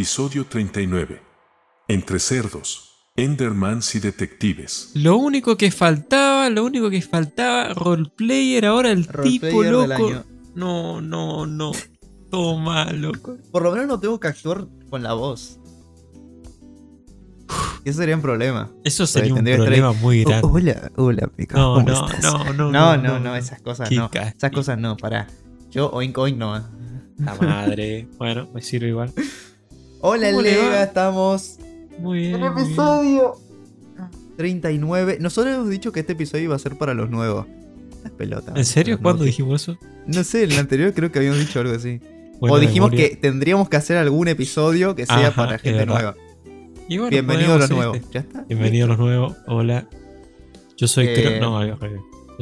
Episodio 0.00 0.46
39. 0.46 1.20
Entre 1.86 2.18
cerdos, 2.20 2.88
Endermans 3.16 3.94
y 3.96 4.00
detectives. 4.00 4.92
Lo 4.94 5.18
único 5.18 5.58
que 5.58 5.70
faltaba, 5.70 6.48
lo 6.48 6.64
único 6.64 6.88
que 6.88 7.02
faltaba, 7.02 7.74
roleplayer, 7.74 8.64
ahora 8.64 8.92
el 8.92 9.06
tipo 9.06 9.62
Roleplayer 9.62 9.72
loco. 9.98 10.24
No, 10.54 11.02
no, 11.02 11.44
no. 11.44 11.72
Todo 12.30 12.56
mal, 12.56 12.98
loco. 13.02 13.36
Por 13.52 13.62
lo 13.62 13.72
menos 13.72 13.88
no 13.88 14.00
tengo 14.00 14.18
que 14.18 14.28
actuar 14.28 14.68
con 14.88 15.02
la 15.02 15.12
voz. 15.12 15.58
Ese 17.84 17.98
sería 17.98 18.16
un 18.16 18.22
problema. 18.22 18.70
Eso 18.84 19.06
sería 19.06 19.34
un 19.34 19.44
problema 19.44 19.92
muy 19.92 20.22
Oh, 20.24 20.28
grande. 20.30 20.48
hola, 20.50 20.90
hola, 20.96 21.26
Pica. 21.36 21.58
No, 21.58 21.74
¿cómo 21.74 21.86
no, 21.90 22.06
estás? 22.08 22.22
no, 22.22 22.44
no, 22.54 22.70
No, 22.72 22.96
no, 22.96 23.02
no, 23.02 23.20
no, 23.20 23.36
esas 23.36 23.60
cosas 23.60 23.90
no. 23.92 24.08
Esas 24.14 24.50
cosas 24.50 24.78
no, 24.78 24.96
pará. 24.96 25.26
Yo 25.70 25.90
oink 25.90 26.16
oink 26.16 26.38
no. 26.38 26.54
La 27.18 27.34
madre. 27.34 28.08
Bueno, 28.16 28.48
me 28.54 28.62
sirve 28.62 28.88
igual. 28.88 29.12
Hola. 30.00 30.30
Lega, 30.32 30.82
estamos 30.82 31.58
Muy 31.98 32.20
bien. 32.20 32.34
en 32.36 32.40
muy 32.40 32.48
bien. 32.50 32.66
episodio 32.66 33.34
39. 34.36 35.18
Nosotros 35.20 35.54
hemos 35.54 35.68
dicho 35.68 35.92
que 35.92 36.00
este 36.00 36.12
episodio 36.14 36.44
iba 36.44 36.56
a 36.56 36.58
ser 36.58 36.76
para 36.78 36.94
los 36.94 37.10
nuevos. 37.10 37.46
Las 38.02 38.12
pelotas. 38.12 38.56
¿En 38.56 38.64
serio? 38.64 38.98
¿Cuándo 39.00 39.24
dijimos 39.24 39.62
eso? 39.62 39.78
No 40.06 40.24
sé, 40.24 40.44
en 40.44 40.52
el 40.52 40.58
anterior 40.58 40.94
creo 40.94 41.12
que 41.12 41.18
habíamos 41.18 41.38
dicho 41.40 41.60
algo 41.60 41.74
así. 41.74 42.00
Buena 42.40 42.54
o 42.56 42.58
dijimos 42.58 42.90
memoria. 42.90 43.10
que 43.10 43.16
tendríamos 43.16 43.68
que 43.68 43.76
hacer 43.76 43.98
algún 43.98 44.28
episodio 44.28 44.94
que 44.94 45.04
sea 45.04 45.28
Ajá, 45.28 45.32
para 45.46 45.58
gente 45.58 45.84
nueva. 45.84 46.14
Y 46.88 46.96
bueno, 46.96 47.10
Bienvenido 47.10 47.54
a 47.54 47.58
los 47.58 47.70
nuevos. 47.70 47.98
hacer 47.98 48.10
¿Ya 48.10 48.20
está? 48.20 48.38
este. 48.40 48.54
Bienvenido 48.54 48.86
a 48.86 48.88
los 48.88 48.98
nuevos. 48.98 49.36
Hola. 49.46 49.86
Yo 50.78 50.88
soy 50.88 51.06
Eh, 51.08 51.22
Cross. 51.22 51.40
No. 51.40 51.66
Yo 51.66 51.76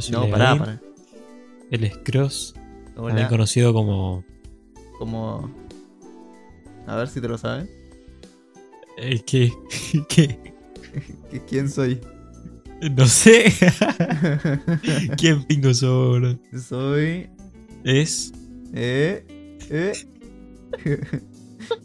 soy 0.02 0.12
No, 0.12 0.30
pará, 0.30 0.56
pará. 0.56 0.80
Él 1.72 1.82
es 1.84 1.98
Cross. 1.98 2.54
También 2.94 3.16
Hola. 3.18 3.28
conocido 3.28 3.72
como. 3.72 4.24
Como. 5.00 5.50
A 6.88 6.96
ver 6.96 7.08
si 7.08 7.20
te 7.20 7.28
lo 7.28 7.36
sabes. 7.38 7.68
eh, 8.98 9.20
¿Qué? 9.26 9.52
¿Qué? 10.08 10.38
¿Qui- 11.30 11.42
¿Quién 11.48 11.68
soy? 11.70 12.00
No 12.96 13.06
sé. 13.06 13.52
¿Quién 15.18 15.44
pingo 15.44 15.74
sobre? 15.74 16.38
soy. 16.58 17.28
Es. 17.84 18.32
Eh. 18.74 19.24
Eh. 19.70 19.92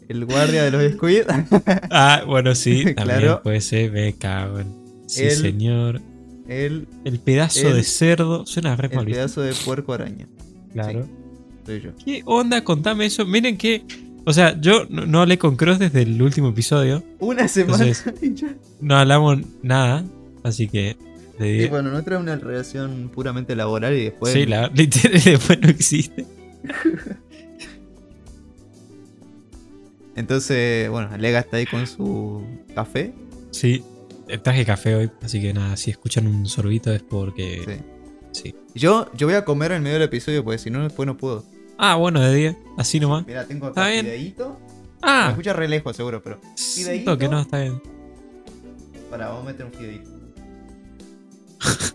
El 0.08 0.24
guardia 0.24 0.64
de 0.64 0.70
los 0.70 0.92
squid. 0.94 1.22
Ah, 1.90 2.22
bueno, 2.26 2.54
sí. 2.54 2.94
También 2.94 3.18
Claro. 3.20 3.42
puede 3.42 3.60
ser. 3.60 3.90
Me 3.92 4.12
cago. 4.14 4.60
Sí, 5.06 5.24
El- 5.24 5.30
señor. 5.32 6.00
El, 6.48 6.86
El 7.04 7.18
pedazo 7.20 7.68
el- 7.68 7.74
de 7.76 7.82
cerdo. 7.84 8.46
Suena 8.46 8.76
re 8.76 8.88
el 8.92 9.04
pedazo 9.06 9.40
de 9.42 9.52
puerco 9.64 9.92
araña. 9.92 10.28
Claro. 10.72 11.08
Soy 11.66 11.80
yo. 11.80 11.90
¿Qué 12.04 12.22
onda? 12.24 12.62
Contame 12.62 13.06
eso. 13.06 13.24
Miren 13.26 13.56
que. 13.56 13.84
O 14.26 14.32
sea, 14.32 14.58
yo 14.60 14.86
no, 14.88 15.04
no 15.06 15.20
hablé 15.20 15.36
con 15.38 15.56
Cross 15.56 15.78
desde 15.78 16.02
el 16.02 16.20
último 16.22 16.48
episodio. 16.48 17.02
Una 17.18 17.46
semana. 17.48 17.84
Entonces- 17.86 18.14
y 18.22 18.34
ya. 18.34 18.54
No 18.80 18.96
hablamos 18.96 19.38
nada. 19.62 20.04
Así 20.42 20.68
que. 20.68 20.96
di- 21.38 21.66
bueno, 21.68 21.90
nuestra 21.90 22.16
es 22.16 22.22
una 22.22 22.36
relación 22.36 23.10
puramente 23.14 23.54
laboral 23.56 23.94
y 23.96 24.04
después. 24.04 24.32
sí, 24.32 24.46
la 24.46 24.68
literal 24.74 25.20
después 25.22 25.60
no 25.60 25.68
existe. 25.68 26.24
Entonces, 30.16 30.88
bueno, 30.90 31.16
Lega 31.18 31.40
está 31.40 31.56
ahí 31.56 31.66
con 31.66 31.86
su 31.86 32.42
café. 32.74 33.12
Sí. 33.50 33.82
eh, 34.28 34.38
Traje 34.38 34.64
café 34.64 34.94
hoy. 34.94 35.10
Así 35.22 35.40
que 35.40 35.52
nada, 35.52 35.76
si 35.76 35.90
escuchan 35.90 36.26
un 36.26 36.46
sorbito 36.46 36.92
es 36.92 37.02
porque. 37.02 37.62
Sí. 38.32 38.42
Sí. 38.42 38.54
Yo, 38.74 39.10
yo 39.14 39.26
voy 39.26 39.36
a 39.36 39.44
comer 39.44 39.72
en 39.72 39.82
medio 39.82 39.94
del 39.94 40.04
episodio 40.04 40.42
porque 40.44 40.58
si 40.58 40.70
no, 40.70 40.82
después 40.82 41.06
no 41.06 41.16
puedo. 41.16 41.44
Ah, 41.78 41.96
bueno, 41.96 42.20
de 42.20 42.34
día. 42.34 42.58
Así 42.78 43.00
nomás. 43.00 43.26
Mira, 43.26 43.46
tengo 43.46 43.66
acá 43.66 43.88
bien. 43.88 44.04
fideíto. 44.06 44.58
Me 44.60 44.74
Ah, 45.02 45.26
escucha 45.30 45.52
re 45.52 45.68
lejos, 45.68 45.96
seguro, 45.96 46.22
pero. 46.22 46.40
siento 46.54 47.18
que 47.18 47.28
no, 47.28 47.40
está 47.40 47.60
bien. 47.60 47.80
Para, 49.10 49.28
vamos 49.28 49.42
a 49.42 49.46
meter 49.52 49.66
un 49.66 49.72
fideíto. 49.72 50.10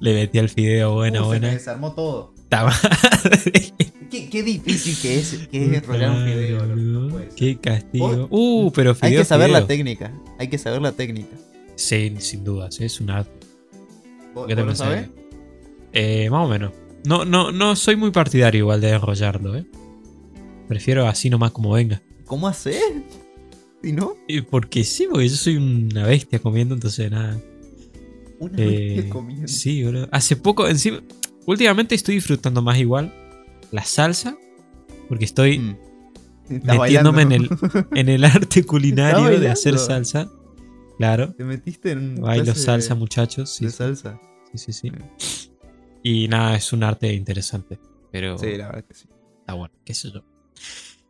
Le 0.00 0.14
metí 0.14 0.38
al 0.38 0.48
fideo, 0.48 0.94
buena, 0.94 1.20
Uh, 1.20 1.24
Se 1.24 1.26
buena. 1.28 1.48
me 1.48 1.54
desarmó 1.54 1.92
todo. 1.94 2.32
Qué, 4.10 4.28
qué 4.28 4.42
difícil 4.42 4.96
que 5.00 5.18
es, 5.20 5.46
que 5.52 5.66
es 5.66 5.72
enrollar 5.72 6.10
un 6.10 6.24
fideo. 6.24 6.66
no. 6.66 7.18
Qué 7.36 7.56
castigo. 7.58 8.26
Uh, 8.30 8.72
pero 8.72 8.94
fideo. 8.94 9.08
Hay 9.10 9.16
que 9.18 9.24
saber 9.24 9.50
la 9.50 9.66
técnica. 9.66 10.12
Hay 10.38 10.48
que 10.48 10.58
saber 10.58 10.82
la 10.82 10.90
técnica. 10.92 11.36
Sí, 11.76 12.12
sin 12.18 12.42
dudas. 12.42 12.80
Es 12.80 13.00
un 13.00 13.10
arte. 13.10 13.30
¿Vos, 14.34 14.48
¿Qué 14.48 14.56
te 14.56 14.62
vos 14.62 14.70
lo 14.70 14.76
sabés? 14.76 15.08
Eh, 15.92 16.28
más 16.28 16.44
o 16.44 16.48
menos. 16.48 16.72
No, 17.04 17.24
no, 17.24 17.50
no 17.52 17.76
soy 17.76 17.96
muy 17.96 18.10
partidario 18.10 18.60
igual 18.60 18.80
de 18.80 18.90
enrollarlo, 18.90 19.56
eh. 19.56 19.66
Prefiero 20.68 21.06
así 21.06 21.30
nomás 21.30 21.50
como 21.52 21.72
venga. 21.72 22.02
¿Cómo 22.26 22.46
hacer? 22.46 22.80
¿Y 23.82 23.92
no? 23.92 24.14
Eh, 24.28 24.42
Porque 24.42 24.84
sí, 24.84 25.06
porque 25.10 25.28
yo 25.28 25.36
soy 25.36 25.56
una 25.56 26.06
bestia 26.06 26.38
comiendo, 26.38 26.74
entonces 26.74 27.10
nada. 27.10 27.40
Una 28.38 28.52
Eh, 28.58 29.02
que 29.02 29.08
comiendo. 29.08 29.48
sí, 29.48 29.82
boludo. 29.84 30.08
Hace 30.12 30.36
poco, 30.36 30.68
encima. 30.68 31.00
Últimamente 31.46 31.94
estoy 31.94 32.16
disfrutando 32.16 32.62
más 32.62 32.78
igual 32.78 33.12
la 33.72 33.84
salsa. 33.84 34.36
Porque 35.08 35.24
estoy 35.24 35.58
Mm. 35.58 35.76
Metiéndome 36.64 37.22
en 37.22 37.32
el, 37.32 37.48
en 37.94 38.08
el 38.08 38.24
arte 38.24 38.64
culinario 38.64 39.38
de 39.40 39.48
hacer 39.48 39.78
salsa. 39.78 40.28
Claro. 40.98 41.32
Te 41.34 41.44
metiste 41.44 41.92
en. 41.92 42.16
Bailo 42.20 42.54
salsa, 42.54 42.94
de, 42.94 43.00
muchachos. 43.00 43.50
Sí, 43.50 43.64
de 43.66 43.70
sí, 43.70 43.76
salsa. 43.78 44.20
sí, 44.54 44.58
sí, 44.58 44.72
sí. 44.72 44.92
Y 46.02 46.28
nada, 46.28 46.56
es 46.56 46.72
un 46.72 46.82
arte 46.82 47.12
interesante. 47.12 47.78
Pero 48.10 48.38
Sí, 48.38 48.56
la 48.56 48.66
verdad 48.68 48.84
que 48.84 48.94
sí. 48.94 49.08
está 49.40 49.54
bueno, 49.54 49.74
qué 49.84 49.94
sé 49.94 50.10
yo. 50.10 50.22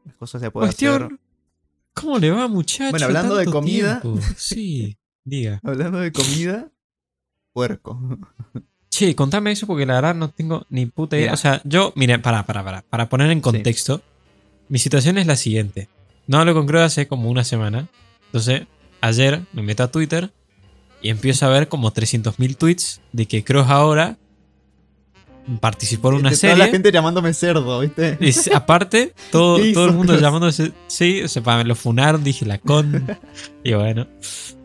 Las 0.05 0.17
cosas 0.17 0.41
se 0.41 0.51
pueden 0.51 0.69
hacer. 0.71 0.89
Cuestión. 0.91 1.21
¿Cómo 1.95 2.19
le 2.19 2.31
va, 2.31 2.49
muchacho? 2.49 2.91
Bueno, 2.91 3.07
hablando 3.07 3.37
de 3.37 3.47
comida. 3.47 4.01
tiempo. 4.01 4.21
Sí, 4.37 4.97
diga. 5.25 5.61
Hablando 5.63 5.99
de 5.99 6.13
comida, 6.13 6.71
puerco. 7.53 7.99
Che, 8.91 9.15
contame 9.15 9.53
eso 9.53 9.67
porque 9.67 9.87
la 9.87 9.95
verdad 9.95 10.15
no 10.15 10.31
tengo 10.31 10.67
ni 10.71 10.87
puta 10.87 11.17
idea. 11.17 11.27
Mira. 11.27 11.35
O 11.35 11.37
sea, 11.37 11.61
yo, 11.65 11.93
mire, 11.97 12.19
para, 12.19 12.45
para, 12.45 12.65
para. 12.65 12.83
Para 12.83 13.09
poner 13.09 13.31
en 13.31 13.41
contexto, 13.41 14.03
mi 14.69 14.79
situación 14.79 15.19
es 15.19 15.27
la 15.27 15.37
siguiente. 15.37 15.89
No 16.27 16.39
hablo 16.39 16.55
con 16.55 16.67
Crow 16.67 16.83
hace 16.83 17.07
como 17.09 17.31
una 17.31 17.45
semana. 17.45 17.89
Entonces, 18.27 18.63
ayer 19.01 19.43
me 19.53 19.63
meto 19.63 19.83
a 19.83 19.91
Twitter 19.91 20.33
y 21.03 21.09
empiezo 21.11 21.47
a 21.47 21.51
ver 21.51 21.69
como 21.69 21.93
300.000 21.93 22.57
tweets 22.57 23.01
de 23.13 23.27
que 23.27 23.43
Cross 23.45 23.69
ahora 23.69 24.17
participó 25.59 26.11
en 26.11 26.17
una 26.17 26.31
Este, 26.31 26.47
Toda 26.49 26.59
la 26.59 26.65
serie. 26.65 26.73
gente 26.73 26.93
llamándome 26.93 27.33
cerdo, 27.35 27.81
¿viste? 27.81 28.19
Y 28.21 28.33
aparte, 28.55 29.13
todo, 29.31 29.57
¿Qué 29.57 29.73
todo 29.73 29.87
el 29.87 29.93
mundo 29.93 30.13
Cross? 30.13 30.23
llamándose. 30.27 30.73
Sí, 30.87 31.23
o 31.23 31.29
sea, 31.29 31.43
para, 31.43 31.59
me 31.59 31.65
lo 31.65 31.75
funaron, 31.75 32.23
dije 32.25 32.45
la 32.47 32.59
con. 32.59 33.07
y 33.65 33.73
bueno. 33.75 34.07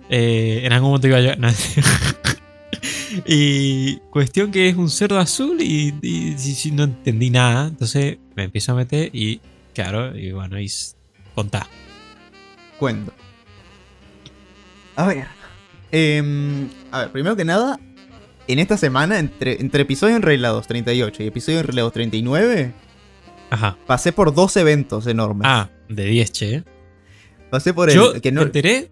eh, 0.10 0.62
en 0.64 0.74
algún 0.74 0.90
momento 0.90 1.08
iba 1.08 1.20
yo. 1.22 1.36
no. 1.38 1.48
y 3.26 3.98
cuestión 4.12 4.52
que 4.52 4.70
es 4.70 4.76
un 4.76 4.90
cerdo 4.90 5.20
azul 5.20 5.62
y, 5.62 5.94
y- 6.02 6.72
no 6.72 6.84
entendí 6.84 7.30
nada. 7.30 7.68
Entonces 7.68 8.18
me 8.36 8.44
empiezo 8.44 8.72
a 8.74 8.76
meter 8.76 9.10
y. 9.16 9.40
Claro, 9.74 10.18
y 10.18 10.32
bueno, 10.32 10.60
y 10.60 10.72
contá. 11.34 11.68
Cuento. 12.80 13.14
A 14.96 15.08
ver. 15.08 15.26
em, 15.92 16.70
a 16.92 17.00
ver, 17.00 17.12
primero 17.12 17.36
que 17.36 17.44
nada, 17.44 17.78
en 18.48 18.60
esta 18.60 18.78
semana, 18.78 19.20
entre, 19.20 19.62
entre 19.62 19.84
episodios 19.84 20.18
enreglados 20.18 20.68
38 20.68 21.24
y 21.24 21.28
episodios 21.28 21.62
enreglados 21.62 21.94
39, 21.94 22.74
Ajá. 23.50 23.78
pasé 23.86 24.12
por 24.12 24.34
dos 24.34 24.56
eventos 24.58 25.08
enormes. 25.08 25.48
Ah, 25.50 25.70
de 25.90 26.06
10, 26.06 26.32
che. 26.32 26.64
pasé 27.50 27.74
por 27.74 27.90
el. 27.90 28.22
Que 28.22 28.32
no, 28.32 28.42
me 28.42 28.48
enteré 28.48 28.92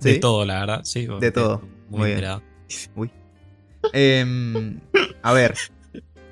de 0.00 0.18
todo, 0.18 0.44
la 0.44 0.60
verdad. 0.60 0.80
Sí, 0.84 1.06
De 1.20 1.30
todo. 1.30 1.62
Muy, 1.88 1.98
Muy 2.00 2.06
bien. 2.08 2.18
enterado. 2.18 2.42
Em, 3.92 4.80
a 5.22 5.32
ver. 5.32 5.54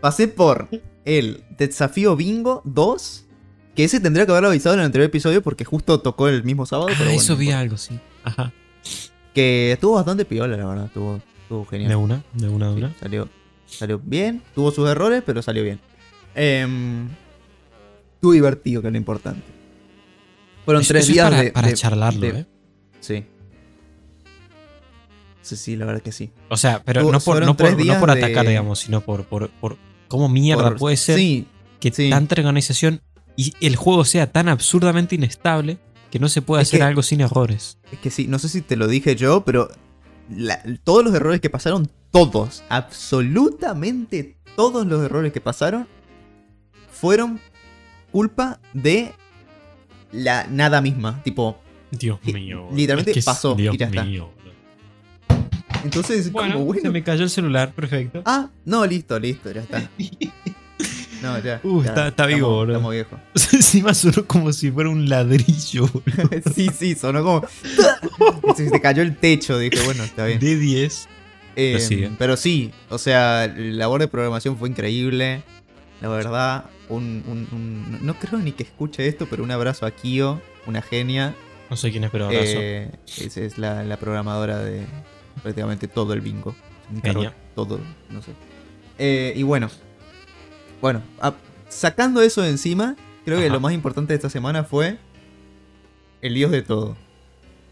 Pasé 0.00 0.28
por 0.28 0.68
el 1.04 1.44
Desafío 1.56 2.16
Bingo 2.16 2.62
2. 2.64 3.20
Que 3.74 3.84
ese 3.84 3.98
tendría 3.98 4.24
que 4.24 4.30
haberlo 4.30 4.50
avisado 4.50 4.74
en 4.74 4.80
el 4.80 4.86
anterior 4.86 5.08
episodio 5.08 5.42
porque 5.42 5.64
justo 5.64 5.98
tocó 6.00 6.28
el 6.28 6.44
mismo 6.44 6.64
sábado. 6.64 6.88
Ah, 6.90 6.94
pero 6.96 7.10
bueno, 7.10 7.20
eso 7.20 7.36
vi 7.36 7.50
algo, 7.50 7.76
sí. 7.76 7.98
Ajá. 8.22 8.52
Que 9.34 9.72
estuvo 9.72 9.94
bastante 9.96 10.24
piola, 10.24 10.56
la 10.56 10.66
verdad. 10.66 10.84
Estuvo, 10.86 11.20
estuvo 11.44 11.64
genial. 11.64 11.88
De 11.90 11.96
una, 11.96 12.22
de 12.34 12.48
una, 12.48 12.68
de 12.68 12.74
Sí, 12.74 12.78
una. 12.80 12.94
salió, 12.98 13.28
salió 13.66 14.00
bien. 14.02 14.42
Tuvo 14.54 14.70
sus 14.72 14.88
errores, 14.88 15.22
pero 15.24 15.40
salió 15.42 15.62
bien. 15.62 15.80
Estuvo 18.14 18.32
divertido, 18.32 18.82
que 18.82 18.88
es 18.88 18.92
lo 18.92 18.98
importante. 18.98 19.42
Fueron 20.64 20.82
Eso- 20.82 20.88
tres 20.94 21.04
eso 21.04 21.12
días 21.12 21.30
para, 21.30 21.42
de, 21.42 21.52
para 21.52 21.68
de- 21.68 21.74
charlarlo, 21.74 22.20
de- 22.20 22.40
¿eh? 22.40 22.46
Sí. 23.00 23.26
Sí, 25.42 25.56
sí, 25.56 25.76
la 25.76 25.84
verdad 25.84 26.00
que 26.02 26.12
sí. 26.12 26.32
O 26.48 26.56
sea, 26.56 26.82
pero 26.82 27.02
no 27.02 27.20
por, 27.20 27.44
no 27.44 27.54
por, 27.54 27.84
no 27.84 28.00
por 28.00 28.10
atacar, 28.10 28.46
digamos, 28.48 28.78
sino 28.78 29.02
por, 29.02 29.24
por, 29.26 29.50
por 29.50 29.76
cómo 30.08 30.28
mierda 30.30 30.70
Por- 30.70 30.78
puede 30.78 30.96
ser 30.96 31.18
Sí, 31.18 31.46
que 31.80 31.90
sí. 31.92 32.08
tanta 32.08 32.34
organización 32.34 33.02
y 33.36 33.52
el 33.60 33.76
juego 33.76 34.06
sea 34.06 34.32
tan 34.32 34.48
absurdamente 34.48 35.16
inestable 35.16 35.78
que 36.10 36.18
no 36.18 36.30
se 36.30 36.40
puede 36.40 36.62
Es 36.62 36.68
hacer 36.70 36.80
que- 36.80 36.84
algo 36.84 37.02
sin 37.02 37.20
errores. 37.20 37.76
Es 37.92 37.98
que 37.98 38.08
sí, 38.10 38.26
no 38.26 38.38
sé 38.38 38.48
si 38.48 38.62
te 38.62 38.76
lo 38.76 38.86
dije 38.86 39.16
yo, 39.16 39.44
pero 39.44 39.68
la- 40.30 40.62
todos 40.84 41.04
los 41.04 41.14
errores 41.14 41.40
que 41.40 41.50
pasaron, 41.50 41.88
todos, 42.10 42.62
absolutamente 42.68 44.36
todos 44.56 44.86
los 44.86 45.02
errores 45.04 45.32
que 45.32 45.40
pasaron, 45.40 45.86
fueron 46.90 47.40
culpa 48.12 48.60
de 48.72 49.12
la 50.12 50.46
nada 50.48 50.80
misma. 50.80 51.20
Tipo, 51.24 51.58
Dios 51.90 52.18
mío. 52.24 52.68
literalmente 52.72 53.10
es 53.10 53.14
que 53.14 53.18
es- 53.20 53.24
pasó 53.26 53.54
Dios 53.54 53.74
y 53.74 53.78
ya 53.78 53.86
está. 53.86 54.04
mío. 54.04 54.30
entonces, 55.82 56.32
Bueno, 56.32 56.54
como 56.54 56.64
bueno. 56.66 56.82
se 56.82 56.90
me 56.90 57.02
cayó 57.02 57.24
el 57.24 57.30
celular, 57.30 57.72
perfecto. 57.74 58.22
Ah, 58.24 58.48
no, 58.64 58.86
listo, 58.86 59.18
listo, 59.18 59.50
ya 59.52 59.60
está. 59.62 59.90
No, 61.24 61.38
ya. 61.40 61.60
Uh, 61.62 61.82
ya, 61.82 61.88
está- 61.88 62.08
está 62.08 62.26
vivo, 62.26 62.38
estamos- 62.38 62.54
boludo. 62.56 62.72
Estamos 62.76 62.92
viejos. 62.92 63.20
Encima 63.54 63.94
sonó 63.94 64.26
como 64.26 64.52
si 64.52 64.70
fuera 64.70 64.90
un 64.90 65.08
ladrillo. 65.08 65.88
sí, 66.54 66.68
sí, 66.76 66.94
sonó 66.94 67.22
como. 67.24 67.46
se 68.56 68.70
te 68.70 68.80
cayó 68.80 69.02
el 69.02 69.16
techo, 69.16 69.58
dije, 69.58 69.82
bueno, 69.84 70.04
está 70.04 70.26
bien. 70.26 70.38
De 70.38 70.56
10. 70.56 71.08
Eh, 71.56 71.74
Pero 71.76 71.80
sigue. 71.86 72.10
pero 72.18 72.36
sí, 72.36 72.72
o 72.90 72.98
sea, 72.98 73.46
la 73.46 73.54
labor 73.76 74.00
de 74.00 74.08
programación 74.08 74.56
fue 74.58 74.68
increíble. 74.68 75.42
La 76.00 76.08
verdad, 76.08 76.64
un, 76.88 77.22
un- 77.28 77.48
un- 77.52 77.98
no 78.04 78.14
creo 78.18 78.40
ni 78.40 78.50
que 78.52 78.64
escuche 78.64 79.06
esto, 79.06 79.26
pero 79.30 79.44
un 79.44 79.50
abrazo 79.52 79.86
a 79.86 79.90
Kio, 79.92 80.42
una 80.66 80.82
genia. 80.82 81.34
No 81.70 81.76
sé 81.76 81.90
quién 81.92 82.02
es, 82.04 82.10
pero 82.10 82.26
abrazo. 82.26 82.42
Eh, 82.56 82.90
es, 83.18 83.36
es 83.36 83.56
la, 83.56 83.84
la 83.84 83.96
programadora 83.98 84.58
de 84.58 84.84
prácticamente 85.42 85.86
todo 85.88 86.12
el 86.12 86.20
bingo. 86.20 86.54
Genia. 87.02 87.32
Todo, 87.54 87.78
no 88.10 88.20
sé. 88.20 88.32
Eh, 88.98 89.32
y 89.36 89.42
bueno, 89.44 89.70
bueno, 90.84 91.02
a- 91.22 91.32
sacando 91.70 92.20
eso 92.20 92.42
de 92.42 92.50
encima, 92.50 92.94
creo 93.24 93.38
que 93.38 93.48
lo 93.48 93.58
más 93.58 93.72
importante 93.72 94.12
de 94.12 94.16
esta 94.16 94.28
semana 94.28 94.64
fue 94.64 94.98
El 96.20 96.34
Dios 96.34 96.50
de 96.50 96.60
Todo. 96.60 96.94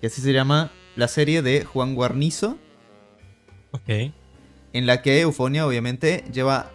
Que 0.00 0.06
así 0.06 0.22
se 0.22 0.32
llama 0.32 0.70
la 0.96 1.08
serie 1.08 1.42
de 1.42 1.62
Juan 1.62 1.94
Guarnizo 1.94 2.56
ok. 3.72 3.88
en 4.72 4.86
la 4.86 5.02
que 5.02 5.20
Eufonia 5.20 5.66
obviamente 5.66 6.24
lleva 6.32 6.70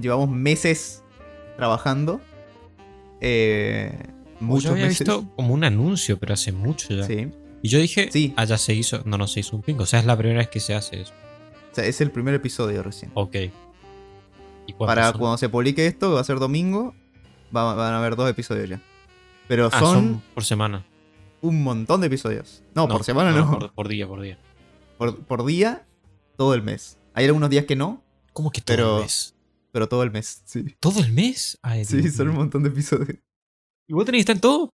llevamos 0.00 0.28
meses 0.30 1.02
trabajando. 1.56 2.20
Eh, 3.20 3.92
muchos 4.38 4.64
Yo 4.64 4.70
había 4.72 4.84
meses. 4.86 5.00
visto 5.00 5.28
como 5.34 5.52
un 5.52 5.64
anuncio, 5.64 6.16
pero 6.18 6.34
hace 6.34 6.52
mucho 6.52 6.94
ya. 6.94 7.04
Sí. 7.08 7.28
Y 7.60 7.68
yo 7.68 7.78
dije, 7.80 8.08
Sí. 8.12 8.32
ah, 8.36 8.44
ya 8.44 8.56
se 8.56 8.72
hizo. 8.74 9.02
No, 9.04 9.18
no 9.18 9.26
se 9.26 9.40
hizo 9.40 9.56
un 9.56 9.62
pingo. 9.62 9.82
O 9.82 9.86
sea, 9.86 9.98
es 9.98 10.06
la 10.06 10.16
primera 10.16 10.38
vez 10.38 10.48
que 10.48 10.60
se 10.60 10.74
hace 10.74 11.00
eso. 11.02 11.12
O 11.72 11.74
sea, 11.74 11.84
es 11.86 12.00
el 12.00 12.10
primer 12.12 12.34
episodio 12.34 12.82
recién. 12.84 13.10
Ok. 13.14 13.36
¿Y 14.72 14.76
cuántos 14.76 14.86
Para 14.86 15.10
son? 15.10 15.18
cuando 15.20 15.38
se 15.38 15.48
publique 15.48 15.86
esto, 15.86 16.08
que 16.08 16.14
va 16.14 16.20
a 16.20 16.24
ser 16.24 16.38
domingo, 16.38 16.94
va- 17.54 17.74
van 17.74 17.92
a 17.94 17.98
haber 17.98 18.16
dos 18.16 18.28
episodios 18.30 18.68
ya. 18.68 18.80
Pero 19.48 19.68
Ah, 19.72 19.78
son, 19.78 20.22
por 20.34 20.44
semana. 20.44 20.84
un 21.42 21.62
montón 21.62 22.00
de 22.00 22.06
episodios. 22.06 22.62
No, 22.74 22.88
por 22.88 23.04
semana 23.04 23.32
no. 23.32 23.50
Por, 23.58 23.72
por 23.72 23.88
día, 23.88 24.06
por 24.08 24.20
día. 24.20 24.38
Por, 24.98 25.18
por 25.24 25.44
día, 25.44 25.86
todo 26.36 26.54
el 26.54 26.62
mes. 26.62 26.98
Hay 27.14 27.26
algunos 27.26 27.50
días 27.50 27.66
que 27.66 27.76
no, 27.76 28.02
¿Cómo 28.32 28.50
que 28.50 28.62
todo 28.62 28.74
Pero- 28.76 28.96
el 28.98 29.02
mes? 29.02 29.34
pero 29.72 29.88
todo 29.88 30.02
el 30.02 30.10
mes. 30.10 30.42
Sí, 30.46 30.64
¿Todo 30.80 31.00
el 31.00 31.12
mes? 31.12 31.58
Ay, 31.62 31.84
sí 31.84 31.98
Dios 31.98 32.14
son 32.14 32.28
un 32.30 32.36
montón 32.36 32.62
de 32.62 32.68
episodios. 32.70 33.18
¿Y 33.88 33.92
vos 33.94 34.04
tenés 34.06 34.18
que 34.18 34.32
estar 34.32 34.36
en 34.36 34.40
todo? 34.40 34.70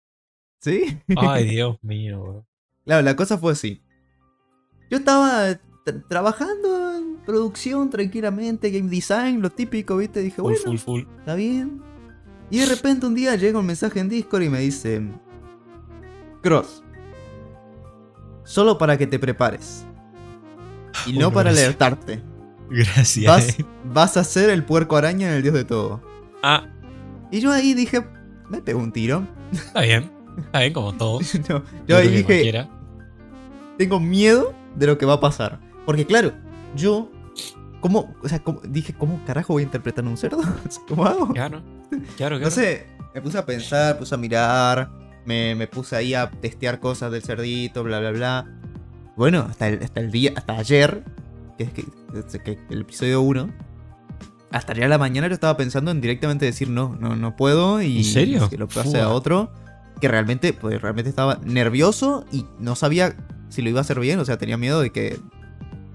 ¿Sí? 0.60 0.98
Ay, 1.16 1.44
Dios 1.48 1.76
mío, 1.82 2.20
bro. 2.22 2.46
Claro, 2.84 3.02
la 3.02 3.16
cosa 3.16 3.38
fue 3.38 3.52
así. 3.52 3.82
Yo 4.90 4.98
estaba 4.98 5.48
tra- 5.84 6.06
trabajando 6.08 6.85
producción 7.26 7.90
tranquilamente, 7.90 8.70
game 8.70 8.88
design, 8.88 9.42
lo 9.42 9.50
típico, 9.50 9.96
¿viste? 9.98 10.20
Dije, 10.22 10.36
Full, 10.36 10.44
bueno, 10.44 10.60
full, 10.64 10.76
full. 10.78 11.02
está 11.18 11.34
bien. 11.34 11.82
Y 12.50 12.58
de 12.60 12.66
repente 12.66 13.06
un 13.06 13.14
día 13.14 13.34
llega 13.36 13.58
un 13.58 13.66
mensaje 13.66 13.98
en 14.00 14.08
Discord 14.08 14.42
y 14.42 14.48
me 14.48 14.60
dice: 14.60 15.02
Cross, 16.42 16.82
solo 18.44 18.78
para 18.78 18.96
que 18.96 19.06
te 19.06 19.18
prepares. 19.18 19.84
Y 21.06 21.18
no 21.18 21.30
para 21.32 21.50
gracias. 21.50 21.64
alertarte. 21.66 22.22
Gracias. 22.70 23.26
Vas, 23.26 23.56
vas 23.92 24.16
a 24.16 24.24
ser 24.24 24.50
el 24.50 24.64
puerco 24.64 24.96
araña 24.96 25.28
en 25.28 25.34
el 25.34 25.42
dios 25.42 25.54
de 25.54 25.64
todo. 25.64 26.00
Ah, 26.42 26.66
Y 27.30 27.40
yo 27.40 27.52
ahí 27.52 27.74
dije: 27.74 28.04
Me 28.48 28.60
pego 28.62 28.80
un 28.80 28.92
tiro. 28.92 29.26
está 29.52 29.80
bien. 29.82 30.10
Está 30.38 30.60
bien, 30.60 30.72
como 30.72 30.94
todo. 30.96 31.20
No, 31.48 31.62
yo 31.86 31.96
ahí 31.96 32.08
dije: 32.08 32.24
cualquiera. 32.24 32.68
tengo 33.78 34.00
miedo 34.00 34.54
de 34.76 34.86
lo 34.86 34.98
que 34.98 35.06
va 35.06 35.14
a 35.14 35.20
pasar. 35.20 35.60
Porque 35.84 36.04
claro, 36.06 36.32
yo, 36.74 37.10
¿cómo, 37.80 38.14
o 38.22 38.28
sea, 38.28 38.38
cómo- 38.42 38.60
dije, 38.68 38.92
¿cómo 38.94 39.20
carajo 39.24 39.52
voy 39.52 39.62
a 39.62 39.66
interpretar 39.66 40.04
a 40.04 40.08
un 40.08 40.16
cerdo? 40.16 40.38
¿Cómo 40.88 41.06
hago? 41.06 41.28
Claro. 41.32 41.62
Claro, 42.16 42.36
claro. 42.36 42.40
No 42.40 42.50
sé, 42.50 42.86
me 43.14 43.20
puse 43.20 43.38
a 43.38 43.46
pensar, 43.46 43.98
puse 43.98 44.14
a 44.14 44.18
mirar, 44.18 44.90
me, 45.24 45.54
me 45.54 45.66
puse 45.66 45.96
ahí 45.96 46.14
a 46.14 46.30
testear 46.30 46.80
cosas 46.80 47.12
del 47.12 47.22
cerdito, 47.22 47.82
bla, 47.84 48.00
bla, 48.00 48.10
bla. 48.10 48.46
Bueno, 49.16 49.46
hasta 49.48 49.68
el, 49.68 49.82
hasta 49.82 50.00
el 50.00 50.10
día, 50.10 50.32
hasta 50.36 50.54
ayer, 50.58 51.04
que 51.56 51.64
es 51.64 51.72
que, 52.42 52.58
el 52.70 52.80
episodio 52.82 53.22
1, 53.22 53.50
hasta 54.50 54.72
ayer 54.72 54.84
a 54.84 54.88
la 54.88 54.98
mañana 54.98 55.26
yo 55.28 55.34
estaba 55.34 55.56
pensando 55.56 55.90
en 55.90 56.00
directamente 56.00 56.44
decir 56.44 56.68
no, 56.68 56.96
no, 57.00 57.16
no 57.16 57.34
puedo 57.36 57.80
y 57.82 57.98
¿En 57.98 58.04
serio? 58.04 58.48
que 58.48 58.58
lo 58.58 58.68
pase 58.68 59.00
a 59.00 59.08
otro. 59.08 59.50
Que 60.00 60.08
realmente, 60.08 60.52
pues 60.52 60.80
realmente 60.82 61.08
estaba 61.08 61.40
nervioso 61.42 62.26
y 62.30 62.44
no 62.58 62.76
sabía 62.76 63.16
si 63.48 63.62
lo 63.62 63.70
iba 63.70 63.78
a 63.78 63.82
hacer 63.82 63.98
bien, 63.98 64.18
o 64.18 64.24
sea, 64.26 64.36
tenía 64.36 64.58
miedo 64.58 64.80
de 64.82 64.90
que, 64.90 65.18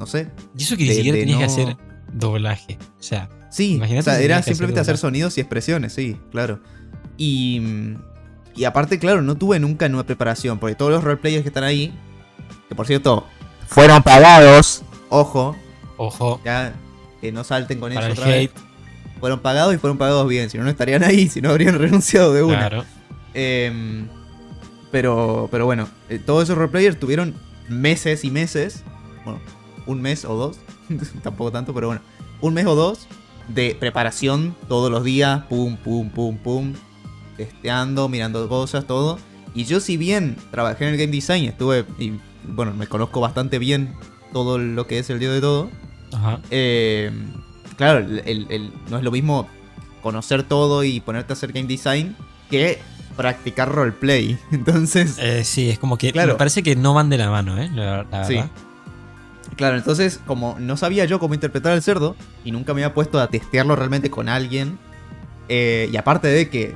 no 0.01 0.07
sé. 0.07 0.29
Y 0.57 0.63
eso 0.63 0.75
que 0.75 0.83
ni 0.83 0.93
siquiera 0.93 1.17
tenías 1.17 1.37
que 1.37 1.45
hacer 1.45 1.77
doblaje. 2.11 2.77
O 2.99 3.03
sea, 3.03 3.29
Sí, 3.51 3.75
Imagínate 3.75 4.09
o 4.09 4.13
sea, 4.13 4.21
era 4.21 4.37
hacer 4.37 4.53
simplemente 4.53 4.79
hacer 4.79 4.97
sonidos 4.97 5.37
y 5.37 5.41
expresiones, 5.41 5.91
sí, 5.93 6.17
claro. 6.31 6.61
Y, 7.17 7.61
y 8.55 8.63
aparte, 8.63 8.97
claro, 8.97 9.21
no 9.21 9.35
tuve 9.35 9.59
nunca 9.59 9.87
una 9.87 10.05
preparación, 10.05 10.57
porque 10.57 10.73
todos 10.73 10.89
los 10.91 11.03
roleplayers 11.03 11.43
que 11.43 11.49
están 11.49 11.65
ahí, 11.65 11.93
que 12.69 12.75
por 12.75 12.87
cierto, 12.87 13.27
fueron 13.67 14.03
pagados, 14.03 14.83
ojo, 15.09 15.57
ojo. 15.97 16.41
ya 16.45 16.73
que 17.19 17.33
no 17.33 17.43
salten 17.43 17.79
con 17.81 17.91
eso 17.91 18.23
vez. 18.23 18.51
Fueron 19.19 19.41
pagados 19.41 19.75
y 19.75 19.77
fueron 19.77 19.97
pagados 19.97 20.27
bien, 20.29 20.49
si 20.49 20.57
no, 20.57 20.63
no 20.63 20.69
estarían 20.69 21.03
ahí, 21.03 21.27
si 21.27 21.41
no 21.41 21.49
habrían 21.49 21.77
renunciado 21.77 22.33
de 22.33 22.43
una. 22.43 22.57
Claro. 22.57 22.85
Em, 23.33 24.07
pero, 24.91 25.49
pero 25.51 25.65
bueno, 25.65 25.89
eh, 26.09 26.19
todos 26.19 26.43
esos 26.43 26.57
roleplayers 26.57 26.97
tuvieron 26.97 27.35
meses 27.67 28.23
y 28.23 28.31
meses, 28.31 28.83
bueno, 29.25 29.41
un 29.91 30.01
mes 30.01 30.25
o 30.25 30.35
dos, 30.35 30.57
tampoco 31.23 31.51
tanto, 31.51 31.73
pero 31.73 31.87
bueno, 31.87 32.01
un 32.41 32.53
mes 32.53 32.65
o 32.65 32.75
dos 32.75 33.07
de 33.47 33.75
preparación 33.79 34.55
todos 34.67 34.89
los 34.91 35.03
días, 35.03 35.43
pum, 35.49 35.77
pum, 35.77 36.09
pum, 36.09 36.37
pum, 36.37 36.73
testeando, 37.37 38.07
mirando 38.09 38.47
cosas, 38.49 38.85
todo. 38.85 39.19
Y 39.53 39.65
yo 39.65 39.79
si 39.79 39.97
bien 39.97 40.37
trabajé 40.51 40.85
en 40.87 40.93
el 40.93 40.97
game 40.99 41.11
design, 41.11 41.45
estuve, 41.45 41.85
y 41.99 42.13
bueno, 42.47 42.73
me 42.73 42.87
conozco 42.87 43.19
bastante 43.19 43.59
bien 43.59 43.93
todo 44.33 44.57
lo 44.57 44.87
que 44.87 44.99
es 44.99 45.09
el 45.09 45.19
dios 45.19 45.33
de 45.33 45.41
todo, 45.41 45.69
Ajá. 46.13 46.39
eh, 46.51 47.11
claro, 47.77 47.99
el- 47.99 48.19
el- 48.25 48.47
el- 48.49 48.71
no 48.89 48.97
es 48.97 49.03
lo 49.03 49.11
mismo 49.11 49.47
conocer 50.01 50.43
todo 50.43 50.83
y 50.83 50.99
ponerte 51.01 51.33
a 51.33 51.35
hacer 51.35 51.51
game 51.51 51.67
design 51.67 52.15
que 52.49 52.79
practicar 53.17 53.69
roleplay. 53.69 54.37
Entonces, 54.51 55.17
Eh, 55.19 55.43
sí, 55.43 55.69
es 55.69 55.77
como 55.79 55.97
que 55.97 56.11
Claro. 56.13 56.33
me 56.33 56.37
parece 56.37 56.63
que 56.63 56.75
no 56.77 56.93
van 56.93 57.09
de 57.09 57.17
la 57.17 57.29
mano, 57.29 57.57
¿eh? 57.61 57.69
La, 57.73 58.03
la 58.09 58.23
Sí. 58.25 58.35
verdad. 58.35 58.49
Claro, 59.61 59.77
entonces 59.77 60.19
como 60.25 60.57
no 60.59 60.75
sabía 60.75 61.05
yo 61.05 61.19
cómo 61.19 61.33
interpretar 61.35 61.73
el 61.73 61.81
cerdo 61.83 62.15
y 62.43 62.51
nunca 62.51 62.73
me 62.73 62.83
había 62.83 62.93
puesto 62.95 63.19
a 63.19 63.27
testearlo 63.27 63.75
realmente 63.75 64.09
con 64.09 64.27
alguien, 64.27 64.79
eh, 65.49 65.87
y 65.91 65.97
aparte 65.97 66.27
de 66.29 66.49
que 66.49 66.75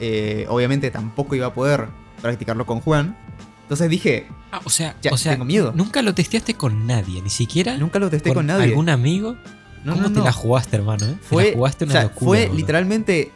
eh, 0.00 0.46
obviamente 0.48 0.90
tampoco 0.90 1.34
iba 1.34 1.46
a 1.48 1.52
poder 1.54 1.88
practicarlo 2.22 2.64
con 2.64 2.80
Juan, 2.80 3.16
entonces 3.62 3.90
dije, 3.90 4.26
Ah, 4.50 4.60
o 4.64 4.70
sea, 4.70 4.96
ya, 5.02 5.12
o 5.12 5.16
sea 5.16 5.32
tengo 5.32 5.44
miedo. 5.44 5.72
nunca 5.74 6.00
lo 6.02 6.14
testeaste 6.14 6.54
con 6.54 6.86
nadie, 6.86 7.20
ni 7.22 7.30
siquiera 7.30 7.76
Nunca 7.78 7.98
lo 7.98 8.08
testé 8.10 8.32
con, 8.34 8.46
nadie. 8.46 8.64
algún 8.64 8.88
amigo. 8.88 9.36
No, 9.84 9.94
¿Cómo 9.94 10.08
no, 10.08 10.12
te 10.14 10.20
la 10.20 10.32
jugaste, 10.32 10.76
hermano? 10.76 11.04
eh? 11.06 11.16
Te 11.20 11.26
Fue, 11.26 11.44
la 11.50 11.52
jugaste 11.56 11.84
o 11.84 11.86
una 11.86 11.92
sea, 11.92 12.02
locura, 12.04 12.24
fue 12.28 12.50
literalmente, 12.54 13.30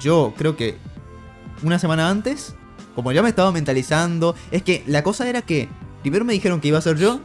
yo 0.00 0.34
creo 0.36 0.56
que 0.56 0.76
una 1.62 1.78
semana 1.78 2.08
antes, 2.10 2.54
como 2.94 3.10
ya 3.12 3.22
me 3.22 3.28
estaba 3.28 3.50
mentalizando, 3.52 4.34
es 4.50 4.62
que 4.62 4.82
la 4.86 5.02
cosa 5.02 5.28
era 5.28 5.42
que 5.42 5.68
primero 6.02 6.24
me 6.24 6.32
dijeron 6.32 6.60
que 6.60 6.68
iba 6.68 6.78
a 6.78 6.82
ser 6.82 6.96
yo 6.98 7.20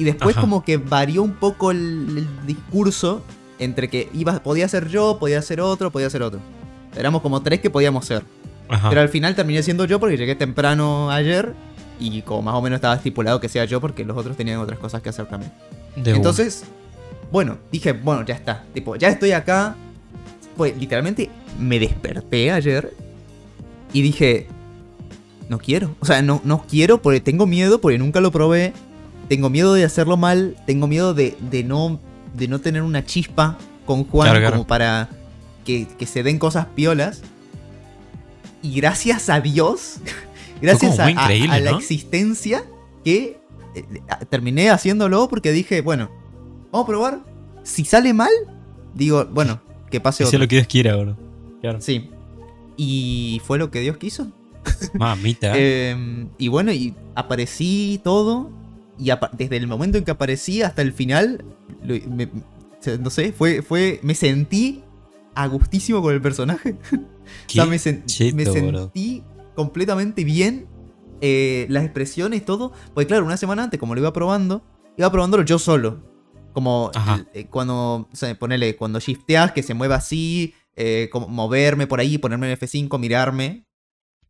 y 0.00 0.04
después 0.04 0.34
Ajá. 0.34 0.40
como 0.40 0.64
que 0.64 0.78
varió 0.78 1.22
un 1.22 1.34
poco 1.34 1.70
el, 1.72 1.78
el 2.16 2.46
discurso 2.46 3.22
entre 3.58 3.90
que 3.90 4.08
iba, 4.14 4.42
podía 4.42 4.66
ser 4.66 4.88
yo, 4.88 5.18
podía 5.20 5.42
ser 5.42 5.60
otro, 5.60 5.90
podía 5.90 6.08
ser 6.08 6.22
otro. 6.22 6.40
Éramos 6.96 7.20
como 7.20 7.42
tres 7.42 7.60
que 7.60 7.68
podíamos 7.68 8.06
ser. 8.06 8.22
Ajá. 8.70 8.88
Pero 8.88 9.02
al 9.02 9.10
final 9.10 9.34
terminé 9.34 9.62
siendo 9.62 9.84
yo 9.84 10.00
porque 10.00 10.16
llegué 10.16 10.34
temprano 10.34 11.10
ayer 11.10 11.52
y 11.98 12.22
como 12.22 12.40
más 12.40 12.54
o 12.54 12.62
menos 12.62 12.78
estaba 12.78 12.94
estipulado 12.94 13.40
que 13.40 13.50
sea 13.50 13.66
yo 13.66 13.78
porque 13.78 14.06
los 14.06 14.16
otros 14.16 14.38
tenían 14.38 14.58
otras 14.58 14.78
cosas 14.78 15.02
que 15.02 15.10
hacer 15.10 15.26
también. 15.26 15.52
De. 15.96 16.12
Entonces, 16.12 16.64
bueno, 17.30 17.58
dije, 17.70 17.92
bueno, 17.92 18.24
ya 18.24 18.34
está. 18.34 18.64
Tipo, 18.72 18.96
ya 18.96 19.08
estoy 19.08 19.32
acá. 19.32 19.76
Pues 20.56 20.74
literalmente 20.78 21.28
me 21.58 21.78
desperté 21.78 22.50
ayer 22.50 22.94
y 23.92 24.00
dije, 24.00 24.46
no 25.50 25.58
quiero. 25.58 25.94
O 26.00 26.06
sea, 26.06 26.22
no, 26.22 26.40
no 26.44 26.64
quiero 26.66 27.02
porque 27.02 27.20
tengo 27.20 27.46
miedo, 27.46 27.82
porque 27.82 27.98
nunca 27.98 28.22
lo 28.22 28.32
probé. 28.32 28.72
Tengo 29.30 29.48
miedo 29.48 29.74
de 29.74 29.84
hacerlo 29.84 30.16
mal. 30.16 30.56
Tengo 30.66 30.88
miedo 30.88 31.14
de, 31.14 31.36
de 31.52 31.62
no, 31.62 32.00
de 32.34 32.48
no 32.48 32.58
tener 32.58 32.82
una 32.82 33.04
chispa 33.06 33.56
con 33.86 34.02
Juan 34.02 34.26
Claro, 34.26 34.40
claro. 34.40 34.56
como 34.56 34.66
para 34.66 35.08
que, 35.64 35.86
que 35.86 36.04
se 36.04 36.24
den 36.24 36.40
cosas 36.40 36.66
piolas. 36.74 37.22
Y 38.60 38.74
gracias 38.74 39.30
a 39.30 39.40
Dios, 39.40 39.98
gracias 40.60 40.98
a, 40.98 41.08
la 41.08 41.70
¿no? 41.70 41.78
existencia 41.78 42.64
que 43.04 43.38
eh, 43.76 43.84
terminé 44.30 44.68
haciéndolo 44.68 45.28
porque 45.28 45.52
dije, 45.52 45.80
bueno, 45.80 46.10
vamos 46.72 46.86
a 46.86 46.88
probar. 46.88 47.20
Si 47.62 47.84
sale 47.84 48.12
mal, 48.12 48.32
digo, 48.94 49.26
bueno, 49.26 49.62
que 49.92 50.00
pase 50.00 50.24
otro. 50.26 50.40
lo 50.40 50.48
que 50.48 50.56
Dios 50.56 50.66
quiera, 50.66 50.96
bro. 50.96 51.16
Claro. 51.60 51.80
Sí. 51.80 52.10
Y 52.76 53.40
fue 53.44 53.58
lo 53.58 53.70
que 53.70 53.78
Dios 53.78 53.96
quiso. 53.96 54.26
Mamita. 54.94 55.52
Eh, 55.56 56.26
y 56.36 56.48
bueno, 56.48 56.72
y 56.72 56.96
aparecí 57.14 58.00
todo. 58.02 58.58
Y 59.00 59.10
desde 59.36 59.56
el 59.56 59.66
momento 59.66 59.96
en 59.98 60.04
que 60.04 60.10
aparecí 60.10 60.62
hasta 60.62 60.82
el 60.82 60.92
final, 60.92 61.44
lo- 61.82 61.94
me- 62.10 62.28
no 63.00 63.10
sé, 63.10 63.32
fue, 63.32 63.62
fue, 63.62 63.98
me 64.02 64.14
sentí 64.14 64.82
a 65.34 65.46
gustísimo 65.46 66.02
con 66.02 66.14
el 66.14 66.20
personaje. 66.20 66.76
O 67.46 67.52
sea, 67.52 67.66
me, 67.66 67.76
sen- 67.76 68.02
me 68.34 68.44
sentí 68.86 69.22
completamente 69.54 70.24
bien. 70.24 70.66
eh, 71.20 71.66
las 71.68 71.84
expresiones, 71.84 72.44
todo. 72.44 72.72
Porque 72.94 73.06
claro, 73.06 73.24
una 73.24 73.36
semana 73.36 73.62
antes, 73.64 73.78
como 73.78 73.94
lo 73.94 74.00
iba 74.00 74.12
probando, 74.12 74.62
iba 74.96 75.10
probándolo 75.12 75.44
yo 75.44 75.58
solo. 75.58 76.02
Como 76.52 76.90
eh, 77.34 77.46
cuando, 77.46 78.08
o 78.12 78.16
sea, 78.16 78.36
ponele, 78.38 78.74
cuando 78.74 78.98
shifteas, 78.98 79.52
que 79.52 79.62
se 79.62 79.74
mueva 79.74 79.94
así, 79.96 80.54
eh, 80.76 81.08
como 81.12 81.28
moverme 81.28 81.86
por 81.86 82.00
ahí, 82.00 82.18
ponerme 82.18 82.50
en 82.50 82.58
F5, 82.58 82.98
mirarme, 82.98 83.64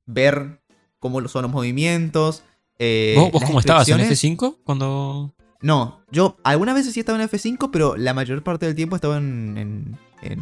ver 0.04 0.60
cómo 0.98 1.26
son 1.28 1.42
los 1.42 1.50
movimientos. 1.52 2.42
Eh, 2.80 3.14
¿Vos, 3.32 3.42
cómo 3.44 3.60
estabas 3.60 3.88
en 3.88 4.00
expresiones. 4.00 4.40
F5 4.40 4.56
cuando.? 4.64 5.34
No, 5.62 6.00
yo 6.10 6.38
algunas 6.42 6.74
veces 6.74 6.94
sí 6.94 7.00
estaba 7.00 7.22
en 7.22 7.28
F5, 7.28 7.68
pero 7.70 7.96
la 7.96 8.14
mayor 8.14 8.42
parte 8.42 8.64
del 8.66 8.74
tiempo 8.74 8.96
estaba 8.96 9.18
en, 9.18 9.56
en, 9.58 9.98
en- 10.22 10.40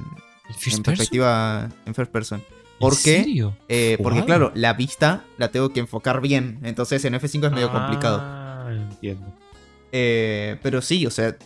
¿En 0.48 0.54
en 0.54 0.54
first 0.54 0.64
person? 0.78 0.82
perspectiva 0.84 1.68
en 1.84 1.94
first 1.94 2.10
person. 2.12 2.42
¿En 2.80 2.92
serio? 2.92 3.56
Eh, 3.68 3.98
porque 4.02 4.24
claro, 4.24 4.52
la 4.54 4.72
vista 4.74 5.24
la 5.36 5.50
tengo 5.50 5.70
que 5.72 5.80
enfocar 5.80 6.20
bien, 6.20 6.60
entonces 6.62 7.04
en 7.04 7.14
F5 7.14 7.46
es 7.46 7.52
medio 7.52 7.70
complicado. 7.72 8.20
Ah, 8.22 8.68
entiendo. 8.70 9.26
Eh, 9.90 10.58
pero 10.62 10.80
sí, 10.80 11.04
o 11.04 11.10
sea, 11.10 11.36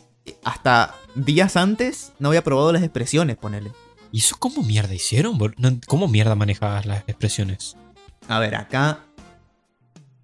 hasta 0.44 0.94
días 1.14 1.56
antes 1.56 2.12
no 2.18 2.28
había 2.28 2.44
probado 2.44 2.70
las 2.72 2.82
expresiones, 2.82 3.36
ponele. 3.38 3.72
¿Y 4.12 4.18
eso 4.18 4.36
cómo 4.38 4.62
mierda 4.62 4.94
hicieron? 4.94 5.38
¿Cómo 5.86 6.06
mierda 6.08 6.34
manejabas 6.34 6.84
las 6.84 6.98
expresiones? 7.08 7.76
A 8.28 8.38
ver, 8.38 8.54
acá. 8.54 9.00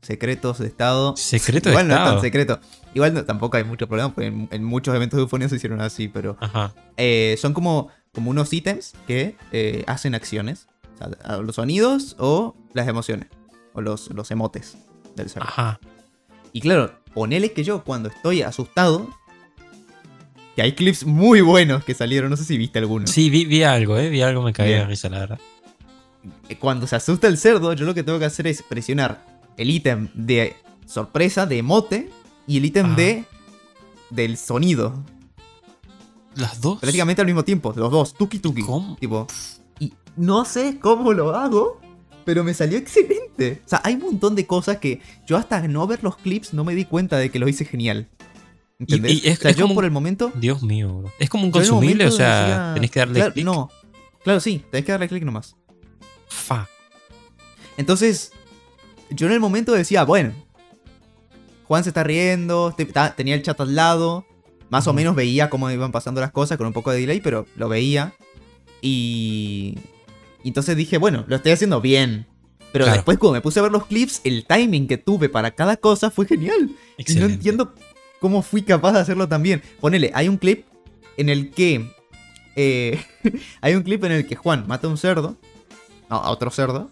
Secretos 0.02 0.58
de 0.58 0.66
estado. 0.68 1.16
Secreto 1.16 1.68
de 1.68 1.74
Igual 1.74 1.88
no 1.88 1.94
es 1.94 2.04
tan 2.04 2.20
secreto. 2.20 2.60
Igual 2.94 3.14
no- 3.14 3.24
tampoco 3.24 3.56
hay 3.56 3.64
mucho 3.64 3.86
problema, 3.88 4.14
porque 4.14 4.26
en, 4.28 4.48
en 4.50 4.64
muchos 4.64 4.94
eventos 4.94 5.16
de 5.18 5.22
eufonía 5.22 5.48
se 5.48 5.56
hicieron 5.56 5.80
así, 5.80 6.08
pero. 6.08 6.36
Ajá. 6.40 6.72
eh, 6.96 7.36
son 7.38 7.52
como, 7.52 7.88
como 8.14 8.30
unos 8.30 8.52
ítems 8.52 8.94
que 9.06 9.36
eh, 9.52 9.84
hacen 9.86 10.14
acciones. 10.14 10.68
O 10.94 10.98
sea, 10.98 11.08
a- 11.24 11.36
los 11.38 11.56
sonidos 11.56 12.16
o 12.18 12.56
las 12.74 12.86
emociones. 12.88 13.28
O 13.74 13.80
los, 13.80 14.08
los 14.10 14.30
emotes 14.30 14.76
del 15.16 15.28
ser. 15.30 15.42
Ajá. 15.42 15.78
Y 16.52 16.60
claro, 16.60 16.98
ponele 17.14 17.52
que 17.52 17.64
yo 17.64 17.84
cuando 17.84 18.08
estoy 18.08 18.42
asustado. 18.42 19.08
Que 20.56 20.62
hay 20.62 20.72
clips 20.72 21.04
muy 21.04 21.40
buenos 21.40 21.84
que 21.84 21.94
salieron, 21.94 22.30
no 22.30 22.36
sé 22.36 22.44
si 22.44 22.58
viste 22.58 22.78
alguno. 22.80 23.06
Sí, 23.06 23.30
vi, 23.30 23.44
vi 23.44 23.62
algo, 23.62 23.96
¿eh? 23.96 24.08
Vi 24.10 24.22
algo, 24.22 24.42
me 24.42 24.52
caí 24.52 24.70
de 24.72 24.84
risa, 24.86 25.08
la 25.08 25.20
verdad. 25.20 25.38
Cuando 26.58 26.86
se 26.88 26.96
asusta 26.96 27.28
el 27.28 27.38
cerdo, 27.38 27.72
yo 27.74 27.84
lo 27.86 27.94
que 27.94 28.02
tengo 28.02 28.18
que 28.18 28.24
hacer 28.24 28.46
es 28.48 28.62
presionar 28.62 29.24
el 29.58 29.70
ítem 29.70 30.08
de 30.14 30.56
sorpresa, 30.86 31.44
de 31.46 31.58
emote, 31.58 32.08
y 32.46 32.56
el 32.56 32.64
ítem 32.64 32.96
de. 32.96 33.24
del 34.10 34.36
sonido. 34.38 34.94
Las 36.34 36.60
dos. 36.60 36.78
Prácticamente 36.80 37.20
al 37.20 37.26
mismo 37.26 37.44
tiempo, 37.44 37.72
los 37.76 37.90
dos, 37.90 38.14
tuki 38.14 38.38
tuki. 38.38 38.62
¿Cómo? 38.62 38.96
Tipo. 38.98 39.26
Y 39.80 39.92
no 40.16 40.44
sé 40.44 40.78
cómo 40.80 41.12
lo 41.12 41.34
hago, 41.36 41.80
pero 42.24 42.44
me 42.44 42.54
salió 42.54 42.78
excelente. 42.78 43.60
O 43.66 43.68
sea, 43.68 43.80
hay 43.84 43.94
un 43.94 44.00
montón 44.02 44.34
de 44.36 44.46
cosas 44.46 44.78
que 44.78 45.00
yo 45.26 45.36
hasta 45.36 45.66
no 45.66 45.86
ver 45.86 46.02
los 46.02 46.16
clips 46.16 46.54
no 46.54 46.64
me 46.64 46.74
di 46.74 46.84
cuenta 46.84 47.16
de 47.18 47.30
que 47.30 47.38
los 47.38 47.50
hice 47.50 47.64
genial. 47.64 48.08
¿Entendés? 48.78 49.24
y 49.24 49.28
es- 49.28 49.38
o 49.38 49.42
sea, 49.42 49.50
es 49.50 49.56
yo 49.56 49.64
como 49.64 49.74
por 49.74 49.84
el 49.84 49.90
momento. 49.90 50.30
Dios 50.36 50.62
mío, 50.62 50.98
bro. 51.00 51.12
Es 51.18 51.28
como 51.28 51.44
un 51.44 51.50
consumible, 51.50 52.06
o 52.06 52.12
sea, 52.12 52.40
decía- 52.40 52.70
tenés 52.74 52.90
que 52.92 52.98
darle 53.00 53.14
Claro, 53.14 53.32
clic. 53.32 53.44
No. 53.44 53.70
Claro, 54.22 54.38
sí, 54.40 54.62
tenés 54.70 54.84
que 54.86 54.92
darle 54.92 55.08
clic 55.08 55.24
nomás. 55.24 55.56
Fa. 56.28 56.68
Entonces, 57.76 58.30
yo 59.10 59.26
en 59.26 59.32
el 59.32 59.40
momento 59.40 59.72
decía, 59.72 60.04
bueno, 60.04 60.32
Juan 61.64 61.82
se 61.84 61.90
está 61.90 62.04
riendo, 62.04 62.72
te- 62.76 62.86
ta- 62.86 63.14
tenía 63.14 63.34
el 63.34 63.42
chat 63.42 63.60
al 63.60 63.74
lado, 63.74 64.26
más 64.70 64.86
o 64.86 64.92
menos 64.92 65.14
veía 65.14 65.50
cómo 65.50 65.70
iban 65.70 65.92
pasando 65.92 66.20
las 66.20 66.30
cosas 66.32 66.56
con 66.58 66.66
un 66.66 66.72
poco 66.72 66.90
de 66.90 67.00
delay, 67.00 67.20
pero 67.20 67.46
lo 67.56 67.68
veía. 67.68 68.14
Y, 68.80 69.76
y 70.42 70.48
entonces 70.48 70.76
dije, 70.76 70.98
bueno, 70.98 71.24
lo 71.26 71.36
estoy 71.36 71.52
haciendo 71.52 71.80
bien. 71.80 72.26
Pero 72.72 72.84
Claro. 72.84 72.98
después 72.98 73.18
cuando 73.18 73.34
me 73.34 73.40
puse 73.40 73.58
a 73.60 73.62
ver 73.62 73.72
los 73.72 73.86
clips, 73.86 74.20
el 74.24 74.44
timing 74.46 74.86
que 74.86 74.98
tuve 74.98 75.28
para 75.28 75.52
cada 75.52 75.76
cosa 75.78 76.10
fue 76.10 76.26
genial. 76.26 76.70
Y 76.98 77.14
no 77.14 77.26
entiendo 77.26 77.74
cómo 78.20 78.42
fui 78.42 78.62
capaz 78.62 78.92
de 78.92 79.00
hacerlo 79.00 79.26
también. 79.28 79.62
Ponele, 79.80 80.10
hay 80.14 80.28
un 80.28 80.36
clip 80.36 80.66
en 81.16 81.28
el 81.30 81.50
que... 81.50 81.90
eh, 82.56 83.02
hay 83.62 83.74
un 83.74 83.82
clip 83.82 84.04
en 84.04 84.12
el 84.12 84.26
que 84.26 84.36
Juan 84.36 84.64
mata 84.68 84.86
a 84.86 84.90
un 84.90 84.98
cerdo, 84.98 85.36
no, 86.10 86.16
a 86.16 86.30
otro 86.30 86.50
cerdo, 86.50 86.90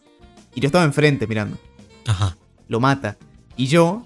y 0.54 0.60
yo 0.60 0.66
estaba 0.68 0.84
enfrente 0.84 1.26
mirando 1.26 1.58
Ajá. 2.06 2.36
lo 2.68 2.80
mata. 2.80 3.16
Y 3.56 3.66
yo 3.66 4.04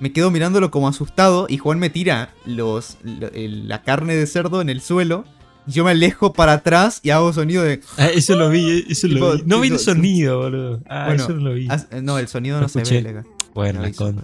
me 0.00 0.12
quedo 0.12 0.30
mirándolo 0.30 0.70
como 0.70 0.88
asustado 0.88 1.46
y 1.48 1.58
Juan 1.58 1.78
me 1.78 1.90
tira 1.90 2.32
los, 2.46 2.98
lo- 3.02 3.28
el- 3.32 3.68
la 3.68 3.82
carne 3.82 4.14
de 4.14 4.26
cerdo 4.26 4.60
en 4.60 4.68
el 4.70 4.80
suelo. 4.80 5.24
Y 5.66 5.72
yo 5.72 5.84
me 5.84 5.90
alejo 5.90 6.32
para 6.32 6.54
atrás 6.54 7.00
y 7.02 7.10
hago 7.10 7.30
sonido 7.32 7.62
de... 7.62 7.80
Ah, 7.98 8.06
eso 8.06 8.36
lo 8.36 8.48
vi, 8.48 8.70
eh, 8.70 8.84
eso 8.88 9.06
Tipo, 9.06 9.20
lo 9.20 9.36
vi. 9.36 9.42
No 9.44 9.60
vi 9.60 9.68
el 9.68 9.78
sonido, 9.78 10.38
boludo. 10.38 10.80
Ah, 10.88 11.06
Bueno, 11.08 11.22
eso 11.24 11.32
no 11.34 11.40
lo 11.48 11.54
vi. 11.54 11.68
no, 12.02 12.18
el 12.18 12.26
sonido 12.28 12.58
no 12.60 12.68
se 12.70 12.80
escuché. 12.80 13.02
ve. 13.02 13.22
Bueno, 13.54 13.80
No 13.80 13.86
la 13.86 13.92
concha. 13.92 14.22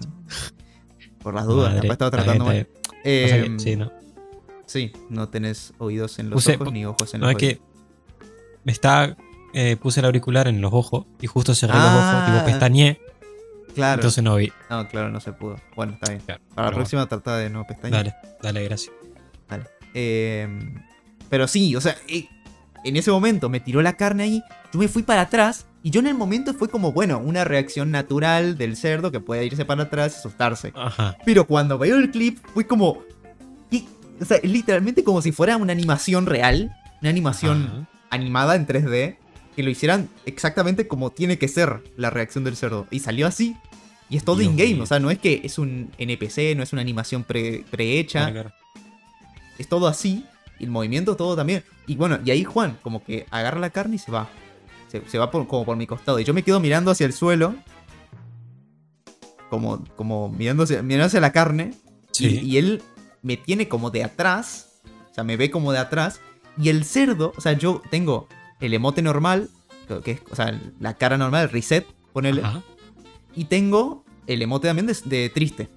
Por 1.21 1.33
las 1.35 1.45
dudas, 1.45 1.69
Madre, 1.73 1.81
capaz 1.87 1.93
estaba 1.93 2.11
tratando 2.11 2.45
mal. 2.45 2.67
que- 3.03 3.43
Em, 3.43 3.59
sí, 3.59 3.75
no. 3.75 3.91
sí, 4.65 4.91
no 5.09 5.29
tenés 5.29 5.73
oídos 5.77 6.17
en 6.17 6.31
los 6.31 6.47
ojos 6.49 6.73
ni 6.73 6.85
ojos 6.85 7.13
en 7.13 7.21
No, 7.21 7.27
los 7.27 7.35
es 7.35 7.37
que 7.39 7.61
me 8.63 8.71
está. 8.71 9.15
Eh, 9.55 9.77
puse 9.77 10.01
el 10.01 10.05
auricular 10.05 10.47
en 10.47 10.59
los 10.61 10.71
ojos 10.73 11.05
y 11.21 11.27
justo 11.27 11.55
cerré 11.55 11.73
Ah. 11.75 11.93
los 11.95 12.13
ojos, 12.13 12.25
tipo 12.39 12.45
pestañeé, 12.45 12.99
Claro. 13.73 13.95
entonces 14.01 14.23
no 14.23 14.35
vi. 14.35 14.51
No, 14.69 14.87
claro, 14.87 15.09
no 15.09 15.19
se 15.19 15.31
pudo. 15.33 15.55
Bueno, 15.75 15.93
está 15.93 16.11
bien. 16.11 16.21
Claro, 16.25 16.41
Para 16.53 16.67
la 16.69 16.75
próxima 16.75 17.05
trata 17.07 17.37
de 17.37 17.49
no 17.49 17.65
pestañear. 17.65 18.05
Dale, 18.05 18.15
dale, 18.43 18.63
gracias. 18.65 18.93
Vale. 19.49 19.63
Eh, 19.93 20.47
pero 21.29 21.47
sí, 21.47 21.75
o 21.75 21.81
sea, 21.81 21.95
eh, 22.07 22.27
en 22.83 22.95
ese 22.97 23.11
momento 23.11 23.49
me 23.49 23.59
tiró 23.59 23.81
la 23.81 23.93
carne 23.97 24.23
ahí, 24.23 24.43
yo 24.71 24.79
me 24.79 24.87
fui 24.87 25.03
para 25.03 25.21
atrás 25.21 25.65
y 25.83 25.89
yo 25.89 25.99
en 26.01 26.07
el 26.07 26.15
momento 26.15 26.53
fue 26.53 26.67
como, 26.69 26.91
bueno, 26.91 27.19
una 27.19 27.43
reacción 27.43 27.91
natural 27.91 28.57
del 28.57 28.75
cerdo 28.75 29.11
que 29.11 29.19
puede 29.19 29.45
irse 29.45 29.65
para 29.65 29.83
atrás 29.83 30.13
y 30.15 30.19
asustarse. 30.19 30.73
Ajá. 30.75 31.17
Pero 31.25 31.45
cuando 31.47 31.77
veo 31.77 31.97
el 31.97 32.11
clip 32.11 32.39
fue 32.53 32.65
como... 32.67 33.03
¿qué? 33.71 33.83
O 34.21 34.25
sea, 34.25 34.37
literalmente 34.43 35.03
como 35.03 35.21
si 35.21 35.31
fuera 35.31 35.57
una 35.57 35.71
animación 35.73 36.25
real, 36.25 36.75
una 37.01 37.09
animación 37.09 37.65
Ajá. 37.67 37.89
animada 38.09 38.55
en 38.55 38.65
3D, 38.67 39.17
que 39.55 39.63
lo 39.63 39.69
hicieran 39.69 40.09
exactamente 40.25 40.87
como 40.87 41.11
tiene 41.11 41.37
que 41.37 41.47
ser 41.47 41.81
la 41.97 42.09
reacción 42.09 42.43
del 42.43 42.55
cerdo. 42.55 42.87
Y 42.91 42.99
salió 42.99 43.25
así. 43.27 43.55
Y 44.09 44.17
es 44.17 44.23
todo 44.23 44.41
in-game, 44.41 44.79
o 44.81 44.85
sea, 44.85 44.99
no 44.99 45.09
es 45.09 45.17
que 45.17 45.41
es 45.43 45.57
un 45.57 45.91
NPC, 45.97 46.55
no 46.55 46.61
es 46.61 46.73
una 46.73 46.81
animación 46.83 47.23
pre- 47.23 47.65
prehecha 47.71 48.31
Claro, 48.31 48.51
es 49.57 49.67
todo 49.67 49.87
así. 49.87 50.25
Y 50.59 50.65
el 50.65 50.69
movimiento 50.69 51.15
todo 51.15 51.35
también. 51.35 51.63
Y 51.87 51.95
bueno, 51.95 52.19
y 52.23 52.29
ahí 52.31 52.43
Juan 52.43 52.77
como 52.83 53.03
que 53.03 53.25
agarra 53.31 53.59
la 53.59 53.71
carne 53.71 53.95
y 53.95 53.99
se 53.99 54.11
va. 54.11 54.29
Se, 54.89 55.01
se 55.09 55.17
va 55.17 55.31
por- 55.31 55.47
como 55.47 55.65
por 55.65 55.75
mi 55.75 55.87
costado. 55.87 56.19
Y 56.19 56.23
yo 56.23 56.33
me 56.33 56.43
quedo 56.43 56.59
mirando 56.59 56.91
hacia 56.91 57.05
el 57.07 57.13
suelo. 57.13 57.55
Como, 59.49 59.83
como 59.95 60.29
mirando, 60.29 60.63
hacia, 60.63 60.81
mirando 60.81 61.07
hacia 61.07 61.19
la 61.21 61.31
carne. 61.31 61.71
Y- 61.73 62.15
Sí. 62.15 62.39
Y, 62.43 62.57
él 62.57 62.81
me 63.21 63.35
tiene 63.37 63.67
como 63.67 63.89
de 63.91 64.03
atrás. 64.03 64.81
O 65.11 65.13
sea, 65.13 65.23
me 65.23 65.35
ve 65.37 65.49
como 65.51 65.71
de 65.71 65.79
atrás. 65.79 66.19
Y 66.57 66.69
el 66.69 66.85
cerdo, 66.85 67.33
o 67.35 67.41
sea, 67.41 67.53
yo 67.53 67.81
tengo 67.91 68.27
el 68.65 68.73
emote 68.73 69.01
normal. 69.01 69.49
Que 70.03 70.11
es, 70.11 70.19
o 70.31 70.35
sea, 70.35 70.59
la 70.79 70.95
cara 70.95 71.17
normal, 71.17 71.43
el 71.43 71.49
reset, 71.51 71.85
ponele. 72.11 72.41
Ajá. 72.41 72.63
Y 73.35 73.45
tengo 73.45 74.03
el 74.27 74.41
emote 74.41 74.67
también 74.67 74.87
de- 74.87 74.97
de 75.05 75.29
triste. 75.29 75.69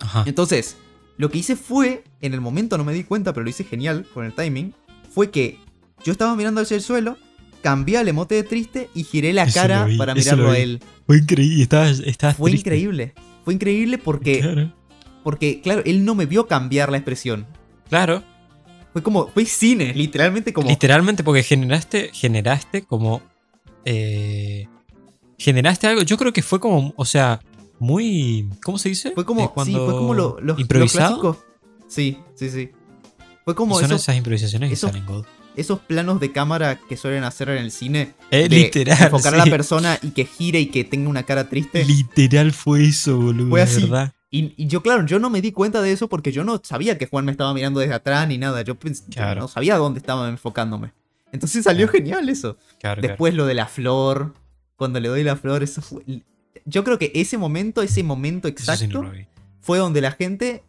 Ajá. 0.00 0.24
Entonces, 0.26 0.76
lo 1.16 1.30
que 1.30 1.38
hice 1.38 1.54
fue, 1.54 2.02
en 2.20 2.34
el 2.34 2.40
momento 2.40 2.76
no 2.76 2.84
me 2.84 2.92
di 2.92 3.04
cuenta, 3.04 3.32
pero 3.32 3.44
lo 3.44 3.50
hice 3.50 3.62
genial 3.64 4.04
con 4.12 4.24
el 4.24 4.32
timing, 4.32 4.74
fue 5.14 5.30
que 5.30 5.58
yo 6.04 6.10
estaba 6.12 6.34
mirando 6.34 6.60
hacia 6.60 6.76
el 6.76 6.82
suelo, 6.82 7.16
cambié 7.62 7.98
al 7.98 8.08
emote 8.08 8.34
de 8.34 8.42
triste 8.42 8.90
y 8.94 9.04
giré 9.04 9.32
la 9.32 9.44
Eso 9.44 9.60
cara 9.60 9.84
vi, 9.84 9.96
para 9.96 10.14
mirarlo 10.16 10.50
a 10.50 10.58
él. 10.58 10.80
Fue 11.06 11.18
increíble, 11.18 11.62
estabas, 11.62 12.00
estabas 12.00 12.36
Fue 12.36 12.50
triste. 12.50 12.68
increíble. 12.70 13.14
Fue 13.44 13.54
increíble 13.54 13.98
porque, 13.98 14.40
Claro. 14.40 14.72
porque, 15.22 15.60
claro, 15.60 15.82
él 15.84 16.04
no 16.04 16.16
me 16.16 16.26
vio 16.26 16.48
cambiar 16.48 16.90
la 16.90 16.96
expresión. 16.96 17.46
Claro. 17.88 18.24
Fue 18.92 19.02
como, 19.02 19.28
fue 19.28 19.44
cine, 19.46 19.92
literalmente 19.94 20.52
como... 20.52 20.68
Literalmente 20.68 21.24
porque 21.24 21.42
generaste, 21.42 22.10
generaste 22.12 22.82
como... 22.82 23.22
eh, 23.84 24.66
generaste 25.38 25.86
algo, 25.86 26.02
yo 26.02 26.16
creo 26.18 26.32
que 26.32 26.42
fue 26.42 26.60
como, 26.60 26.92
o 26.96 27.04
sea, 27.04 27.40
muy... 27.78 28.48
¿Cómo 28.62 28.78
se 28.78 28.90
dice? 28.90 29.12
Fue 29.12 29.24
como, 29.24 29.44
Eh, 29.44 29.64
sí, 29.64 29.72
fue 29.72 29.86
como 29.92 30.14
lo, 30.14 30.36
los, 30.38 30.42
los 30.44 30.60
improvisado. 30.60 31.42
Sí, 31.88 32.18
sí, 32.34 32.50
sí. 32.50 32.70
Fue 33.44 33.54
como 33.54 33.74
son 33.76 33.86
esos, 33.86 34.02
esas 34.02 34.16
improvisaciones 34.16 34.68
que 34.68 34.74
esos- 34.74 34.90
salen 34.90 35.04
God. 35.06 35.24
esos 35.56 35.80
planos 35.80 36.20
de 36.20 36.30
cámara 36.30 36.78
que 36.88 36.96
suelen 36.96 37.24
hacer 37.24 37.48
en 37.48 37.58
el 37.58 37.72
cine. 37.72 38.12
Eh, 38.30 38.48
de 38.48 38.56
literal, 38.56 38.98
Enfocar 39.02 39.34
a 39.34 39.38
la 39.38 39.46
persona 39.46 39.98
y 40.02 40.10
que 40.10 40.24
gire 40.26 40.60
y 40.60 40.66
que 40.66 40.84
tenga 40.84 41.08
una 41.10 41.24
cara 41.24 41.48
triste. 41.48 41.84
Literal 41.84 42.52
fue 42.52 42.84
eso, 42.84 43.18
boludo. 43.18 43.48
Fue 43.50 43.62
así. 43.62 43.82
verdad. 43.82 44.12
Y, 44.34 44.54
y 44.56 44.66
yo, 44.66 44.82
claro, 44.82 45.04
yo 45.04 45.18
no 45.18 45.28
me 45.30 45.42
di 45.42 45.52
cuenta 45.52 45.82
de 45.82 45.92
eso 45.92 46.08
porque 46.08 46.32
yo 46.32 46.42
no 46.42 46.58
sabía 46.64 46.96
que 46.96 47.06
Juan 47.06 47.26
me 47.26 47.32
estaba 47.32 47.52
mirando 47.52 47.80
desde 47.80 47.92
atrás 47.94 48.26
ni 48.26 48.38
nada. 48.38 48.62
Yo 48.62 48.76
no 49.36 49.46
sabía 49.46 49.76
dónde 49.76 50.00
estaba 50.00 50.28
enfocándome. 50.28 50.94
Entonces 51.32 51.62
salió 51.64 51.86
Claro. 51.86 51.98
genial 51.98 52.28
eso. 52.30 52.56
Claro. 52.80 53.02
Después 53.02 53.34
lo 53.34 53.44
de 53.46 53.54
la 53.54 53.66
flor, 53.66 54.34
cuando 54.76 55.00
le 55.00 55.08
doy 55.08 55.22
la 55.22 55.36
flor, 55.36 55.62
eso 55.62 55.82
fue... 55.82 56.02
Yo 56.64 56.82
creo 56.82 56.98
que 56.98 57.12
ese 57.14 57.36
momento, 57.36 57.82
ese 57.82 58.02
momento 58.02 58.48
sí 58.48 58.52
exacto, 58.52 59.02
no 59.02 59.12
fue 59.60 59.78
donde 59.78 60.00
la 60.00 60.12
gente. 60.12 60.62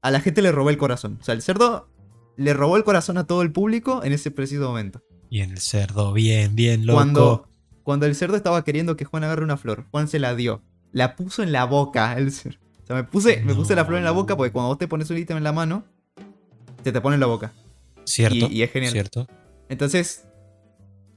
A 0.00 0.10
la 0.10 0.20
gente 0.20 0.40
le 0.42 0.50
robó 0.52 0.70
el 0.70 0.78
corazón. 0.78 1.18
O 1.20 1.24
sea, 1.24 1.34
el 1.34 1.42
cerdo 1.42 1.88
le 2.36 2.54
robó 2.54 2.76
el 2.76 2.84
corazón 2.84 3.18
a 3.18 3.26
todo 3.26 3.42
el 3.42 3.52
público 3.52 4.02
en 4.04 4.12
ese 4.12 4.30
preciso 4.30 4.62
momento. 4.68 5.02
Y 5.30 5.40
en 5.40 5.50
el 5.50 5.58
cerdo, 5.58 6.12
bien, 6.12 6.54
bien 6.56 6.86
loco. 6.86 6.96
Cuando, 6.96 7.48
cuando 7.82 8.06
el 8.06 8.14
cerdo 8.14 8.36
estaba 8.36 8.64
queriendo 8.64 8.96
que 8.96 9.04
Juan 9.04 9.24
agarre 9.24 9.44
una 9.44 9.56
flor, 9.56 9.84
Juan 9.90 10.08
se 10.08 10.18
la 10.18 10.34
dio. 10.34 10.62
La 10.92 11.16
puso 11.16 11.42
en 11.42 11.52
la 11.52 11.64
boca 11.64 12.14
el. 12.18 12.28
O 12.28 12.30
sea, 12.30 12.96
me 12.96 13.04
puse, 13.04 13.42
me 13.42 13.54
puse 13.54 13.74
la 13.74 13.84
flor 13.84 13.98
en 13.98 14.04
la 14.04 14.10
boca 14.10 14.36
porque 14.36 14.52
cuando 14.52 14.68
vos 14.68 14.78
te 14.78 14.88
pones 14.88 15.08
un 15.10 15.18
ítem 15.18 15.36
en 15.36 15.44
la 15.44 15.52
mano, 15.52 15.84
se 16.82 16.92
te 16.92 17.00
pone 17.00 17.14
en 17.14 17.20
la 17.20 17.26
boca. 17.26 17.52
Cierto. 18.04 18.48
Y, 18.50 18.58
y 18.58 18.62
es 18.62 18.72
genial. 18.72 18.92
Cierto. 18.92 19.26
Entonces, 19.68 20.24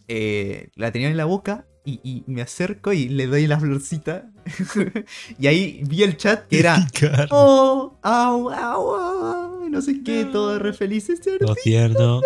eh, 0.08 0.70
la 0.76 0.92
tenía 0.92 1.10
en 1.10 1.18
la 1.18 1.26
boca 1.26 1.66
y, 1.84 2.00
y 2.04 2.24
me 2.28 2.42
acerco 2.42 2.94
y 2.94 3.10
le 3.10 3.28
doy 3.28 3.48
la 3.48 3.60
florcita. 3.60 4.32
y 5.40 5.48
ahí 5.48 5.82
vi 5.86 6.04
el 6.04 6.18
chat 6.18 6.48
que 6.48 6.60
era. 6.60 6.88
Oh, 7.32 7.98
au, 8.02 8.50
au, 8.50 8.96
au, 8.96 9.70
no 9.70 9.82
sé 9.82 10.04
qué, 10.04 10.26
todo 10.26 10.60
re 10.60 10.74
feliz 10.74 11.10
este 11.10 11.38
todo 11.40 11.56
tierno. 11.64 12.22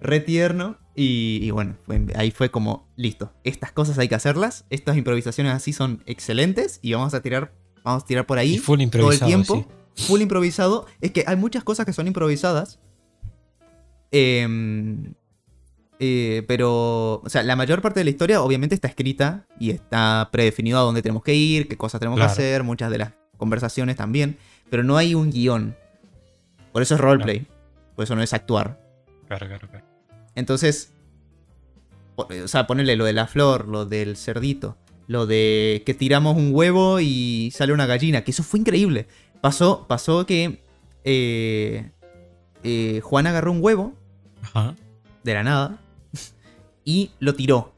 re 0.00 0.20
tierno. 0.20 0.78
Y, 0.94 1.38
y 1.42 1.50
bueno, 1.50 1.74
fue- 1.86 2.06
ahí 2.16 2.30
fue 2.30 2.50
como, 2.50 2.86
listo, 2.96 3.32
estas 3.44 3.72
cosas 3.72 3.98
hay 3.98 4.08
que 4.08 4.14
hacerlas, 4.14 4.66
estas 4.68 4.96
improvisaciones 4.96 5.54
así 5.54 5.72
son 5.72 6.02
excelentes 6.06 6.78
y 6.82 6.92
vamos 6.92 7.14
a 7.14 7.22
tirar, 7.22 7.52
vamos 7.82 8.02
a 8.02 8.06
tirar 8.06 8.26
por 8.26 8.38
ahí 8.38 8.54
Y 8.54 8.58
full 8.58 8.76
todo 8.76 8.80
el 8.80 8.82
improvisado. 8.82 9.26
tiempo. 9.28 9.66
sí. 9.94 10.04
Full 10.06 10.20
improvisado. 10.22 10.86
Es 11.02 11.10
que 11.12 11.24
hay 11.26 11.36
muchas 11.36 11.64
cosas 11.64 11.84
que 11.86 11.92
son 11.92 12.06
improvisadas. 12.06 12.78
Em, 14.10 15.14
eh, 15.98 16.44
pero, 16.48 17.20
o 17.24 17.28
sea, 17.28 17.42
la 17.42 17.56
mayor 17.56 17.80
parte 17.80 18.00
de 18.00 18.04
la 18.04 18.10
historia 18.10 18.42
obviamente 18.42 18.74
está 18.74 18.88
escrita 18.88 19.46
y 19.58 19.70
está 19.70 20.28
predefinido 20.32 20.78
a 20.78 20.82
dónde 20.82 21.02
tenemos 21.02 21.22
que 21.22 21.34
ir, 21.34 21.68
qué 21.68 21.76
cosas 21.76 22.00
tenemos 22.00 22.18
Claro. 22.18 22.28
que 22.28 22.32
hacer, 22.32 22.62
muchas 22.64 22.90
de 22.90 22.98
las 22.98 23.12
conversaciones 23.36 23.96
también. 23.96 24.36
Pero 24.70 24.82
no 24.82 24.96
hay 24.96 25.14
un 25.14 25.30
guion. 25.30 25.76
Por 26.72 26.82
eso 26.82 26.94
es 26.94 27.00
roleplay. 27.00 27.46
Por 27.94 28.04
eso 28.04 28.16
no 28.16 28.22
es 28.22 28.32
actuar. 28.32 28.80
Claro, 29.28 29.46
claro, 29.46 29.68
claro. 29.68 29.84
Entonces, 30.34 30.92
o 32.16 32.26
o 32.44 32.48
sea, 32.48 32.66
ponerle 32.66 32.96
lo 32.96 33.04
de 33.04 33.12
la 33.12 33.26
flor, 33.26 33.68
lo 33.68 33.86
del 33.86 34.16
cerdito, 34.16 34.76
lo 35.06 35.26
de 35.26 35.82
que 35.86 35.94
tiramos 35.94 36.36
un 36.36 36.50
huevo 36.54 37.00
y 37.00 37.50
sale 37.54 37.72
una 37.72 37.86
gallina, 37.86 38.22
que 38.24 38.30
eso 38.30 38.42
fue 38.42 38.60
increíble. 38.60 39.06
Pasó, 39.40 39.86
pasó 39.88 40.24
que 40.26 40.62
eh, 41.04 41.90
eh, 42.62 43.00
Juan 43.02 43.26
agarró 43.26 43.50
un 43.52 43.62
huevo 43.62 43.94
Ajá. 44.42 44.74
de 45.24 45.34
la 45.34 45.42
nada 45.42 45.78
y 46.84 47.10
lo 47.18 47.34
tiró. 47.34 47.72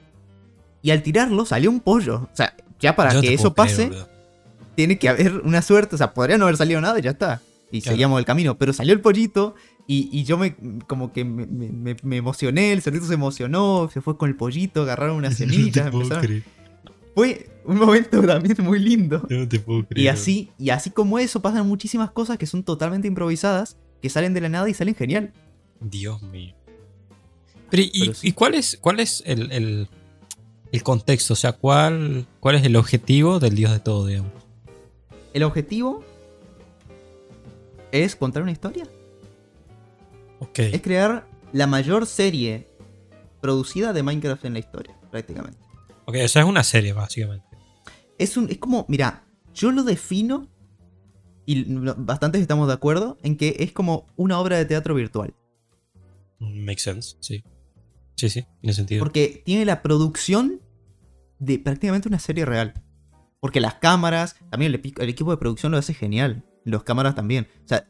Y 0.82 0.90
al 0.90 1.02
tirarlo 1.02 1.46
salió 1.46 1.70
un 1.70 1.80
pollo. 1.80 2.28
O 2.32 2.37
sea, 2.37 2.54
ya 2.78 2.94
para 2.94 3.14
Yo 3.14 3.23
que 3.23 3.32
eso 3.32 3.54
creer, 3.54 3.68
pase, 3.90 3.90
tiene 4.75 4.99
que 4.99 5.08
haber 5.08 5.38
una 5.38 5.62
suerte. 5.62 5.94
O 5.94 5.99
sea, 5.99 6.12
podría 6.12 6.37
no 6.37 6.44
haber 6.44 6.58
salido 6.58 6.80
nada 6.82 6.99
y 6.99 7.02
ya 7.02 7.12
está. 7.12 7.40
Y 7.73 7.80
Claro. 7.80 7.94
seguíamos 7.94 8.18
el 8.18 8.26
camino. 8.26 8.58
Pero 8.58 8.75
salió 8.75 8.92
el 8.92 9.00
pollito 9.00 9.54
y, 9.86 10.08
y 10.12 10.24
yo 10.24 10.38
me 10.38 10.54
como 10.86 11.12
que 11.12 11.24
me, 11.24 11.46
me- 11.46 12.16
emocioné. 12.16 12.72
El 12.72 12.80
cerdito 12.82 13.06
se 13.06 13.14
emocionó. 13.14 13.88
Se 13.92 14.00
fue 14.00 14.16
con 14.16 14.28
el 14.30 14.36
pollito, 14.36 14.82
agarraron 14.82 15.16
unas 15.16 15.32
No 15.40 15.46
semillas. 15.52 15.86
empezaron- 15.92 16.25
creer. 16.25 16.42
Fue 17.14 17.49
un 17.64 17.76
momento 17.78 18.20
también 18.23 18.56
muy 18.60 18.78
lindo. 18.80 19.23
No 19.30 19.47
te 19.49 19.60
puedo 19.60 19.84
creer. 19.86 20.04
Y 20.04 20.08
así, 20.08 20.50
y 20.58 20.70
así 20.70 20.90
como 20.90 21.18
eso, 21.18 21.40
pasan 21.42 21.66
muchísimas 21.68 22.10
cosas 22.10 22.38
que 22.38 22.47
son 22.47 22.64
totalmente 22.64 23.06
improvisadas, 23.06 23.76
que 24.02 24.08
salen 24.10 24.34
de 24.34 24.40
la 24.40 24.49
nada 24.49 24.68
y 24.68 24.75
salen 24.75 24.94
genial. 24.97 25.32
Dios 25.80 26.20
mío. 26.23 26.54
Pero, 27.70 27.82
¿y, 27.92 28.00
Pero 28.00 28.14
sí. 28.14 28.28
y 28.28 28.32
cuál 28.32 28.54
es, 28.54 28.78
cuál 28.80 28.99
es 29.00 29.23
el, 29.26 29.52
el- 29.52 29.88
el 30.73 30.82
contexto? 30.82 31.34
O 31.34 31.36
sea, 31.36 31.52
¿cuál, 31.52 32.26
¿cuál 32.40 32.56
es 32.56 32.64
el 32.64 32.75
objetivo 32.75 33.38
del 33.38 33.54
Dios 33.54 33.70
de 33.70 33.78
todo, 33.80 34.06
digamos? 34.06 34.32
El 35.32 35.42
objetivo 35.44 36.02
es 37.92 38.16
contar 38.16 38.42
una 38.42 38.52
historia. 38.52 38.88
Es 40.57 40.83
crear 40.83 41.28
la 41.52 41.67
mayor 41.67 42.07
serie 42.07 42.69
producida 43.41 43.93
de 43.93 44.02
Minecraft 44.02 44.45
en 44.45 44.54
la 44.54 44.59
historia, 44.59 44.99
prácticamente. 45.11 45.59
Ok, 46.07 46.17
o 46.25 46.28
sea, 46.28 46.43
es 46.43 46.49
una 46.49 46.65
serie, 46.65 46.93
básicamente. 46.93 47.47
Es, 48.19 48.37
un, 48.37 48.50
es 48.50 48.59
como, 48.59 48.85
mira, 48.89 49.25
yo 49.54 49.71
lo 49.71 49.83
defino, 49.83 50.49
y 51.47 51.65
bastantes 51.67 52.41
estamos 52.41 52.69
de 52.69 52.75
acuerdo, 52.75 53.19
en 53.23 53.37
que 53.37 53.57
es 53.59 53.73
como 53.73 54.07
una 54.17 54.39
obra 54.41 54.57
de 54.57 54.65
teatro 54.65 54.95
virtual. 54.95 55.35
Makes 56.39 56.83
sense, 56.83 57.17
sí. 57.21 57.45
Sí, 58.17 58.30
sí, 58.30 58.47
tiene 58.61 58.75
sentido. 58.75 59.00
Porque 59.00 59.43
tiene 59.45 59.65
la 59.65 59.83
producción 59.83 60.61
de 61.39 61.59
prácticamente 61.59 62.09
una 62.09 62.19
serie 62.19 62.45
real. 62.45 62.75
Porque 63.41 63.61
las 63.61 63.75
cámaras, 63.75 64.37
también 64.50 64.73
el, 64.73 64.80
el 64.99 65.09
equipo 65.09 65.30
de 65.30 65.37
producción 65.37 65.73
lo 65.73 65.78
hace 65.78 65.95
genial. 65.95 66.45
Los 66.65 66.85
cámaras 66.85 67.15
también. 67.15 67.49
O 67.65 67.69
sea, 67.69 67.87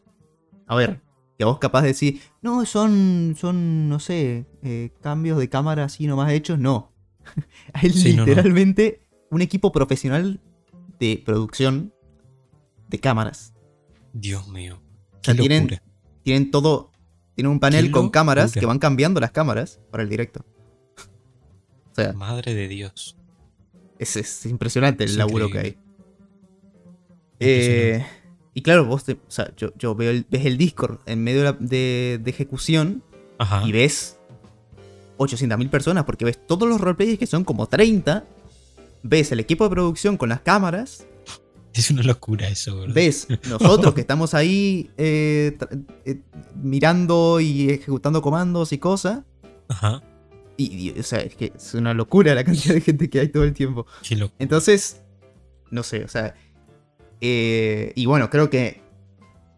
a 0.66 0.74
ver, 0.74 1.00
que 1.38 1.44
vos 1.44 1.58
capaz 1.58 1.82
de 1.82 1.88
decir, 1.88 2.20
no, 2.42 2.64
son, 2.64 3.34
son, 3.38 3.88
no 3.88 3.98
sé, 3.98 4.46
eh, 4.62 4.90
cambios 5.00 5.38
de 5.38 5.48
cámara 5.48 5.84
así 5.84 6.06
nomás 6.06 6.32
hechos. 6.32 6.58
No. 6.58 6.92
Hay 7.72 7.90
Sí, 7.90 8.12
no, 8.14 8.22
no. 8.22 8.26
literalmente 8.26 9.02
un 9.30 9.42
equipo 9.42 9.72
profesional 9.72 10.40
de 11.00 11.20
producción 11.24 11.92
de 12.88 13.00
cámaras. 13.00 13.52
Dios 14.12 14.46
mío. 14.48 14.80
O 15.14 15.18
sea, 15.24 15.34
tienen, 15.34 15.80
tienen 16.22 16.50
todo, 16.50 16.92
tienen 17.34 17.50
un 17.50 17.58
panel 17.58 17.90
con 17.90 18.10
cámaras 18.10 18.52
que 18.52 18.66
van 18.66 18.78
cambiando 18.78 19.18
las 19.20 19.32
cámaras 19.32 19.80
para 19.90 20.02
el 20.02 20.08
directo. 20.08 20.44
O 21.90 21.94
sea, 21.94 22.12
Madre 22.12 22.54
de 22.54 22.66
Dios. 22.66 23.16
Es, 24.00 24.16
es 24.16 24.46
impresionante 24.46 25.04
el 25.04 25.10
Es 25.10 25.16
laburo 25.16 25.46
increíble. 25.46 25.78
que 27.38 27.44
hay. 27.44 27.44
Eh, 28.00 28.06
y 28.54 28.62
claro, 28.62 28.84
vos 28.86 29.04
te- 29.04 29.12
o 29.14 29.18
sea, 29.30 29.52
yo, 29.56 29.72
yo 29.76 29.94
veo 29.94 30.10
el, 30.10 30.26
ves 30.30 30.46
el 30.46 30.56
Discord 30.56 30.98
en 31.06 31.22
medio 31.24 31.40
de, 31.40 31.44
la- 31.44 31.52
de- 31.58 32.20
de 32.22 32.30
ejecución 32.30 33.02
Ajá. 33.38 33.62
y 33.66 33.72
ves 33.72 34.18
800.000 35.18 35.70
personas 35.70 36.04
porque 36.04 36.24
ves 36.24 36.38
todos 36.46 36.68
los 36.68 36.80
roleplayers 36.80 37.18
que 37.18 37.26
son 37.26 37.44
como 37.44 37.66
30. 37.66 38.24
Ves 39.02 39.32
el 39.32 39.40
equipo 39.40 39.64
de 39.64 39.70
producción 39.70 40.16
con 40.16 40.28
las 40.28 40.40
cámaras. 40.40 41.06
Es 41.72 41.90
una 41.90 42.02
locura 42.02 42.48
eso, 42.48 42.80
bro. 42.82 42.92
Ves 42.92 43.26
nosotros 43.48 43.94
que 43.94 44.00
estamos 44.00 44.34
ahí 44.34 44.90
eh, 44.96 45.56
eh, 46.04 46.20
mirando 46.60 47.40
y 47.40 47.70
ejecutando 47.70 48.22
comandos 48.22 48.72
y 48.72 48.78
cosas. 48.78 49.20
Ajá. 49.68 50.02
Y, 50.56 50.90
y, 50.90 50.98
o 50.98 51.02
sea, 51.02 51.18
es 51.20 51.34
que 51.34 51.52
es 51.56 51.74
una 51.74 51.94
locura 51.94 52.34
la 52.34 52.44
cantidad 52.44 52.74
de 52.74 52.80
gente 52.80 53.10
que 53.10 53.18
hay 53.20 53.28
todo 53.28 53.42
el 53.44 53.52
tiempo. 53.52 53.86
Qué. 54.08 54.30
Entonces, 54.38 55.02
no 55.70 55.82
sé, 55.82 56.04
o 56.04 56.08
sea. 56.08 56.34
Eh, 57.20 57.92
y 57.96 58.06
bueno, 58.06 58.30
creo 58.30 58.50
que 58.50 58.82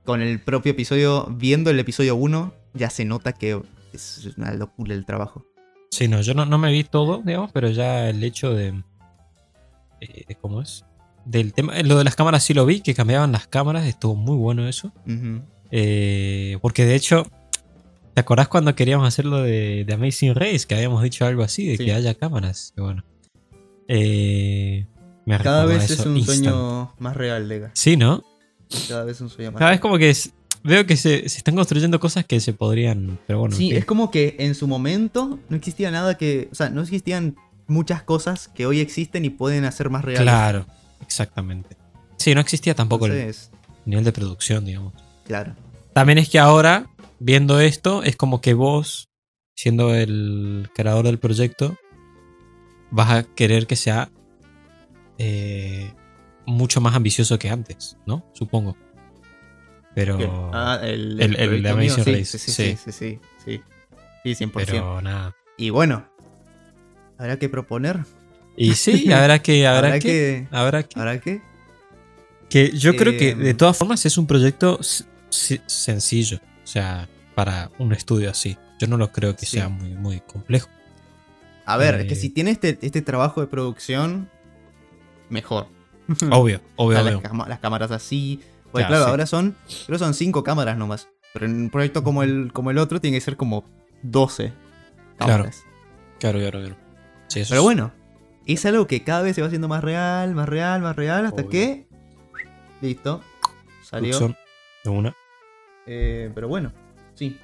con 0.05 0.23
el 0.23 0.41
propio 0.41 0.73
episodio, 0.73 1.27
viendo 1.31 1.71
el 1.71 1.79
episodio 1.81 2.17
1, 2.17 2.55
ya 2.75 2.91
se 2.91 3.05
nota 3.05 3.33
que 3.33 3.61
es 3.93 4.29
una 4.37 4.53
locura 4.55 4.95
el 4.95 5.05
trabajo. 5.05 5.45
Sí, 5.91 6.09
no, 6.09 6.21
yo 6.21 6.35
no, 6.35 6.45
no 6.47 6.59
me 6.59 6.71
vi 6.73 6.85
todo, 6.85 7.23
digamos, 7.25 7.51
pero 7.53 7.71
ya 7.71 8.09
el 8.09 8.23
hecho 8.23 8.53
de. 8.55 8.83
eh, 10.01 10.35
¿Cómo 10.41 10.61
es? 10.63 10.85
Del 11.25 11.53
tema. 11.53 11.75
Lo 11.83 11.99
de 11.99 12.05
las 12.05 12.15
cámaras 12.15 12.45
sí 12.45 12.55
lo 12.55 12.67
vi, 12.67 12.81
que 12.81 12.95
cambiaban 12.95 13.33
las 13.33 13.47
cámaras, 13.49 13.87
estuvo 13.87 14.15
muy 14.15 14.37
bueno 14.37 14.69
eso. 14.69 14.93
Eh, 15.73 16.59
porque 16.63 16.85
de 16.85 16.95
hecho, 16.95 17.27
¿te 18.15 18.21
acordás 18.21 18.47
cuando 18.49 18.75
queríamos 18.77 19.09
hacer 19.09 19.25
lo 19.25 19.43
de, 19.43 19.85
de 19.85 19.95
Amazing 19.95 20.35
Race? 20.37 20.67
Que 20.69 20.77
habíamos 20.77 21.03
dicho 21.03 21.25
algo 21.27 21.43
así, 21.43 21.67
de 21.67 21.77
Sí. 21.79 21.85
que 21.85 21.93
haya 21.95 22.15
cámaras. 22.15 22.73
Bueno. 22.77 23.05
Eh, 23.89 24.87
me 25.27 25.39
Cada 25.39 25.67
vez 25.67 25.91
es 25.91 26.01
un 26.07 26.17
instant. 26.17 26.39
sueño 26.45 26.95
más 26.99 27.15
real, 27.17 27.47
Lega. 27.49 27.71
Sí, 27.75 27.97
¿no? 27.97 28.25
Cada 28.89 29.05
vez 29.05 29.17
es 29.17 29.21
un 29.21 29.29
sueño 29.29 29.53
más 29.53 29.59
Cada 29.59 29.71
real. 29.71 29.77
vez 29.79 29.81
como 29.83 29.99
que 29.99 30.11
es- 30.11 30.33
veo 30.65 30.87
que 30.87 30.97
se, 30.97 31.29
se 31.29 31.39
están 31.39 31.55
construyendo 31.55 32.01
cosas 32.01 32.25
que 32.25 32.41
se 32.41 32.53
podrían. 32.53 33.19
Pero 33.27 33.41
bueno. 33.41 33.55
Sí, 33.55 33.71
es 33.73 33.85
como 33.85 34.11
que 34.11 34.37
en 34.39 34.55
su 34.55 34.67
momento 34.67 35.39
no 35.49 35.57
existía 35.57 35.91
nada 35.91 36.17
que. 36.17 36.49
O 36.51 36.55
sea, 36.55 36.71
no 36.71 36.81
existían 36.83 37.37
muchas 37.69 38.03
cosas 38.03 38.49
que 38.49 38.65
hoy 38.67 38.81
existen 38.81 39.25
y 39.25 39.31
pueden 39.31 39.65
hacer 39.65 39.91
más 39.91 40.05
reales. 40.05 40.23
Claro, 40.23 40.67
exactamente. 41.03 41.77
Sí, 42.17 42.35
no 42.35 42.41
existía 42.41 42.75
tampoco 42.75 43.07
el 43.07 43.35
nivel 43.85 44.05
de 44.05 44.13
producción, 44.13 44.65
digamos. 44.65 44.95
claro. 45.27 45.55
También 45.93 46.19
es 46.19 46.29
que 46.29 46.39
ahora, 46.39 46.87
viendo 47.21 47.59
esto, 47.61 48.03
es 48.03 48.17
como 48.17 48.41
que 48.43 48.53
vos, 48.55 49.09
siendo 49.55 49.95
el 49.95 50.69
creador 50.75 51.07
del 51.07 51.19
proyecto, 51.19 51.77
vas 52.91 53.11
a 53.11 53.23
querer 53.25 53.67
que 53.67 53.77
sea 53.77 54.11
eh, 55.19 55.93
mucho 56.47 56.81
más 56.81 56.95
ambicioso 56.95 57.39
que 57.39 57.49
antes, 57.51 57.97
¿no? 58.07 58.25
Supongo. 58.33 58.77
Pero. 59.95 60.51
Ah, 60.53 60.79
el, 60.83 61.21
el- 61.21 61.37
el 61.37 61.63
de 61.63 61.75
mío, 61.75 61.93
Amazing 61.95 62.05
sí, 62.05 62.13
Race, 62.13 62.25
Sí, 62.25 62.39
sí, 62.39 62.51
sí. 62.53 62.77
sí, 62.77 62.93
sí, 62.93 62.93
sí, 62.93 63.21
sí. 64.25 64.35
Sí, 64.35 64.45
100%. 64.45 64.53
pero 64.67 65.01
nada. 65.01 65.35
Y 65.57 65.71
bueno, 65.71 66.07
habrá 67.19 67.39
que 67.39 67.49
proponer. 67.49 68.01
Y 68.57 68.75
sí, 68.75 69.11
habrá 69.13 69.39
que, 69.41 69.67
habrá, 69.67 69.89
Habrá 69.89 69.99
que, 70.01 70.09
que- 70.09 70.49
habrá 70.57 70.83
que, 70.83 70.99
¿Habrá 71.01 71.21
que? 71.21 71.43
que 72.49 72.71
yo 72.73 72.95
creo 72.97 73.17
que 73.19 73.35
de 73.35 73.55
todas 73.55 73.77
formas 73.77 74.05
es 74.07 74.19
un 74.19 74.27
proyecto 74.27 74.79
sencillo, 75.31 76.39
o 76.63 76.67
sea, 76.67 77.09
para 77.35 77.71
un 77.79 77.93
estudio 77.93 78.31
así. 78.31 78.57
Yo 78.79 78.87
no 78.87 78.97
lo 78.99 79.11
creo 79.11 79.35
que 79.37 79.47
sea 79.47 79.69
muy, 79.69 79.95
muy 79.95 80.21
complejo. 80.21 80.69
A 81.65 81.77
ver, 81.77 81.95
es 81.97 82.05
Eh. 82.05 82.07
que 82.09 82.15
si 82.15 82.29
tiene 82.31 82.51
este, 82.51 82.79
este 82.83 83.01
trabajo 83.03 83.41
de 83.41 83.47
producción, 83.47 84.31
mejor. 85.31 85.67
Obvio, 86.31 86.61
obvio, 86.77 87.03
las, 87.03 87.21
cama- 87.21 87.49
las 87.49 87.59
cámaras 87.59 87.91
así. 87.91 88.41
Porque 88.71 88.83
Ya, 88.83 88.89
claro, 88.89 89.05
sí. 89.05 89.11
ahora 89.11 89.27
son. 89.27 89.57
Creo 89.87 89.99
son 89.99 90.15
cinco 90.15 90.43
cámaras 90.45 90.77
nomás. 90.77 91.09
Pero 91.33 91.47
en 91.47 91.63
un 91.63 91.71
proyecto 91.71 92.03
como 92.05 92.23
el, 92.23 92.51
como 92.53 92.71
el 92.71 92.79
otro 92.79 93.01
tiene 93.01 93.17
que 93.17 93.21
ser 93.21 93.37
como 93.37 93.65
12 94.03 94.53
Claro. 95.19 95.33
cámaras. 95.45 95.65
Claro, 96.21 96.39
claro, 96.39 96.61
claro. 96.61 96.77
Sí, 97.29 97.41
eso 97.41 97.51
Pero 97.51 97.61
es- 97.61 97.65
bueno, 97.65 97.93
es 98.47 98.65
algo 98.67 98.87
que 98.87 99.03
cada 99.05 99.23
vez 99.23 99.35
se 99.35 99.41
va 99.43 99.49
haciendo 99.49 99.69
más 99.69 99.83
real, 99.85 100.35
más 100.35 100.49
real, 100.49 100.81
más 100.83 100.95
real, 100.97 101.27
hasta 101.27 101.43
Obvio. 101.43 101.51
que. 101.51 101.87
Listo. 102.81 103.23
Salió. 103.83 104.11
producción 104.19 104.37
de 104.85 104.91
una. 104.91 105.15
Eh, 105.87 106.31
pero 106.35 106.49
bueno, 106.49 106.73
sí. 107.15 107.39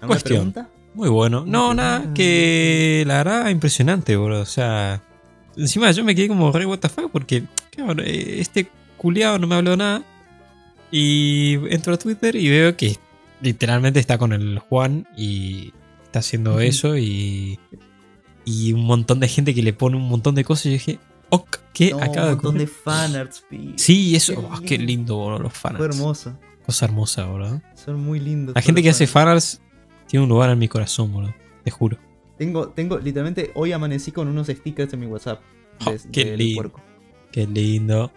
¿Alguna 0.00 0.06
Cuestión. 0.08 0.52
pregunta? 0.52 0.68
Muy 0.94 1.08
bueno. 1.08 1.44
No, 1.46 1.74
nada, 1.74 2.12
que 2.14 3.04
la 3.06 3.18
verdad 3.18 3.48
impresionante, 3.50 4.16
bro. 4.16 4.40
O 4.40 4.46
sea, 4.46 5.02
encima 5.58 5.90
yo 5.90 6.04
me 6.04 6.14
quedé 6.14 6.28
como 6.28 6.50
re 6.52 6.64
what 6.64 6.78
the 6.78 6.88
fuck 6.88 7.10
porque, 7.10 7.44
claro, 7.70 8.02
eh, 8.02 8.40
este 8.40 8.68
culiado 8.96 9.38
no 9.38 9.46
me 9.46 9.54
habló 9.56 9.76
nada. 9.76 10.02
Y 10.90 11.54
entro 11.70 11.92
a 11.94 11.98
Twitter 11.98 12.34
y 12.36 12.48
veo 12.48 12.76
que 12.76 12.96
literalmente 13.42 14.00
está 14.00 14.16
con 14.16 14.32
el 14.32 14.58
Juan 14.58 15.06
y 15.16 15.72
está 16.04 16.20
haciendo 16.20 16.60
eso 16.60 16.96
y, 16.96 17.58
y 18.46 18.72
un 18.72 18.84
montón 18.86 19.20
de 19.20 19.28
gente 19.28 19.54
que 19.54 19.62
le 19.62 19.74
pone 19.74 19.96
un 19.96 20.08
montón 20.08 20.34
de 20.34 20.44
cosas. 20.44 20.66
Y 20.66 20.68
yo 20.70 20.72
dije, 20.74 20.98
ok, 21.28 21.56
¿qué 21.74 21.90
No, 21.90 21.98
acaba 21.98 22.08
un 22.08 22.14
de 22.30 22.34
montón 22.36 22.58
de 22.58 22.64
ocurrir? 22.64 22.68
fanarts. 22.84 23.44
Sí, 23.76 24.16
eso, 24.16 24.34
Qué 24.34 24.40
oh, 24.40 24.60
qué 24.64 24.78
lindo, 24.78 25.22
bro, 25.24 25.38
los 25.38 25.52
Fue 25.52 25.70
fanarts. 25.72 25.96
hermoso. 25.96 26.38
Cosa 26.64 26.84
hermosa, 26.86 27.24
bro. 27.26 27.60
Son 27.74 28.00
muy 28.02 28.18
lindos. 28.20 28.54
La 28.54 28.62
gente 28.62 28.82
que 28.82 28.88
hace 28.90 29.06
fanarts. 29.06 29.60
tiene 30.06 30.22
un 30.24 30.30
lugar 30.30 30.48
en 30.50 30.58
mi 30.58 30.68
corazón, 30.68 31.12
bro. 31.14 31.34
Te 31.64 31.70
juro. 31.70 31.98
Tengo, 32.38 32.68
tengo, 32.68 32.98
literalmente, 32.98 33.50
hoy 33.54 33.72
amanecí 33.72 34.12
con 34.12 34.28
unos 34.28 34.46
stickers 34.46 34.92
en 34.92 35.00
mi 35.00 35.06
WhatsApp. 35.06 35.40
Oh, 35.86 35.90
de- 35.90 35.98
qué 36.12 36.24
del 36.26 36.38
lindo. 36.38 36.54
puerco. 36.62 36.80
Qué 37.32 37.46
lindo. 37.46 38.12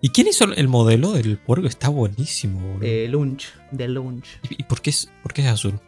¿Y 0.00 0.08
quién 0.08 0.26
hizo 0.26 0.44
el 0.52 0.68
modelo 0.68 1.12
del 1.12 1.38
puerco? 1.38 1.66
Está 1.66 1.88
buenísimo. 1.90 2.78
Eh, 2.82 3.06
lunch, 3.08 3.46
de 3.70 3.88
lunch. 3.88 4.26
¿Y 4.50 4.62
y 4.62 4.64
por 4.64 4.80
qué 4.80 4.90
es, 4.90 5.10
por 5.22 5.32
qué 5.32 5.42
es 5.42 5.48
azul? 5.48 5.78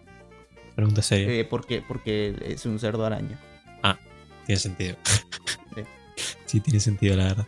Pregunta 0.77 1.03
seria. 1.03 1.29
Eh, 1.33 1.45
porque, 1.45 1.83
porque 1.87 2.37
es 2.47 2.65
un 2.67 2.79
cerdo 2.79 3.05
araña. 3.05 3.39
tiene 4.47 4.61
sentido. 4.61 4.97
Sí. 5.75 5.83
sí, 6.47 6.61
tiene 6.61 6.81
sentido, 6.81 7.17
la 7.17 7.25
verdad. 7.25 7.47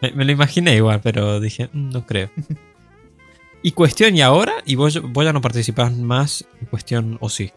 Me, 0.00 0.12
me 0.12 0.24
lo 0.24 0.32
imaginé 0.32 0.76
igual, 0.76 1.00
pero 1.02 1.40
dije, 1.40 1.68
"Mm, 1.72 1.90
no 1.90 2.06
creo. 2.06 2.30
y 3.62 3.72
cuestión, 3.72 4.16
¿y 4.16 4.22
ahora? 4.22 4.54
¿Y 4.64 4.74
vos, 4.74 5.00
vos 5.12 5.24
ya 5.24 5.32
no 5.32 5.40
participás 5.40 5.94
más 5.96 6.46
en 6.60 6.66
cuestión 6.66 7.18
o 7.20 7.28
sí? 7.28 7.52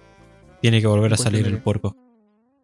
Tiene 0.61 0.81
que 0.81 0.87
volver 0.87 1.13
a 1.13 1.17
salir 1.17 1.45
el 1.47 1.61
puerco. 1.61 1.95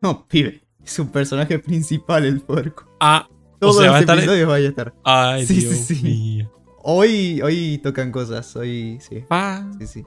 No, 0.01 0.27
pibe. 0.27 0.62
Es 0.84 0.99
un 0.99 1.08
personaje 1.10 1.58
principal 1.60 2.25
el 2.25 2.41
puerco. 2.41 2.86
Ah, 2.99 3.27
Todos 3.60 3.77
sea, 3.77 3.91
va 3.91 3.97
a 3.97 4.01
los 4.01 4.01
estar 4.01 4.17
en- 4.17 4.23
episodios 4.23 4.47
vaya 4.49 4.65
a 4.65 4.69
estar. 4.69 4.93
ay, 5.03 5.45
Sí, 5.45 5.62
sí, 5.62 5.67
Dios 5.67 5.77
sí. 5.77 5.99
mío. 6.03 6.51
Hoy, 6.84 7.41
hoy 7.41 7.79
tocan 7.81 8.12
cosas. 8.12 8.55
Hoy, 8.55 8.99
sí. 9.01 9.23
Pa. 9.27 9.67
Sí, 9.79 9.88
sí. 9.88 10.03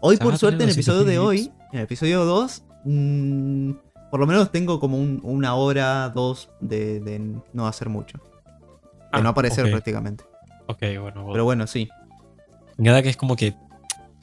Hoy, 0.00 0.16
va 0.16 0.24
por 0.24 0.38
suerte, 0.38 0.62
en 0.64 0.68
el 0.70 0.74
episodio 0.74 1.04
de 1.04 1.16
200 1.16 1.28
hoy, 1.28 1.52
en 1.72 1.78
el 1.78 1.84
episodio 1.84 2.24
2, 2.24 2.64
mm, 2.84 3.70
por 4.10 4.18
lo 4.20 4.26
menos 4.26 4.50
tengo 4.50 4.80
como 4.80 4.96
un- 4.98 5.20
una 5.22 5.54
hora, 5.54 6.08
dos 6.08 6.50
de, 6.60 6.98
de 7.00 7.36
no 7.52 7.66
hacer 7.68 7.88
mucho. 7.88 8.18
De 8.18 9.08
Ah, 9.12 9.20
no 9.20 9.28
aparecer 9.28 9.70
prácticamente. 9.70 10.24
Ok, 10.66 10.78
bueno. 11.00 11.28
Pero 11.30 11.44
bueno, 11.44 11.66
sí. 11.66 11.88
Encanta 12.78 13.02
que 13.02 13.10
es 13.10 13.16
como 13.16 13.36
que 13.36 13.54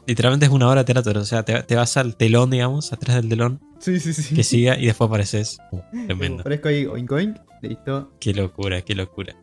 literalmente 0.10 0.46
es 0.46 0.52
una 0.52 0.68
hora 0.68 0.84
de 0.84 0.94
teatro. 0.94 1.22
O 1.22 1.26
sea, 1.26 1.44
te, 1.44 1.64
te 1.64 1.76
vas 1.76 1.96
al 1.98 2.18
telón, 2.18 2.50
digamos, 2.50 2.92
atrás 2.92 3.16
del 3.18 3.30
telón, 3.30 3.62
Sí, 3.80 4.00
sí, 4.00 4.12
sí. 4.14 4.36
que 4.36 4.44
siga 4.44 4.78
y 4.78 4.86
después 4.88 5.08
apareces. 5.08 5.58
Uh, 5.72 5.80
tremendo. 6.08 6.42
Aparezco 6.42 6.68
ahí, 6.68 6.86
oink, 6.86 7.12
oink. 7.12 7.38
Listo. 7.62 8.12
Qué 8.20 8.34
locura, 8.34 8.82
qué 8.82 8.96
locura. 8.96 9.36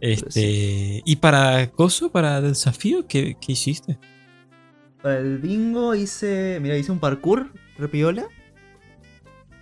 Este. 0.00 1.02
¿Y 1.04 1.16
para 1.16 1.70
Coso, 1.70 2.10
para 2.10 2.38
el 2.38 2.44
desafío, 2.48 3.06
qué, 3.06 3.36
qué 3.40 3.52
hiciste? 3.52 3.98
Para 5.02 5.18
el 5.18 5.38
bingo 5.38 5.94
hice. 5.94 6.58
Mira, 6.60 6.76
hice 6.76 6.92
un 6.92 6.98
parkour, 6.98 7.52
repiola. 7.78 8.26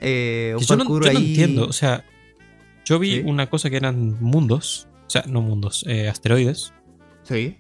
Eh, 0.01 0.55
un 0.57 0.65
yo 0.65 0.77
no, 0.77 0.85
parkour 0.85 1.05
yo 1.07 1.13
no 1.13 1.19
ahí. 1.19 1.29
entiendo. 1.31 1.67
O 1.67 1.73
sea, 1.73 2.05
yo 2.85 2.99
vi 2.99 3.17
Sí. 3.17 3.23
una 3.25 3.49
cosa 3.49 3.71
que 3.71 3.77
eran 3.77 4.17
mundos. 4.21 4.89
O 5.07 5.11
sea, 5.11 5.25
no 5.29 5.43
mundos, 5.43 5.85
eh, 5.89 6.09
asteroides. 6.09 6.73
Sí, 7.25 7.57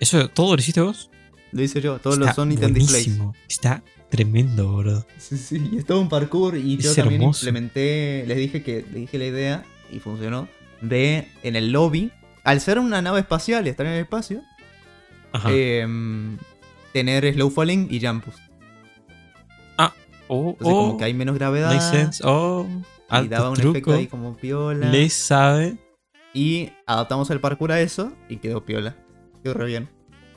¿Eso 0.00 0.28
todo 0.28 0.54
lo 0.54 0.60
hiciste 0.60 0.80
vos? 0.82 1.10
Lo 1.54 1.62
hice 1.62 1.80
yo. 1.80 1.98
Todos 1.98 2.16
Está 2.16 2.26
los 2.26 2.34
son 2.36 2.52
item 2.52 2.74
displays. 2.74 3.18
Está 3.48 3.82
tremendo, 4.10 4.76
bro. 4.76 5.06
Sí, 5.18 5.36
sí, 5.38 5.70
y 5.72 5.78
es 5.78 5.86
todo 5.86 6.00
un 6.00 6.08
parkour 6.08 6.56
y 6.56 6.76
yo 6.76 6.94
también 6.94 7.22
hermoso. 7.22 7.46
implementé, 7.46 8.24
les 8.26 8.36
dije 8.36 8.62
que 8.62 8.82
les 8.82 8.94
dije 8.94 9.18
la 9.18 9.26
idea 9.26 9.64
y 9.90 10.00
funcionó 10.00 10.48
de 10.80 11.28
en 11.42 11.56
el 11.56 11.72
lobby, 11.72 12.10
al 12.42 12.60
ser 12.60 12.78
una 12.78 13.00
nave 13.00 13.20
espacial 13.20 13.66
y 13.66 13.70
estar 13.70 13.86
en 13.86 13.92
el 13.92 14.00
espacio, 14.00 14.42
Ajá. 15.32 15.48
em, 15.52 16.36
tener 16.92 17.32
slow 17.32 17.50
falling 17.50 17.88
y 17.90 18.04
jump 18.04 18.24
boost. 18.26 18.38
oh, 20.28 20.50
Entonces 20.50 20.74
oh, 20.74 20.86
como 20.86 20.98
que 20.98 21.04
hay 21.04 21.14
menos 21.14 21.34
gravedad 21.36 21.72
makes 21.72 21.90
sense. 21.90 22.22
Oh, 22.26 22.66
y 23.22 23.28
daba 23.28 23.50
un 23.50 23.56
truco. 23.56 23.70
efecto 23.70 23.92
ahí 23.94 24.06
como 24.06 24.36
piola. 24.36 24.90
Le 24.90 25.08
sabe. 25.10 25.76
Y 26.32 26.70
adaptamos 26.86 27.30
el 27.30 27.40
parkour 27.40 27.72
a 27.72 27.80
eso 27.80 28.12
y 28.28 28.36
quedó 28.38 28.64
piola. 28.64 28.96
Quedó 29.42 29.54
re 29.54 29.66
bien. 29.66 29.88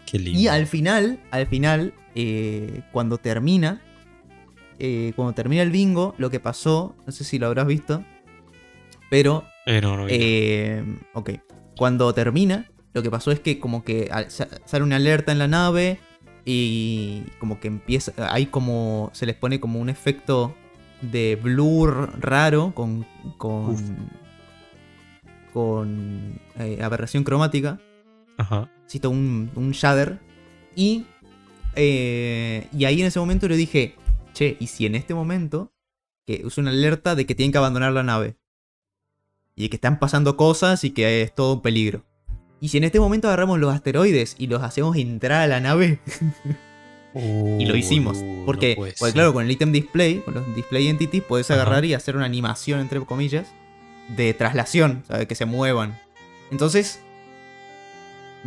Qué 0.10 0.18
lindo. 0.18 0.40
Y 0.40 0.48
al 0.48 0.66
final, 0.66 1.20
al 1.32 1.46
final, 1.48 1.94
eh, 2.16 2.82
cuando 2.92 3.18
termina, 3.20 3.82
eh, 4.80 5.14
cuando 5.16 5.34
termina 5.34 5.62
el 5.62 5.70
bingo, 5.72 6.16
lo 6.18 6.30
que 6.32 6.40
pasó, 6.40 6.96
no 7.06 7.12
sé 7.12 7.24
si 7.24 7.38
lo 7.38 7.46
habrás 7.48 7.68
visto, 7.68 8.04
pero, 9.10 9.44
Eh, 9.66 9.82
no, 9.82 9.98
no 9.98 10.06
eh, 10.10 10.84
ok, 11.14 11.32
cuando 11.78 12.12
termina, 12.14 12.70
lo 12.94 13.04
que 13.04 13.12
pasó 13.12 13.32
es 13.32 13.40
que 13.40 13.60
como 13.60 13.84
que 13.84 14.08
al- 14.12 14.32
sa- 14.32 14.48
sale 14.66 14.84
una 14.84 14.96
alerta 14.96 15.32
en 15.32 15.40
la 15.40 15.48
nave 15.48 16.00
y 16.46 17.24
como 17.40 17.60
que 17.60 17.68
empieza, 17.68 18.14
hay 18.34 18.46
como, 18.48 19.10
se 19.14 19.26
les 19.26 19.36
pone 19.36 19.60
como 19.60 19.80
un 19.80 19.90
efecto 19.90 20.56
de 21.02 21.36
blur 21.42 22.14
raro 22.20 22.72
con, 22.74 23.06
con, 23.38 23.72
Uf. 23.72 23.82
con 25.54 26.40
aberración 26.82 27.24
cromática 27.24 27.80
Ajá. 28.38 28.70
Cito 28.90 29.10
un, 29.10 29.52
un 29.56 29.72
shader. 29.72 30.20
Y, 30.76 31.06
eh, 31.76 32.68
y 32.72 32.86
ahí 32.86 33.02
en 33.02 33.08
ese 33.08 33.20
momento 33.20 33.48
le 33.48 33.58
dije, 33.58 33.96
che, 34.34 34.58
¿y 34.60 34.68
si 34.68 34.86
en 34.86 34.96
este 34.96 35.14
momento 35.14 35.72
que 36.26 36.42
uso 36.46 36.62
una 36.62 36.72
alerta 36.72 37.16
de 37.16 37.26
que 37.26 37.36
tienen 37.36 37.52
que 37.52 37.58
abandonar 37.58 37.94
la 37.94 38.04
nave? 38.04 38.38
Y 39.56 39.64
de 39.64 39.70
que 39.70 39.78
están 39.78 40.00
pasando 40.00 40.38
cosas 40.38 40.84
y 40.84 40.92
que 40.92 41.24
es 41.24 41.34
todo 41.34 41.56
un 41.56 41.62
peligro. 41.62 42.04
Y 42.60 42.70
si 42.70 42.78
en 42.78 42.84
este 42.84 43.00
momento 43.00 43.28
agarramos 43.28 43.60
los 43.60 43.74
asteroides 43.74 44.36
y 44.38 44.48
los 44.48 44.64
hacemos 44.64 44.96
entrar 44.98 45.42
a 45.42 45.48
la 45.48 45.60
nave, 45.60 46.00
y 47.14 47.66
lo 47.66 47.76
hicimos. 47.76 48.24
Porque, 48.46 48.76
no 48.78 48.86
ser. 48.86 49.14
claro, 49.14 49.34
con 49.34 49.46
el 49.46 49.52
item 49.52 49.72
display, 49.72 50.20
con 50.20 50.36
los 50.36 50.56
display 50.56 50.88
entities, 50.88 51.24
puedes 51.24 51.50
Ajá. 51.52 51.62
agarrar 51.62 51.86
y 51.86 51.94
hacer 51.94 52.16
una 52.16 52.26
animación, 52.26 52.80
entre 52.80 53.00
comillas, 53.02 53.48
de 54.16 54.34
traslación, 54.34 55.04
de 55.10 55.28
que 55.28 55.36
se 55.36 55.46
muevan. 55.46 56.00
Entonces, 56.52 57.02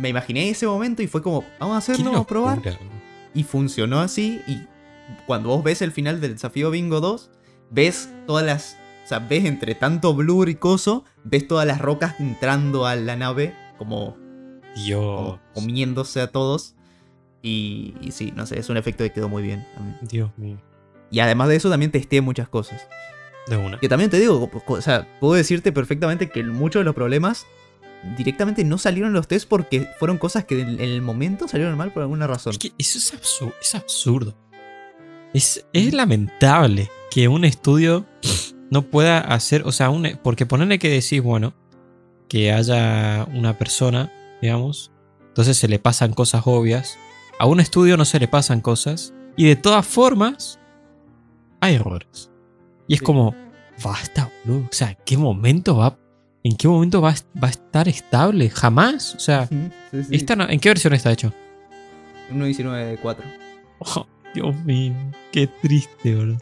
me 0.01 0.09
imaginé 0.09 0.49
ese 0.49 0.65
momento 0.65 1.03
y 1.03 1.07
fue 1.07 1.21
como, 1.21 1.45
vamos 1.59 1.75
a 1.75 1.77
hacerlo, 1.77 2.05
vamos 2.05 2.21
a 2.21 2.27
probar. 2.27 2.61
Y 3.33 3.43
funcionó 3.43 3.99
así. 3.99 4.41
Y 4.47 4.61
cuando 5.27 5.49
vos 5.49 5.63
ves 5.63 5.81
el 5.81 5.91
final 5.91 6.19
del 6.19 6.33
desafío 6.33 6.71
Bingo 6.71 6.99
2, 6.99 7.29
ves 7.69 8.09
todas 8.25 8.45
las. 8.45 8.77
O 9.05 9.07
sea, 9.07 9.19
ves 9.19 9.45
entre 9.45 9.75
tanto 9.75 10.13
blur 10.13 10.49
y 10.49 10.55
coso, 10.55 11.05
ves 11.23 11.47
todas 11.47 11.67
las 11.67 11.79
rocas 11.79 12.19
entrando 12.19 12.85
a 12.87 12.95
la 12.95 13.15
nave, 13.15 13.53
como, 13.77 14.15
como 14.15 14.17
Dios. 14.75 15.39
comiéndose 15.53 16.19
a 16.21 16.27
todos. 16.27 16.75
Y, 17.43 17.93
y 18.01 18.11
sí, 18.11 18.33
no 18.35 18.45
sé, 18.45 18.59
es 18.59 18.69
un 18.69 18.77
efecto 18.77 19.03
que 19.03 19.11
quedó 19.11 19.29
muy 19.29 19.43
bien 19.43 19.65
también. 19.75 19.97
Dios 20.01 20.31
mío. 20.37 20.59
Y 21.11 21.19
además 21.19 21.49
de 21.49 21.57
eso, 21.57 21.69
también 21.69 21.91
testé 21.91 22.21
muchas 22.21 22.47
cosas. 22.47 22.87
De 23.47 23.57
una. 23.57 23.79
Que 23.79 23.89
también 23.89 24.09
te 24.09 24.19
digo, 24.19 24.49
o 24.67 24.81
sea, 24.81 25.07
puedo 25.19 25.33
decirte 25.33 25.71
perfectamente 25.71 26.29
que 26.29 26.43
muchos 26.43 26.79
de 26.79 26.85
los 26.85 26.95
problemas 26.95 27.45
directamente 28.17 28.63
no 28.63 28.77
salieron 28.77 29.13
los 29.13 29.27
tests 29.27 29.45
porque 29.45 29.89
fueron 29.99 30.17
cosas 30.17 30.45
que 30.45 30.61
en 30.61 30.79
el 30.79 31.01
momento 31.01 31.47
salieron 31.47 31.77
mal 31.77 31.91
por 31.91 32.03
alguna 32.03 32.27
razón. 32.27 32.51
Es 32.51 32.57
que 32.59 32.71
eso 32.77 32.97
es 32.97 33.13
absurdo. 33.13 33.53
Es, 33.61 33.75
absurdo. 33.75 34.35
Es, 35.33 35.65
es 35.73 35.93
lamentable 35.93 36.89
que 37.11 37.27
un 37.27 37.45
estudio 37.45 38.05
no 38.69 38.83
pueda 38.83 39.19
hacer. 39.19 39.63
O 39.65 39.71
sea, 39.71 39.89
un, 39.89 40.19
porque 40.23 40.45
ponerle 40.45 40.79
que 40.79 40.89
decís, 40.89 41.21
bueno, 41.21 41.53
que 42.27 42.51
haya 42.51 43.27
una 43.33 43.57
persona, 43.57 44.11
digamos, 44.41 44.91
entonces 45.27 45.57
se 45.57 45.67
le 45.67 45.79
pasan 45.79 46.13
cosas 46.13 46.43
obvias. 46.45 46.97
A 47.39 47.45
un 47.45 47.59
estudio 47.59 47.97
no 47.97 48.05
se 48.05 48.19
le 48.19 48.27
pasan 48.27 48.61
cosas. 48.61 49.13
Y 49.37 49.45
de 49.45 49.55
todas 49.55 49.85
formas, 49.85 50.59
hay 51.61 51.75
errores. 51.75 52.29
Y 52.87 52.95
es 52.95 52.99
Sí. 52.99 53.05
como, 53.05 53.33
basta, 53.83 54.29
boludo. 54.45 54.65
O 54.65 54.73
sea, 54.73 54.89
¿en 54.91 54.97
qué 55.05 55.17
momento 55.17 55.77
va? 55.77 55.97
¿En 56.43 56.55
qué 56.55 56.67
momento 56.67 57.01
va, 57.01 57.09
a- 57.11 57.39
va 57.39 57.47
a 57.47 57.51
estar 57.51 57.87
estable? 57.87 58.49
Jamás. 58.49 59.15
O 59.15 59.19
sea, 59.19 59.47
Ujú, 59.51 59.69
sí, 59.91 60.03
sí. 60.05 60.15
esta 60.15 60.35
no- 60.35 60.49
¿en 60.49 60.59
qué 60.59 60.69
versión 60.69 60.93
está 60.93 61.11
hecho? 61.11 61.33
1.19.4. 62.31 63.23
Oh, 63.79 64.07
Dios 64.33 64.55
mío, 64.63 64.93
qué 65.31 65.47
triste, 65.47 66.15
bro. 66.15 66.37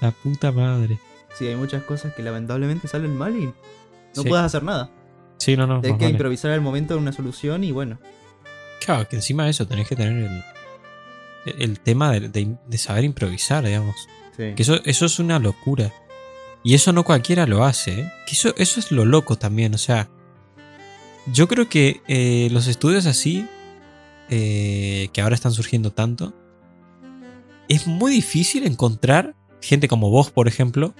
La 0.00 0.10
puta 0.10 0.52
madre. 0.52 0.98
Sí, 1.38 1.46
hay 1.46 1.56
muchas 1.56 1.82
cosas 1.84 2.14
que 2.14 2.22
lamentablemente 2.22 2.86
salen 2.88 3.16
mal 3.16 3.34
y 3.36 3.46
no 3.46 4.22
Sí. 4.22 4.28
puedes 4.28 4.44
hacer 4.44 4.62
nada. 4.62 4.90
Sí, 5.38 5.56
no, 5.56 5.66
no. 5.66 5.80
Tienes 5.80 5.98
que 5.98 6.04
vale. 6.04 6.12
improvisar 6.12 6.50
al 6.52 6.60
momento 6.60 6.96
una 6.96 7.12
solución 7.12 7.64
y 7.64 7.72
bueno. 7.72 7.98
Claro, 8.84 9.08
que 9.08 9.16
encima 9.16 9.44
de 9.44 9.50
eso 9.50 9.66
tenés 9.66 9.88
que 9.88 9.96
tener 9.96 10.30
el, 11.46 11.60
el 11.60 11.80
tema 11.80 12.12
de, 12.12 12.28
de- 12.28 12.56
de 12.66 12.78
saber 12.78 13.04
improvisar, 13.04 13.64
digamos. 13.64 13.96
Sí. 14.36 14.52
Que 14.54 14.62
eso, 14.62 14.76
eso 14.84 15.06
es 15.06 15.18
una 15.18 15.38
locura. 15.38 15.92
Y 16.62 16.74
eso 16.74 16.92
no 16.92 17.04
cualquiera 17.04 17.46
lo 17.46 17.64
hace, 17.64 18.00
¿eh? 18.00 18.12
Que 18.26 18.32
eso, 18.32 18.54
eso 18.56 18.80
es 18.80 18.90
lo 18.90 19.04
loco 19.04 19.36
también, 19.36 19.74
o 19.74 19.78
sea. 19.78 20.08
Yo 21.32 21.48
creo 21.48 21.68
que 21.68 22.02
eh, 22.06 22.48
los 22.52 22.68
estudios 22.68 23.06
así, 23.06 23.46
eh, 24.30 25.08
que 25.12 25.20
ahora 25.20 25.34
están 25.34 25.52
surgiendo 25.52 25.92
tanto, 25.92 26.32
es 27.68 27.86
muy 27.86 28.12
difícil 28.12 28.64
encontrar 28.64 29.34
gente 29.60 29.88
como 29.88 30.10
vos, 30.10 30.30
por 30.30 30.46
ejemplo, 30.46 30.94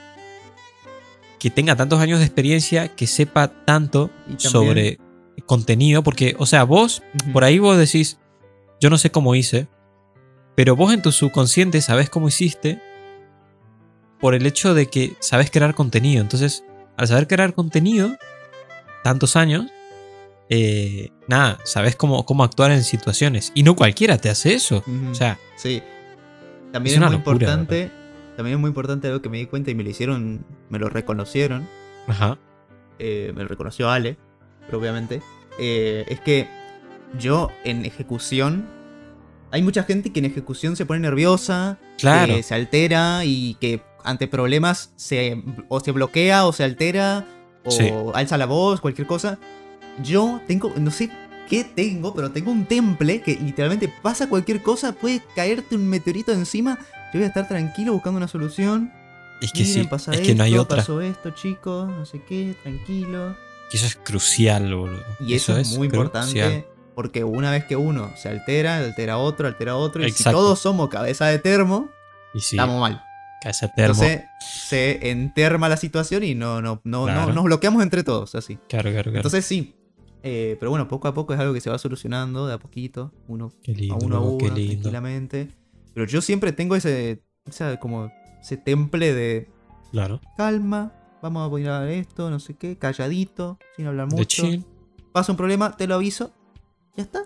que 1.38 1.50
tenga 1.50 1.76
tantos 1.76 2.00
años 2.00 2.18
de 2.18 2.24
experiencia, 2.24 2.94
que 2.94 3.06
sepa 3.06 3.48
tanto 3.64 4.10
sobre 4.38 4.98
contenido, 5.46 6.02
porque, 6.02 6.34
o 6.38 6.46
sea, 6.46 6.64
vos, 6.64 7.02
por 7.32 7.44
ahí 7.44 7.58
vos 7.58 7.78
decís, 7.78 8.18
yo 8.80 8.90
no 8.90 8.98
sé 8.98 9.10
cómo 9.10 9.34
hice, 9.34 9.68
pero 10.56 10.74
vos 10.74 10.92
en 10.92 11.02
tu 11.02 11.12
subconsciente 11.12 11.80
sabés 11.82 12.10
cómo 12.10 12.28
hiciste 12.28 12.80
por 14.20 14.34
el 14.34 14.46
hecho 14.46 14.74
de 14.74 14.86
que 14.86 15.14
sabés 15.20 15.50
crear 15.50 15.74
contenido. 15.74 16.22
Entonces, 16.22 16.64
al 16.96 17.06
saber 17.08 17.26
crear 17.26 17.54
contenido, 17.54 18.16
tantos 19.04 19.36
años, 19.36 19.66
eh, 20.48 21.10
nada, 21.28 21.58
sabés 21.64 21.96
cómo, 21.96 22.24
cómo 22.24 22.44
actuar 22.44 22.70
en 22.70 22.84
situaciones. 22.84 23.52
Y 23.54 23.62
no 23.62 23.76
cualquiera 23.76 24.18
te 24.18 24.28
hace 24.30 24.54
eso. 24.54 24.82
O 25.10 25.14
sea, 25.14 25.38
Sí. 25.56 25.82
También 26.72 27.02
Es 27.02 27.08
muy 27.08 27.18
locura, 27.18 27.34
importante. 27.34 27.90
También 28.36 28.56
es 28.56 28.60
muy 28.60 28.68
importante 28.68 29.06
algo 29.08 29.22
que 29.22 29.28
me 29.30 29.38
di 29.38 29.46
cuenta 29.46 29.70
y 29.70 29.74
me 29.74 29.82
lo 29.82 29.90
hicieron. 29.90 30.44
Me 30.68 30.78
lo 30.78 30.88
reconocieron. 30.88 31.68
ajá. 32.06 32.38
eh, 32.98 33.32
me 33.34 33.42
lo 33.42 33.48
reconoció 33.48 33.90
Ale, 33.90 34.16
propiamente. 34.68 35.20
eh, 35.58 36.04
es 36.08 36.20
que 36.20 36.48
yo 37.18 37.50
en 37.64 37.84
ejecución. 37.86 38.66
Hay 39.52 39.62
mucha 39.62 39.84
gente 39.84 40.12
que 40.12 40.18
en 40.18 40.24
ejecución 40.26 40.76
se 40.76 40.84
pone 40.86 41.00
nerviosa. 41.00 41.78
Claro. 41.98 42.34
que 42.34 42.42
se 42.42 42.54
altera 42.54 43.24
y 43.24 43.54
que 43.60 43.80
ante 44.06 44.28
problemas 44.28 44.92
se, 44.96 45.42
o 45.68 45.80
se 45.80 45.92
bloquea 45.92 46.46
o 46.46 46.52
se 46.52 46.64
altera. 46.64 47.26
O 47.64 47.70
Sí. 47.70 47.90
alza 48.14 48.38
la 48.38 48.46
voz, 48.46 48.80
cualquier 48.80 49.06
cosa. 49.06 49.38
Yo 50.02 50.40
tengo. 50.46 50.72
No 50.76 50.90
sé 50.90 51.10
qué 51.48 51.64
tengo, 51.64 52.14
pero 52.14 52.30
tengo 52.30 52.50
un 52.52 52.64
temple 52.66 53.20
que 53.22 53.34
literalmente 53.36 53.88
pasa 54.02 54.28
cualquier 54.28 54.62
cosa, 54.62 54.92
puede 54.92 55.22
caerte 55.34 55.74
un 55.76 55.86
meteorito 55.88 56.32
encima. 56.32 56.78
Yo 57.12 57.20
voy 57.20 57.24
a 57.24 57.26
estar 57.28 57.48
tranquilo 57.48 57.92
buscando 57.92 58.16
una 58.18 58.28
solución. 58.28 58.92
Es 59.40 59.52
que 59.52 59.64
Miren, 59.64 59.82
sí, 59.84 59.88
pasa 59.88 60.12
es 60.12 60.20
que 60.20 60.34
no 60.34 60.44
hay 60.44 60.52
esto, 60.52 60.62
otra. 60.62 60.76
Pasó 60.78 61.00
esto, 61.00 61.30
chicos, 61.30 61.88
no 61.88 62.06
sé 62.06 62.22
qué, 62.26 62.56
tranquilo. 62.62 63.36
Y 63.72 63.76
eso 63.76 63.86
es 63.86 63.96
crucial, 63.96 64.74
boludo. 64.74 65.02
Y 65.20 65.34
eso, 65.34 65.56
es 65.58 65.76
muy 65.76 65.88
crucial. 65.88 66.06
importante 66.06 66.68
porque 66.94 67.24
una 67.24 67.50
vez 67.50 67.64
que 67.64 67.76
uno 67.76 68.10
se 68.16 68.28
altera, 68.28 68.78
altera 68.78 69.18
otro, 69.18 69.46
altera 69.46 69.76
otro. 69.76 70.06
Y 70.06 70.12
si 70.12 70.24
todos 70.24 70.58
somos 70.60 70.88
cabeza 70.88 71.26
de 71.26 71.38
termo, 71.38 71.90
Y 72.32 72.40
sí, 72.40 72.56
estamos 72.56 72.80
mal. 72.80 73.02
Termo. 73.52 74.02
Entonces 74.02 74.22
se 74.40 75.10
enterma 75.10 75.68
la 75.68 75.76
situación 75.76 76.22
y 76.24 76.34
no, 76.34 76.60
no, 76.62 76.80
no, 76.84 77.04
Claro. 77.04 77.26
no 77.28 77.32
nos 77.34 77.44
bloqueamos 77.44 77.82
entre 77.82 78.02
todos, 78.04 78.34
así. 78.34 78.56
Claro, 78.68 78.90
claro, 78.90 79.04
claro. 79.10 79.16
Entonces 79.16 79.44
sí. 79.44 79.74
eh, 80.22 80.56
pero 80.58 80.70
bueno, 80.70 80.88
poco 80.88 81.08
a 81.08 81.14
poco 81.14 81.34
es 81.34 81.40
algo 81.40 81.54
que 81.54 81.60
se 81.60 81.70
va 81.70 81.78
solucionando 81.78 82.46
de 82.46 82.54
a 82.54 82.58
poquito, 82.58 83.12
uno 83.28 83.52
lindo, 83.64 83.94
a 83.94 83.98
uno 83.98 84.16
a 84.16 84.20
uno, 84.20 84.38
tranquilamente. 84.54 85.48
Pero 85.94 86.06
yo 86.06 86.20
siempre 86.20 86.52
tengo 86.52 86.74
ese, 86.76 87.22
esa, 87.46 87.78
como 87.78 88.10
ese 88.40 88.56
temple 88.56 89.14
de 89.14 89.48
Claro. 89.92 90.20
calma, 90.36 90.92
vamos 91.22 91.46
a 91.46 91.50
poner 91.50 91.70
a 91.70 91.90
esto, 91.92 92.28
no 92.30 92.38
sé 92.40 92.54
qué, 92.54 92.76
calladito, 92.76 93.58
sin 93.76 93.86
hablar 93.86 94.08
De 94.08 94.16
mucho. 94.16 94.42
chill. 94.42 94.64
Pasa 95.12 95.32
un 95.32 95.36
problema, 95.38 95.76
te 95.76 95.86
lo 95.86 95.94
aviso, 95.94 96.32
ya 96.96 97.04
está. 97.04 97.22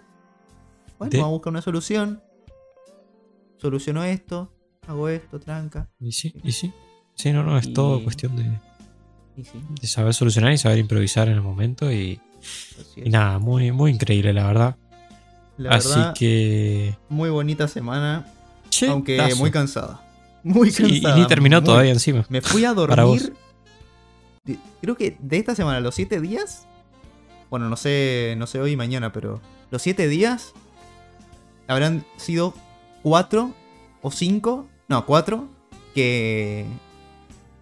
Bueno, 0.99 1.11
De- 1.11 1.17
vamos 1.19 1.31
a 1.31 1.33
buscar 1.33 1.51
una 1.53 1.63
solución. 1.63 2.23
Soluciono 3.59 4.05
esto, 4.05 4.53
hago 4.91 5.09
esto, 5.09 5.39
tranca. 5.41 5.89
Y 6.01 6.13
sí, 6.13 6.35
y 6.45 6.53
sí. 6.53 6.73
Sí, 7.15 7.33
no, 7.33 7.43
no, 7.43 7.59
es 7.59 7.67
Y- 7.67 7.73
todo 7.73 8.03
cuestión 8.03 8.37
de, 8.37 8.45
Y 9.37 9.45
sí, 9.45 9.53
de 9.81 9.87
saber 9.87 10.15
solucionar 10.15 10.53
y 10.53 10.59
saber 10.59 10.79
improvisar 10.79 11.29
en 11.29 11.35
el 11.35 11.43
momento. 11.43 11.91
Y, 11.93 12.21
y 12.97 13.11
nada, 13.11 13.39
muy, 13.39 13.73
muy 13.73 13.91
increíble, 13.93 14.33
la 14.33 14.47
verdad. 14.47 14.77
La 15.57 15.71
Así 15.77 15.89
verdad, 15.91 16.15
que. 16.15 16.97
muy 17.09 17.29
bonita 17.31 17.69
semana, 17.69 18.27
Che, 18.71 18.87
aunque 18.89 19.17
tazo. 19.19 19.37
muy 19.37 19.51
cansada. 19.51 20.07
Muy 20.43 20.71
Sí, 20.71 20.83
y 20.85 21.03
cansada. 21.03 21.17
ni 21.21 21.27
terminó 21.27 21.59
muy- 21.61 21.67
todavía 21.67 21.93
encima. 21.93 22.25
Me 22.31 22.41
fui 22.41 22.65
a 22.65 22.75
Para 22.75 23.05
vos. 23.05 23.23
dormir. 23.25 24.59
Creo 24.81 24.97
que 24.97 25.17
de 25.21 25.37
esta 25.37 25.55
semana, 25.55 25.81
los 25.81 25.95
siete 25.95 26.21
días. 26.21 26.67
Bueno, 27.51 27.69
no 27.69 27.77
sé, 27.77 28.35
no 28.39 28.47
sé 28.47 28.61
hoy 28.61 28.73
y 28.73 28.77
mañana, 28.77 29.13
pero 29.13 29.41
los 29.71 29.83
siete 29.83 30.09
días 30.09 30.55
habrán 31.69 32.07
sido 32.17 32.55
cuatro 33.03 33.53
o 34.01 34.11
cinco. 34.11 34.67
No, 34.91 35.07
cuatro. 35.07 35.49
Que. 35.95 36.67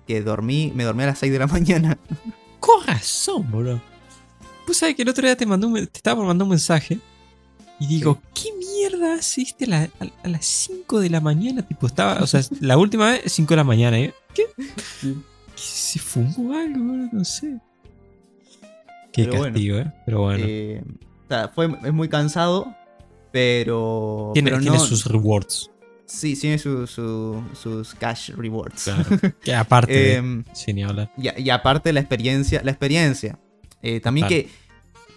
Que 0.07 0.23
dormí. 0.23 0.73
Me 0.75 0.83
dormí 0.85 1.03
a 1.05 1.07
las 1.07 1.19
6 1.21 1.31
de 1.31 1.39
la 1.39 1.47
mañana. 1.59 1.99
Con 2.59 2.85
razón, 2.87 3.49
bro. 3.53 3.81
Pues 4.67 4.79
sabes 4.79 4.97
que 4.97 5.03
el 5.03 5.09
otro 5.09 5.25
día 5.25 5.37
te, 5.37 5.47
mandó 5.47 5.69
un 5.69 5.75
te 5.75 5.99
estaba 5.99 6.17
por 6.17 6.27
mandar 6.27 6.43
un 6.45 6.51
mensaje. 6.51 6.99
Y 7.81 7.87
digo, 7.87 8.21
¿qué 8.35 8.51
mierda 8.59 9.17
hiciste 9.17 9.67
a, 9.67 9.69
la- 9.69 9.83
a- 10.01 10.25
a 10.25 10.29
las 10.29 10.45
5 10.45 11.01
de 11.01 11.11
la 11.11 11.21
mañana? 11.21 11.63
Tipo, 11.63 11.87
estaba, 11.87 12.21
o 12.23 12.27
sea, 12.27 12.41
la 12.61 12.77
última 12.77 13.13
vez, 13.13 13.23
5 13.33 13.51
de 13.51 13.57
la 13.57 13.65
mañana. 13.65 13.99
¿eh? 14.01 14.13
¿Qué? 14.35 14.47
Sí. 15.01 15.17
¿Se 15.55 15.99
fumó 16.01 16.55
algo? 16.55 16.83
bro? 16.85 17.09
No 17.13 17.25
sé. 17.25 17.59
Qué 19.13 19.25
Pero 19.25 19.31
bueno. 19.39 19.45
castigo, 19.53 19.79
¿eh? 19.79 19.93
Pero 20.07 20.21
bueno. 20.23 20.45
Eh, 20.47 20.83
o 21.25 21.29
sea, 21.29 21.49
fue, 21.49 21.69
es 21.85 21.93
muy 21.93 22.09
cansado. 22.09 22.75
Pero. 23.33 24.31
tiene 24.35 24.51
pero 24.51 24.63
tiene 24.63 24.79
sus 24.81 25.05
rewards. 25.07 25.71
Sí, 26.09 26.35
tiene 26.35 26.59
su- 26.59 26.87
su- 26.87 27.45
sus 27.55 27.95
cash 27.95 28.31
rewards. 28.31 28.85
Claro. 28.85 29.05
que 29.45 29.55
aparte. 29.55 30.15
Em, 30.15 30.43
Sin 30.55 30.77
ni 30.77 30.83
hablar. 30.83 31.13
Y, 31.19 31.43
y 31.43 31.51
aparte 31.51 31.93
la 31.93 32.01
experiencia, 32.01 32.63
la 32.65 32.71
experiencia. 32.71 33.39
Eh, 33.83 34.01
también 34.01 34.27
que 34.27 34.49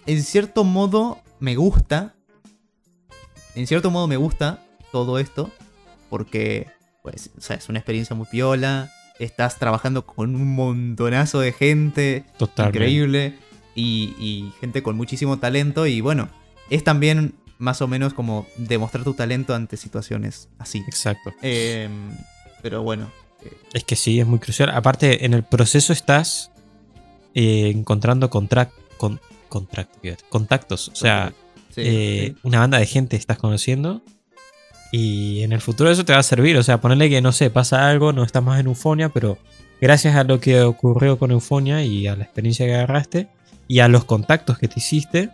en 0.06 0.22
cierto 0.22 0.64
modo 0.64 1.20
me 1.40 1.56
gusta. 1.56 2.14
En 3.54 3.66
cierto 3.66 3.90
modo 3.90 4.06
me 4.06 4.16
gusta 4.16 4.62
todo 4.92 5.18
esto. 5.18 5.50
Porque, 6.10 6.68
pues, 7.02 7.30
o 7.38 7.40
sea, 7.40 7.56
es 7.56 7.68
una 7.70 7.78
experiencia 7.78 8.14
muy 8.14 8.26
piola. 8.30 8.92
Estás 9.18 9.58
trabajando 9.58 10.04
con 10.04 10.34
un 10.34 10.54
montonazo 10.54 11.40
de 11.40 11.52
gente. 11.52 12.24
Totalmente. 12.38 12.78
Increíble. 12.78 13.38
Y, 13.74 14.14
y 14.18 14.52
gente 14.60 14.82
con 14.82 14.96
muchísimo 14.96 15.38
talento. 15.38 15.86
Y 15.86 16.02
bueno, 16.02 16.28
es 16.68 16.84
también 16.84 17.34
más 17.62 17.80
o 17.80 17.86
menos 17.86 18.12
como 18.12 18.46
demostrar 18.56 19.04
tu 19.04 19.14
talento 19.14 19.54
ante 19.54 19.76
situaciones 19.76 20.48
así. 20.58 20.82
Exacto. 20.88 21.32
Eh, 21.42 21.88
pero 22.60 22.82
bueno. 22.82 23.10
Es 23.72 23.84
que 23.84 23.96
sí, 23.96 24.20
es 24.20 24.26
muy 24.26 24.38
crucial. 24.40 24.70
Aparte, 24.70 25.24
en 25.24 25.32
el 25.34 25.42
proceso 25.44 25.92
estás 25.92 26.50
eh, 27.34 27.70
encontrando 27.74 28.28
contra- 28.30 28.70
con, 28.98 29.20
contract- 29.48 30.18
contactos. 30.28 30.88
O 30.88 30.94
sea, 30.96 31.32
sí, 31.74 31.80
eh, 31.84 32.32
sí. 32.34 32.40
una 32.42 32.58
banda 32.58 32.78
de 32.78 32.86
gente 32.86 33.16
estás 33.16 33.38
conociendo. 33.38 34.02
Y 34.90 35.42
en 35.42 35.52
el 35.52 35.60
futuro 35.60 35.90
eso 35.90 36.04
te 36.04 36.12
va 36.12 36.18
a 36.18 36.22
servir. 36.24 36.56
O 36.58 36.62
sea, 36.62 36.80
ponerle 36.80 37.08
que, 37.08 37.22
no 37.22 37.32
sé, 37.32 37.48
pasa 37.50 37.88
algo, 37.88 38.12
no 38.12 38.24
estás 38.24 38.42
más 38.42 38.60
en 38.60 38.66
Eufonia, 38.66 39.08
pero 39.08 39.38
gracias 39.80 40.16
a 40.16 40.24
lo 40.24 40.38
que 40.40 40.62
ocurrió 40.62 41.18
con 41.18 41.30
Eufonia 41.30 41.82
y 41.84 42.06
a 42.08 42.14
la 42.16 42.24
experiencia 42.24 42.66
que 42.66 42.74
agarraste 42.74 43.28
y 43.68 43.78
a 43.80 43.88
los 43.88 44.04
contactos 44.04 44.58
que 44.58 44.68
te 44.68 44.80
hiciste, 44.80 45.30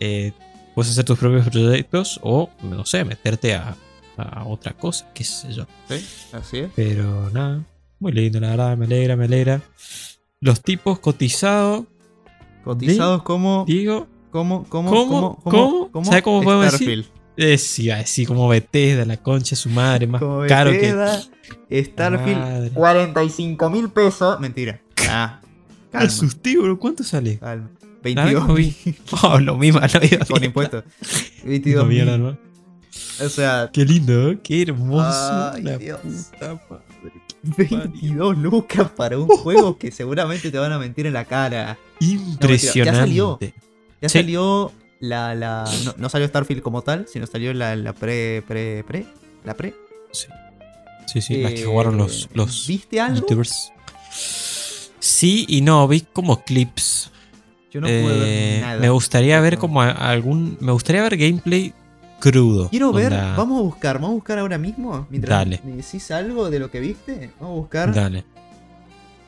eh, 0.00 0.32
puedes 0.76 0.92
hacer 0.92 1.06
tus 1.06 1.18
propios 1.18 1.48
proyectos 1.48 2.20
o, 2.22 2.50
no 2.62 2.84
sé, 2.84 3.02
meterte 3.02 3.54
a, 3.54 3.74
a 4.18 4.44
otra 4.44 4.74
cosa, 4.74 5.08
qué 5.14 5.24
sé 5.24 5.50
yo. 5.50 5.66
Sí, 5.88 6.06
así 6.32 6.58
es. 6.58 6.70
Pero 6.76 7.30
nada, 7.30 7.64
muy 7.98 8.12
lindo, 8.12 8.38
la 8.40 8.50
verdad, 8.50 8.76
me 8.76 8.84
alegra, 8.84 9.16
me 9.16 9.24
alegra. 9.24 9.62
Los 10.38 10.60
tipos 10.60 10.98
cotizados, 10.98 11.84
Cotizados 12.62 13.22
como, 13.22 13.64
digo, 13.66 14.06
como, 14.30 14.64
como, 14.64 14.90
¿Cómo? 14.90 15.36
como, 15.42 15.90
¿Cómo? 15.90 16.04
¿Sabe 16.04 16.20
cómo 16.22 16.42
podemos 16.42 16.72
decir? 16.72 17.04
Starfield. 17.04 17.06
es 17.38 17.78
iba 17.78 17.94
a 17.94 17.98
decir 17.98 18.28
como 18.28 18.46
Bethesda, 18.46 19.06
la 19.06 19.16
concha 19.16 19.50
de 19.50 19.56
su 19.56 19.70
madre, 19.70 20.06
más 20.06 20.20
Como 20.20 20.44
caro 20.46 20.72
Bethesda, 20.72 21.22
que. 21.70 21.84
Starfield, 21.84 22.38
Madre. 22.38 22.70
45 22.70 23.70
mil 23.70 23.88
pesos. 23.88 24.38
Mentira. 24.40 24.82
Ah, 25.08 25.40
calma, 25.90 26.06
asusté, 26.06 26.58
bro. 26.58 26.78
¿Cuánto 26.78 27.02
sale? 27.02 27.38
calma. 27.38 27.70
La 28.14 28.24
vez 28.24 28.34
22 28.34 28.48
no 28.48 28.54
vi. 28.54 28.74
Oh, 29.22 29.38
lo 29.40 29.56
mismo, 29.56 29.80
lo 29.94 30.00
vi. 30.00 30.08
con 30.28 30.44
impuestos. 30.44 30.84
22 31.44 31.84
No 31.84 31.88
mil. 31.88 32.38
O 33.20 33.28
sea, 33.28 33.70
Qué 33.72 33.84
lindo, 33.84 34.30
¿eh? 34.30 34.38
qué 34.42 34.62
hermoso. 34.62 35.52
Ay, 35.54 35.62
la 35.62 35.78
Dios. 35.78 36.00
puta 36.00 36.60
madre. 36.70 36.84
22 37.42 38.38
lucas 38.38 38.90
para 38.90 39.18
un 39.18 39.28
juego 39.38 39.78
que 39.78 39.90
seguramente 39.90 40.50
te 40.50 40.58
van 40.58 40.72
a 40.72 40.78
mentir 40.78 41.06
en 41.06 41.12
la 41.12 41.24
cara. 41.24 41.78
Impresionante. 42.00 42.92
ya 42.96 43.00
salió. 43.00 43.38
Ya 44.00 44.08
Sí. 44.08 44.18
salió 44.18 44.72
la. 45.00 45.34
la 45.34 45.64
no, 45.84 45.94
no 45.96 46.08
salió 46.08 46.26
Starfield 46.28 46.62
como 46.62 46.82
tal, 46.82 47.06
sino 47.08 47.26
salió 47.26 47.52
la, 47.54 47.76
la 47.76 47.92
pre, 47.92 48.42
pre, 48.46 48.82
pre. 48.84 49.06
La 49.44 49.54
pre. 49.54 49.74
Sí. 50.12 50.26
Sí, 51.06 51.20
sí, 51.22 51.36
las 51.42 51.52
que 51.52 51.64
jugaron 51.64 51.96
los, 51.96 52.24
Eh, 52.24 52.28
los 52.34 52.66
¿Viste 52.66 53.00
algo? 53.00 53.20
youtubers. 53.20 53.72
Sí 54.98 55.44
y 55.48 55.60
no, 55.60 55.86
vi 55.86 56.00
como 56.00 56.42
clips. 56.42 57.10
Yo 57.76 57.80
no 57.82 57.88
pude 57.88 58.00
Eh, 58.00 58.52
ver 58.54 58.60
nada. 58.62 58.80
me 58.80 58.88
gustaría 58.88 59.38
ver 59.42 59.58
como 59.58 59.82
algún. 59.82 60.56
Me 60.62 60.72
gustaría 60.72 61.02
ver 61.02 61.18
gameplay 61.18 61.74
crudo. 62.20 62.70
Quiero 62.70 62.90
ver, 62.90 63.12
onda- 63.12 63.36
vamos 63.36 63.58
a 63.58 63.62
buscar, 63.64 63.96
vamos 63.96 64.12
a 64.12 64.14
buscar 64.14 64.38
ahora 64.38 64.56
mismo. 64.56 65.06
Mientras 65.10 65.38
Dale. 65.38 65.60
me 65.62 65.76
decís 65.76 66.10
algo 66.10 66.48
de 66.48 66.58
lo 66.58 66.70
que 66.70 66.80
viste, 66.80 67.32
vamos 67.38 67.54
a 67.56 67.60
buscar 67.60 67.92
Dale. 67.94 68.24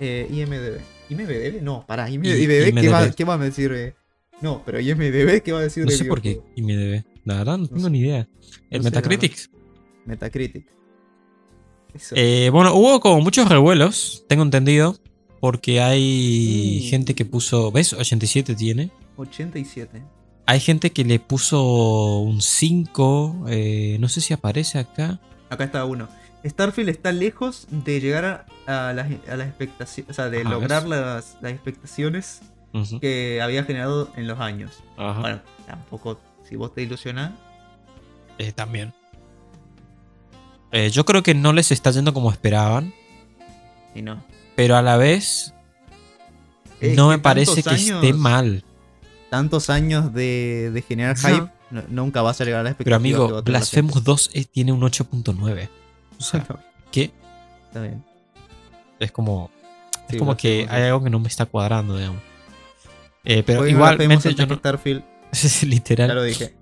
eh, 0.00 0.26
IMDB. 0.30 0.80
¿IMDB? 1.10 1.60
No, 1.62 1.84
pará, 1.86 2.08
IMDB, 2.08 2.72
¿qué, 2.80 2.88
va, 2.88 3.02
IMDb. 3.02 3.14
qué 3.14 3.24
va 3.24 3.34
a 3.34 3.38
decir? 3.38 3.70
eh? 3.74 3.94
No, 4.40 4.62
pero 4.64 4.80
IMDB, 4.80 5.42
¿qué 5.42 5.52
va 5.52 5.58
a 5.58 5.62
decir 5.62 5.84
No 5.84 5.90
de 5.90 5.96
sé 5.98 6.06
por 6.06 6.22
qué? 6.22 6.40
IMDB. 6.56 7.04
La 7.26 7.34
verdad, 7.36 7.58
no 7.58 7.66
tengo 7.68 7.82
sé. 7.84 7.90
ni 7.90 7.98
idea. 8.00 8.26
El 8.70 8.78
No 8.78 8.84
sé, 8.84 8.90
Metacritic. 8.90 9.50
Metacritic. 10.06 10.66
Eh, 12.14 12.48
bueno, 12.52 12.74
hubo 12.74 13.00
como 13.00 13.20
muchos 13.20 13.48
revuelos, 13.48 14.24
tengo 14.28 14.42
entendido. 14.42 14.96
Porque 15.40 15.80
hay 15.80 16.80
gente 16.90 17.14
que 17.14 17.24
puso. 17.24 17.70
¿Ves? 17.70 17.92
87 17.92 18.54
tiene. 18.54 18.90
87. 19.16 20.02
Hay 20.46 20.60
gente 20.60 20.90
que 20.92 21.04
le 21.04 21.18
puso 21.20 22.18
un 22.18 22.40
5. 22.40 23.44
eh, 23.48 23.96
no 24.00 24.08
sé 24.08 24.20
si 24.20 24.32
aparece 24.34 24.78
acá. 24.78 25.20
Acá 25.50 25.64
está 25.64 25.84
uno. 25.84 26.08
Starfield 26.44 26.88
está 26.88 27.12
lejos 27.12 27.66
de 27.70 28.00
llegar 28.00 28.46
a, 28.66 28.88
a 28.88 28.92
las, 28.92 29.08
a 29.28 29.36
las 29.36 29.48
expectaciones, 29.48 30.10
o 30.10 30.14
sea, 30.14 30.30
de 30.30 30.44
lograr 30.44 30.86
las, 30.86 31.36
las 31.40 31.52
expectaciones 31.52 32.40
que 33.00 33.40
había 33.42 33.64
generado 33.64 34.10
en 34.16 34.28
los 34.28 34.38
años. 34.38 34.70
Ajá. 34.96 35.20
Bueno, 35.20 35.40
tampoco, 35.66 36.20
si 36.48 36.54
vos 36.56 36.72
te 36.74 36.82
ilusionás, 36.82 37.32
Eh, 38.38 38.52
también. 38.52 38.94
Eh, 40.70 40.90
yo 40.90 41.04
creo 41.04 41.22
que 41.22 41.34
no 41.34 41.52
les 41.52 41.72
está 41.72 41.90
yendo 41.90 42.14
como 42.14 42.30
esperaban. 42.30 42.94
y 43.94 44.02
no. 44.02 44.22
Pero 44.58 44.74
a 44.76 44.82
la 44.82 44.96
vez. 44.96 45.54
Es 46.80 46.96
no 46.96 47.08
me 47.10 47.20
parece 47.20 47.62
que 47.62 47.74
esté 47.76 48.12
mal. 48.12 48.64
Tantos 49.30 49.70
años 49.70 50.12
de, 50.12 50.72
de 50.74 50.82
generar 50.82 51.16
No. 51.22 51.28
hype, 51.28 51.48
no- 51.70 51.84
nunca 51.88 52.22
vas 52.22 52.40
a 52.40 52.44
llegar 52.44 52.60
a 52.60 52.62
la 52.64 52.74
Pero 52.74 52.96
expectativa. 52.96 53.18
que 53.18 53.24
amigo, 53.24 53.42
Blasphemous 53.44 54.02
2 54.02 54.30
es- 54.34 54.48
tiene 54.48 54.72
un 54.72 54.80
8.9. 54.80 55.68
O 56.18 56.22
sea, 56.22 56.44
que 56.90 57.12
Está 57.68 57.82
bien. 57.82 58.04
es 58.98 59.12
como. 59.12 59.48
Es 60.08 60.12
Sí, 60.14 60.18
como 60.18 60.36
que 60.36 60.66
hay 60.68 60.82
algo 60.82 61.04
que 61.04 61.10
no 61.10 61.20
me 61.20 61.28
está 61.28 61.46
cuadrando, 61.46 61.96
digamos. 61.96 62.20
Eh, 63.24 63.44
pero 63.46 63.60
Hoy 63.60 63.70
igualmente 63.70 64.14
antes 64.14 64.34
yo 64.34 64.46
no. 64.46 64.56
Starfield, 64.56 65.04
Es 65.32 65.60
ya 65.60 65.68
literal. 65.68 66.14
lo 66.16 66.22
dije. 66.24 66.56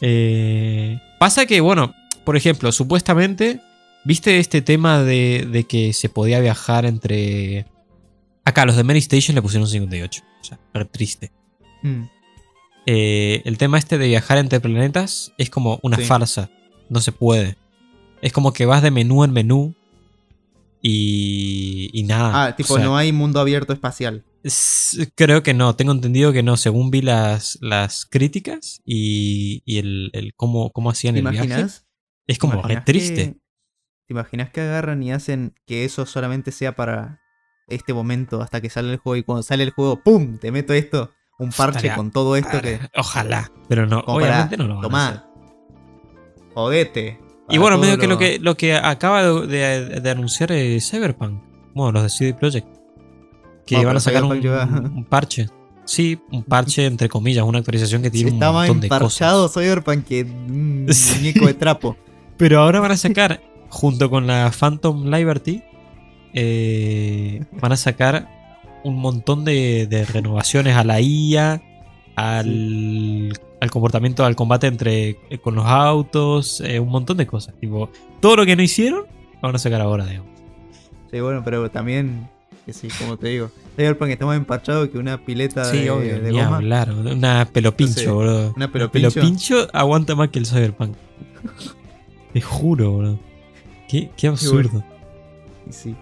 Eh, 0.00 0.98
pasa 1.18 1.44
que, 1.44 1.60
bueno, 1.60 1.94
por 2.24 2.38
ejemplo, 2.38 2.72
supuestamente, 2.72 3.60
¿viste 4.04 4.38
este 4.38 4.62
tema 4.62 5.02
de, 5.02 5.46
de 5.50 5.64
que 5.64 5.92
se 5.92 6.08
podía 6.08 6.40
viajar 6.40 6.84
entre... 6.86 7.66
Acá, 8.44 8.66
los 8.66 8.76
de 8.76 8.84
Mary 8.84 8.98
Station 8.98 9.34
le 9.34 9.42
pusieron 9.42 9.68
58. 9.68 10.22
O 10.40 10.44
sea, 10.44 10.58
re 10.74 10.84
triste. 10.86 11.32
Mm. 11.82 12.04
Eh, 12.86 13.42
el 13.44 13.58
tema 13.58 13.78
este 13.78 13.98
de 13.98 14.08
viajar 14.08 14.38
entre 14.38 14.58
planetas 14.60 15.32
es 15.38 15.48
como 15.50 15.78
una 15.82 15.96
Sí. 15.98 16.04
farsa. 16.04 16.50
No 16.88 17.00
se 17.00 17.12
puede. 17.12 17.56
Es 18.20 18.32
como 18.32 18.52
que 18.52 18.66
vas 18.66 18.82
de 18.82 18.90
menú 18.90 19.22
en 19.24 19.32
menú 19.32 19.74
y, 20.80 21.90
y 21.92 22.02
nada. 22.04 22.46
Ah, 22.46 22.56
tipo, 22.56 22.74
O 22.74 22.76
sea, 22.76 22.84
no 22.84 22.96
hay 22.96 23.12
mundo 23.12 23.40
abierto 23.40 23.72
espacial. 23.72 24.24
es- 24.42 25.08
creo 25.14 25.42
que 25.44 25.54
no. 25.54 25.76
Tengo 25.76 25.92
entendido 25.92 26.32
que 26.32 26.42
no, 26.42 26.56
según 26.56 26.90
vi 26.90 27.02
las, 27.02 27.58
las 27.60 28.04
críticas 28.06 28.80
y, 28.84 29.62
y 29.64 29.78
el, 29.78 30.10
el 30.12 30.34
cómo, 30.34 30.70
cómo 30.72 30.90
hacían 30.90 31.14
¿Te 31.14 31.20
el 31.20 31.28
viaje. 31.28 31.66
Es 32.26 32.38
como 32.38 32.54
¿Te 32.62 32.68
re 32.68 32.72
imaginas 32.74 32.84
triste. 32.84 33.36
Que- 34.12 34.14
¿Te 34.14 34.20
imaginas 34.20 34.50
que 34.50 34.60
agarran 34.60 35.02
y 35.02 35.12
hacen 35.12 35.54
que 35.66 35.84
eso 35.84 36.06
solamente 36.06 36.52
sea 36.52 36.74
para 36.76 37.20
este 37.68 37.94
momento 37.94 38.42
hasta 38.42 38.60
que 38.60 38.68
sale 38.70 38.90
el 38.92 38.98
juego 38.98 39.16
y 39.16 39.22
cuando 39.22 39.42
sale 39.42 39.62
el 39.64 39.70
juego, 39.70 39.96
¡pum! 40.02 40.38
Te 40.38 40.52
meto 40.52 40.72
esto, 40.74 41.10
un 41.38 41.50
parche 41.50 41.78
Estaría- 41.78 41.96
con 41.96 42.10
todo 42.10 42.36
esto 42.36 42.60
que... 42.60 42.78
Ojalá. 42.96 43.50
Pero 43.68 43.86
no, 43.86 44.02
para, 44.04 44.12
obviamente 44.18 44.56
no 44.56 44.64
lo 44.64 44.74
van 44.74 44.78
a 44.78 44.82
tomá, 44.82 45.08
hacer. 45.08 45.20
Jodete. 46.54 47.18
Y 47.48 47.58
bueno, 47.58 47.78
medio 47.78 47.98
que 47.98 48.06
lo- 48.06 48.18
que, 48.18 48.38
lo 48.38 48.56
que 48.56 48.74
acaba 48.74 49.22
de, 49.22 49.46
de- 49.46 50.00
de 50.00 50.10
anunciar 50.10 50.52
es 50.52 50.88
Cyberpunk. 50.90 51.42
Bueno, 51.74 51.92
los 51.92 52.02
de 52.04 52.08
CD 52.10 52.34
Projekt. 52.34 52.68
Que 53.66 53.76
Bueno, 53.76 53.88
van 53.88 53.96
a 53.96 54.00
sacar 54.00 54.24
un, 54.24 54.40
Cyberpunk 54.40 54.68
lleva- 54.68 54.90
un 54.94 55.04
parche. 55.04 55.48
Sí, 55.84 56.20
un 56.30 56.44
parche 56.44 56.86
entre 56.86 57.08
comillas, 57.08 57.44
una 57.44 57.58
actualización 57.58 58.02
que 58.02 58.10
tiene 58.10 58.30
un 58.30 58.34
Estaba 58.36 58.60
montón 58.60 58.80
de 58.80 58.86
emparchado 58.86 59.48
cosas. 59.48 59.62
Cyberpunk 59.64 60.04
que 60.06 60.22
un 60.24 60.86
Sí. 60.92 61.16
muñeco 61.16 61.46
de 61.46 61.54
trapo. 61.54 61.96
Pero 62.36 62.60
ahora 62.60 62.80
van 62.80 62.92
a 62.92 62.96
sacar, 62.96 63.40
junto 63.72 64.10
con 64.10 64.26
la 64.26 64.52
Phantom 64.56 65.06
Liberty, 65.10 65.62
eh, 66.34 67.42
van 67.60 67.72
a 67.72 67.76
sacar 67.76 68.28
un 68.84 68.96
montón 68.96 69.44
de, 69.44 69.86
de 69.88 70.04
renovaciones 70.04 70.76
a 70.76 70.84
la 70.84 71.00
IA, 71.00 71.62
al, 72.16 73.32
al 73.60 73.70
comportamiento, 73.70 74.24
al 74.24 74.36
combate 74.36 74.66
entre 74.66 75.16
eh, 75.30 75.38
con 75.42 75.54
los 75.54 75.64
autos, 75.66 76.60
eh, 76.60 76.78
un 76.80 76.90
montón 76.90 77.16
de 77.16 77.26
cosas. 77.26 77.54
Tipo, 77.60 77.90
todo 78.20 78.36
lo 78.36 78.44
que 78.46 78.56
no 78.56 78.62
hicieron, 78.62 79.04
lo 79.34 79.40
van 79.40 79.54
a 79.54 79.58
sacar 79.58 79.80
ahora, 79.80 80.04
digamos. 80.06 80.28
Sí, 81.10 81.20
bueno, 81.20 81.42
pero 81.44 81.70
también, 81.70 82.28
que 82.66 82.72
sí, 82.74 82.88
como 82.98 83.16
te 83.16 83.28
digo, 83.28 83.50
Cyberpunk 83.76 84.10
está 84.10 84.26
más 84.26 84.36
empachado 84.36 84.90
que 84.90 84.98
una 84.98 85.16
pileta 85.24 85.64
Sí, 85.64 85.78
de, 85.84 85.90
obvio, 85.90 86.20
de 86.20 86.30
goma. 86.30 86.56
hablar. 86.56 86.90
Una 86.92 87.46
pelopincho, 87.50 88.00
Entonces, 88.00 88.12
boludo. 88.12 88.52
una 88.56 88.64
El 88.66 88.70
pelopincho. 88.70 89.10
pelopincho 89.14 89.68
aguanta 89.72 90.14
más 90.14 90.28
que 90.28 90.38
el 90.40 90.46
Cyberpunk. 90.46 90.94
Te 92.32 92.40
juro, 92.40 92.90
boludo. 92.92 93.18
Qué, 93.92 94.10
qué 94.16 94.26
absurdo. 94.28 94.82
Y 95.68 95.72
sí. 95.72 95.94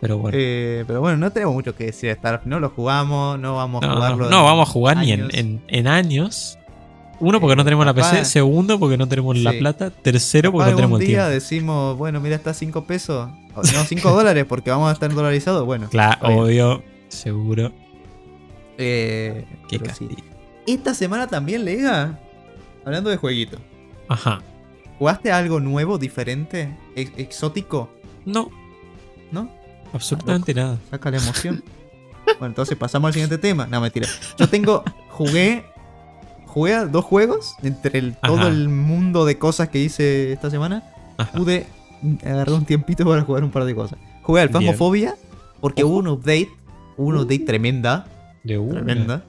Pero 0.00 0.18
bueno. 0.18 0.36
Eh, 0.40 0.84
pero 0.86 1.00
bueno, 1.00 1.16
no 1.16 1.30
tenemos 1.32 1.54
mucho 1.54 1.74
que 1.74 1.86
decir 1.86 2.10
de 2.10 2.16
Starfield. 2.16 2.48
No 2.50 2.60
lo 2.60 2.68
jugamos, 2.70 3.38
no 3.38 3.56
vamos 3.56 3.82
a 3.82 3.86
No, 3.86 3.94
jugarlo. 3.94 4.24
no, 4.24 4.30
no 4.30 4.44
vamos 4.44 4.68
a 4.68 4.72
jugar 4.72 4.96
ni 4.98 5.12
en, 5.12 5.20
años. 5.22 5.34
en- 5.34 5.62
en 5.68 5.86
años. 5.88 6.58
Uno, 7.18 7.38
porque 7.40 7.56
no 7.56 7.62
Eh, 7.62 7.64
tenemos 7.64 7.84
la 7.84 7.92
PC. 7.94 8.24
Segundo, 8.24 8.78
porque 8.78 8.96
no 8.96 9.06
tenemos 9.08 9.36
la 9.38 9.52
plata. 9.52 9.90
Tercero, 9.90 10.52
porque 10.52 10.64
Capaz 10.64 10.70
no 10.72 10.76
tenemos 10.76 11.00
el 11.00 11.06
día 11.06 11.16
tiempo. 11.18 11.32
decimos, 11.34 11.96
bueno, 11.98 12.20
mira, 12.20 12.36
está 12.36 12.54
5 12.54 12.84
pesos. 12.84 13.28
O, 13.54 13.62
No, 13.62 13.84
5 13.84 14.10
dólares 14.14 14.44
porque 14.48 14.70
vamos 14.70 14.88
a 14.88 14.92
estar 14.92 15.12
dolarizados. 15.12 15.66
Bueno, 15.66 15.88
Claro, 15.90 16.18
obvio. 16.44 16.82
Seguro. 17.08 17.72
Eh, 18.78 19.44
Qué 19.68 19.80
sí. 19.98 20.08
Esta 20.66 20.94
semana 20.94 21.26
también, 21.26 21.64
Lega, 21.64 22.18
hablando 22.84 23.10
de 23.10 23.16
jueguito. 23.16 23.58
Ajá. 24.08 24.40
¿Jugaste 25.00 25.32
algo 25.32 25.58
nuevo, 25.60 25.96
diferente, 25.98 26.76
ex- 26.94 27.12
exótico? 27.16 27.88
No, 28.26 28.50
¿No? 29.32 29.50
absolutamente 29.94 30.52
nada. 30.54 30.78
Saca 30.90 31.10
la 31.10 31.16
emoción. 31.16 31.64
bueno, 32.38 32.46
entonces 32.46 32.76
pasamos 32.76 33.08
al 33.08 33.12
siguiente 33.14 33.38
tema. 33.38 33.66
No, 33.66 33.80
mentira. 33.80 34.06
Yo 34.38 34.46
tengo. 34.48 34.84
Jugué. 35.08 35.64
Jugué 36.46 36.74
a 36.74 36.84
dos 36.84 37.04
juegos. 37.06 37.54
Entre 37.62 37.98
el- 37.98 38.14
todo 38.16 38.46
el 38.48 38.68
mundo 38.68 39.24
de 39.24 39.38
cosas 39.38 39.70
que 39.70 39.78
hice 39.78 40.32
esta 40.34 40.50
semana. 40.50 40.84
Ajá. 41.16 41.32
Pude 41.36 41.66
agarrar 42.22 42.52
un 42.52 42.66
tiempito 42.66 43.04
para 43.06 43.22
jugar 43.22 43.42
un 43.42 43.50
par 43.50 43.64
de 43.64 43.74
cosas. 43.74 43.98
Jugué 44.22 44.42
al 44.42 44.48
Bien. 44.48 44.60
Phasmophobia. 44.60 45.16
Porque 45.62 45.82
hubo 45.82 45.96
un 45.96 46.08
update. 46.08 46.50
Hubo 46.98 47.08
un 47.08 47.16
Uh. 47.16 47.22
update 47.22 47.46
tremenda. 47.46 48.06
De 48.44 48.58
una. 48.58 48.82
Tremenda. 48.84 49.24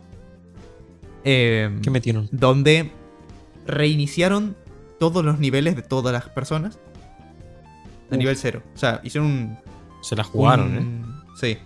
Eh, 1.24 1.80
¿Qué 1.82 1.90
metieron? 1.92 2.28
donde 2.32 2.92
reiniciaron 3.68 4.58
todos 5.02 5.26
los 5.26 5.40
niveles 5.40 5.76
de 5.76 5.82
todas 5.82 6.14
las 6.14 6.30
personas. 6.30 6.78
A 8.12 8.14
Uf. 8.14 8.18
nivel 8.20 8.38
cero. 8.38 8.62
O 8.76 8.78
sea, 8.78 9.02
hicieron 9.04 9.32
un 9.32 9.58
Se 10.04 10.16
la 10.16 10.24
jugaron, 10.24 10.78
¿eh? 10.78 10.86
Sí. 11.40 11.58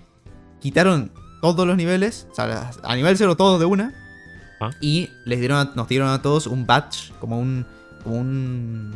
Quitaron 0.62 1.12
todos 1.42 1.68
los 1.68 1.76
niveles, 1.76 2.28
o 2.32 2.36
sea, 2.36 2.72
a 2.82 2.96
nivel 2.96 3.18
cero 3.18 3.36
todos 3.36 3.60
de 3.60 3.66
una. 3.66 3.94
Ah. 4.62 4.72
Y 4.80 5.10
les 5.26 5.40
dieron 5.40 5.58
a- 5.60 5.72
nos 5.76 5.88
dieron 5.90 6.08
a 6.10 6.22
todos 6.22 6.48
un 6.48 6.66
badge, 6.66 7.12
como 7.20 7.38
un. 7.40 7.66
como 8.04 8.16
un. 8.18 8.94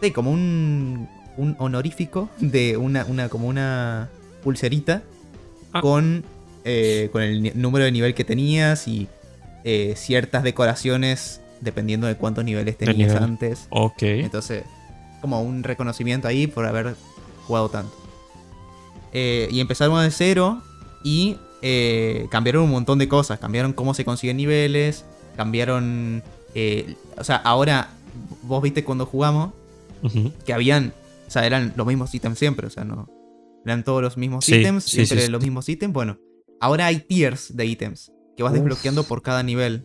Sí, 0.00 0.12
como 0.12 0.30
un. 0.30 1.08
un 1.36 1.56
honorífico 1.58 2.30
de 2.38 2.76
una. 2.76 3.04
una 3.06 3.28
como 3.28 3.48
una 3.48 4.08
pulserita. 4.44 5.02
Ah. 5.72 5.80
Con. 5.80 6.24
eh, 6.64 7.08
con 7.12 7.22
el 7.22 7.60
número 7.60 7.84
de 7.84 7.90
nivel 7.92 8.14
que 8.14 8.22
tenías 8.24 8.86
y 8.86 9.08
eh, 9.64 9.94
ciertas 9.96 10.42
decoraciones 10.44 11.40
dependiendo 11.62 12.06
de 12.06 12.16
cuántos 12.16 12.44
niveles 12.44 12.76
tenías 12.76 12.96
nivel. 12.98 13.22
antes. 13.22 13.66
Ok. 13.70 14.02
Entonces, 14.02 14.64
como 15.20 15.40
un 15.42 15.62
reconocimiento 15.62 16.28
ahí 16.28 16.46
por 16.46 16.66
haber 16.66 16.96
jugado 17.46 17.68
tanto. 17.70 17.96
Eh, 19.12 19.48
y 19.50 19.60
empezaron 19.60 20.02
de 20.02 20.10
cero 20.10 20.60
y 21.04 21.36
eh, 21.62 22.26
cambiaron 22.30 22.64
un 22.64 22.70
montón 22.70 22.98
de 22.98 23.08
cosas. 23.08 23.38
Cambiaron 23.38 23.72
cómo 23.72 23.94
se 23.94 24.04
consiguen 24.04 24.36
niveles, 24.36 25.04
cambiaron... 25.36 26.22
eh, 26.54 26.96
o 27.16 27.24
sea, 27.24 27.36
ahora, 27.36 27.90
vos 28.42 28.62
viste 28.62 28.84
cuando 28.84 29.06
jugamos 29.06 29.52
que 30.44 30.52
habían... 30.52 30.92
O 31.28 31.30
sea, 31.30 31.46
eran 31.46 31.72
los 31.76 31.86
mismos 31.86 32.12
ítems 32.14 32.38
siempre, 32.38 32.66
o 32.66 32.70
sea, 32.70 32.84
no... 32.84 33.08
Eran 33.64 33.84
todos 33.84 34.02
los 34.02 34.16
mismos 34.16 34.44
Sí, 34.44 34.56
ítems, 34.56 34.82
sí, 34.84 35.06
siempre 35.06 35.26
sí, 35.26 35.30
los 35.30 35.40
mismos 35.40 35.68
ítems. 35.68 35.94
Bueno, 35.94 36.18
ahora 36.60 36.86
hay 36.86 36.98
tiers 36.98 37.56
de 37.56 37.64
ítems 37.64 38.10
que 38.36 38.42
vas 38.42 38.50
Uf. 38.52 38.58
desbloqueando 38.58 39.04
por 39.04 39.22
cada 39.22 39.44
nivel. 39.44 39.84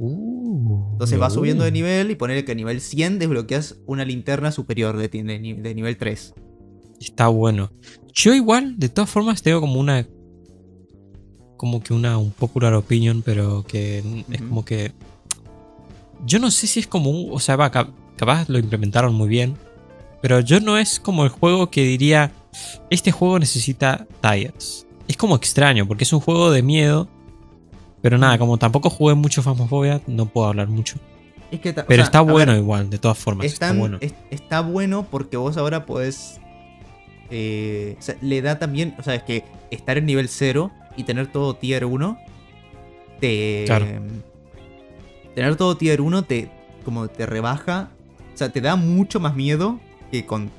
Uh, 0.00 0.92
Entonces 0.92 1.18
vas 1.18 1.32
subiendo 1.32 1.64
de 1.64 1.72
nivel 1.72 2.10
y 2.10 2.14
poner 2.14 2.44
que 2.44 2.52
a 2.52 2.54
nivel 2.54 2.80
100 2.80 3.18
desbloqueas 3.18 3.76
una 3.86 4.04
linterna 4.04 4.52
superior 4.52 4.96
de, 4.96 5.08
de 5.08 5.38
ni- 5.40 5.54
de 5.54 5.74
nivel 5.74 5.96
3. 5.96 6.34
Está 7.00 7.28
bueno. 7.28 7.70
Yo 8.12 8.32
igual, 8.34 8.78
de 8.78 8.88
todas 8.88 9.10
formas, 9.10 9.42
tengo 9.42 9.60
como 9.60 9.80
una... 9.80 10.06
Como 11.56 11.80
que 11.82 11.92
una 11.92 12.18
un 12.18 12.30
popular 12.30 12.74
opinion, 12.74 13.22
pero 13.22 13.64
que 13.66 13.98
es 14.30 14.40
como 14.42 14.64
que... 14.64 14.92
Yo 16.24 16.38
no 16.38 16.50
sé 16.50 16.66
si 16.68 16.80
es 16.80 16.86
como 16.86 17.10
un... 17.10 17.28
O 17.32 17.40
sea, 17.40 17.56
va, 17.56 17.70
cap- 17.70 17.90
capaz 18.16 18.48
lo 18.48 18.58
implementaron 18.58 19.14
muy 19.14 19.28
bien. 19.28 19.56
Pero 20.22 20.40
yo 20.40 20.60
no 20.60 20.78
es 20.78 21.00
como 21.00 21.24
el 21.24 21.30
juego 21.30 21.70
que 21.70 21.82
diría... 21.84 22.32
Este 22.90 23.10
juego 23.12 23.38
necesita 23.40 24.06
tires. 24.20 24.86
Es 25.08 25.16
como 25.16 25.34
extraño, 25.36 25.86
porque 25.88 26.04
es 26.04 26.12
un 26.12 26.20
juego 26.20 26.50
de 26.52 26.62
miedo. 26.62 27.08
Pero 28.02 28.16
nada, 28.18 28.38
como 28.38 28.58
tampoco 28.58 28.90
jugué 28.90 29.14
mucho 29.14 29.42
Phasmophobia, 29.42 30.00
no 30.06 30.26
puedo 30.26 30.46
hablar 30.48 30.68
mucho. 30.68 30.96
Es 31.50 31.60
que 31.60 31.70
o 31.70 31.74
Pero 31.74 31.86
sea, 31.96 32.04
está 32.04 32.22
ver, 32.22 32.32
bueno 32.32 32.56
igual, 32.56 32.90
de 32.90 32.98
todas 32.98 33.18
formas. 33.18 33.46
Están- 33.46 33.70
está 33.70 33.80
bueno. 33.80 33.98
es- 34.00 34.14
está 34.30 34.60
bueno 34.60 35.06
porque 35.10 35.36
vos 35.36 35.56
ahora 35.56 35.86
podés. 35.86 36.40
eh, 37.30 37.96
o 37.98 38.02
sea, 38.02 38.16
le 38.20 38.40
da 38.42 38.58
también. 38.58 38.94
O 38.98 39.02
sea, 39.02 39.14
es 39.14 39.22
que 39.22 39.44
estar 39.70 39.98
en 39.98 40.06
nivel 40.06 40.28
0 40.28 40.70
y 40.96 41.04
tener 41.04 41.26
todo 41.32 41.54
tier 41.56 41.84
1. 41.84 42.18
Te. 43.20 43.64
Claro. 43.66 43.86
Tener 45.34 45.56
todo 45.56 45.76
tier 45.76 46.00
1 46.00 46.22
te. 46.24 46.48
Como 46.84 47.08
te 47.08 47.26
rebaja. 47.26 47.90
O 48.34 48.36
sea, 48.38 48.50
te 48.50 48.60
da 48.60 48.76
mucho 48.76 49.20
más 49.20 49.34
miedo 49.34 49.78
que 50.12 50.24
con. 50.24 50.50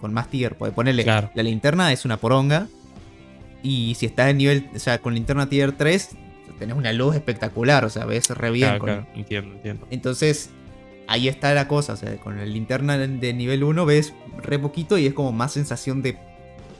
Con 0.00 0.12
más 0.12 0.28
tier. 0.28 0.56
Porque 0.56 0.72
ponerle. 0.74 1.02
Claro. 1.04 1.30
La 1.34 1.42
linterna 1.42 1.92
es 1.92 2.04
una 2.04 2.16
poronga. 2.18 2.68
Y 3.62 3.94
si 3.94 4.06
estás 4.06 4.28
en 4.30 4.38
nivel. 4.38 4.68
O 4.74 4.78
sea, 4.78 4.98
con 4.98 5.14
linterna 5.14 5.48
tier 5.48 5.72
3. 5.72 6.10
Tenés 6.64 6.76
una 6.78 6.92
luz 6.94 7.14
espectacular. 7.14 7.84
O 7.84 7.90
sea, 7.90 8.06
ves 8.06 8.30
re 8.30 8.50
bien. 8.50 8.68
Claro, 8.68 8.78
con- 8.80 8.88
claro, 8.88 9.06
entiendo, 9.14 9.54
entiendo. 9.54 9.86
entonces, 9.90 10.48
ahí 11.06 11.28
está 11.28 11.52
la 11.52 11.68
cosa. 11.68 11.92
O 11.92 11.96
sea, 11.96 12.16
con 12.16 12.38
la 12.38 12.46
linterna 12.46 12.96
de 12.96 13.34
nivel 13.34 13.62
1 13.64 13.84
ves 13.84 14.14
re 14.42 14.58
poquito 14.58 14.96
y 14.96 15.06
es 15.06 15.12
como 15.12 15.30
más 15.32 15.52
sensación 15.52 16.00
de. 16.00 16.16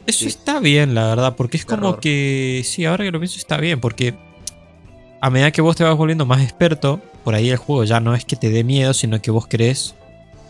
Eso 0.06 0.26
está 0.26 0.60
bien, 0.60 0.94
la 0.94 1.08
verdad, 1.08 1.36
porque 1.36 1.58
es 1.58 1.64
como 1.66 1.98
que. 1.98 2.62
Sí, 2.64 2.84
ahora 2.86 3.04
que 3.04 3.10
lo 3.10 3.18
pienso 3.20 3.36
está 3.38 3.58
bien, 3.58 3.80
porque 3.80 4.14
a 5.20 5.30
medida 5.30 5.50
que 5.50 5.60
vos 5.60 5.76
te 5.76 5.84
vas 5.84 5.96
volviendo 5.96 6.24
más 6.26 6.42
experto, 6.42 7.00
por 7.24 7.34
ahí 7.34 7.50
el 7.50 7.56
juego 7.56 7.84
ya 7.84 8.00
no 8.00 8.14
es 8.14 8.24
que 8.24 8.36
te 8.36 8.50
dé 8.50 8.64
miedo, 8.64 8.92
sino 8.94 9.20
que 9.22 9.30
vos 9.30 9.46
querés, 9.46 9.94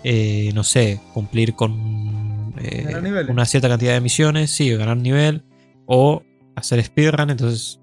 eh, 0.02 0.50
no 0.54 0.64
sé, 0.64 1.00
cumplir 1.12 1.54
con 1.54 2.52
eh, 2.60 2.84
una 3.28 3.44
cierta 3.46 3.68
cantidad 3.68 3.94
de 3.94 4.00
misiones, 4.00 4.50
sí, 4.50 4.74
ganar 4.74 4.96
nivel, 4.96 5.44
o 5.86 6.22
hacer 6.56 6.82
speedrun, 6.84 7.30
entonces. 7.30 7.80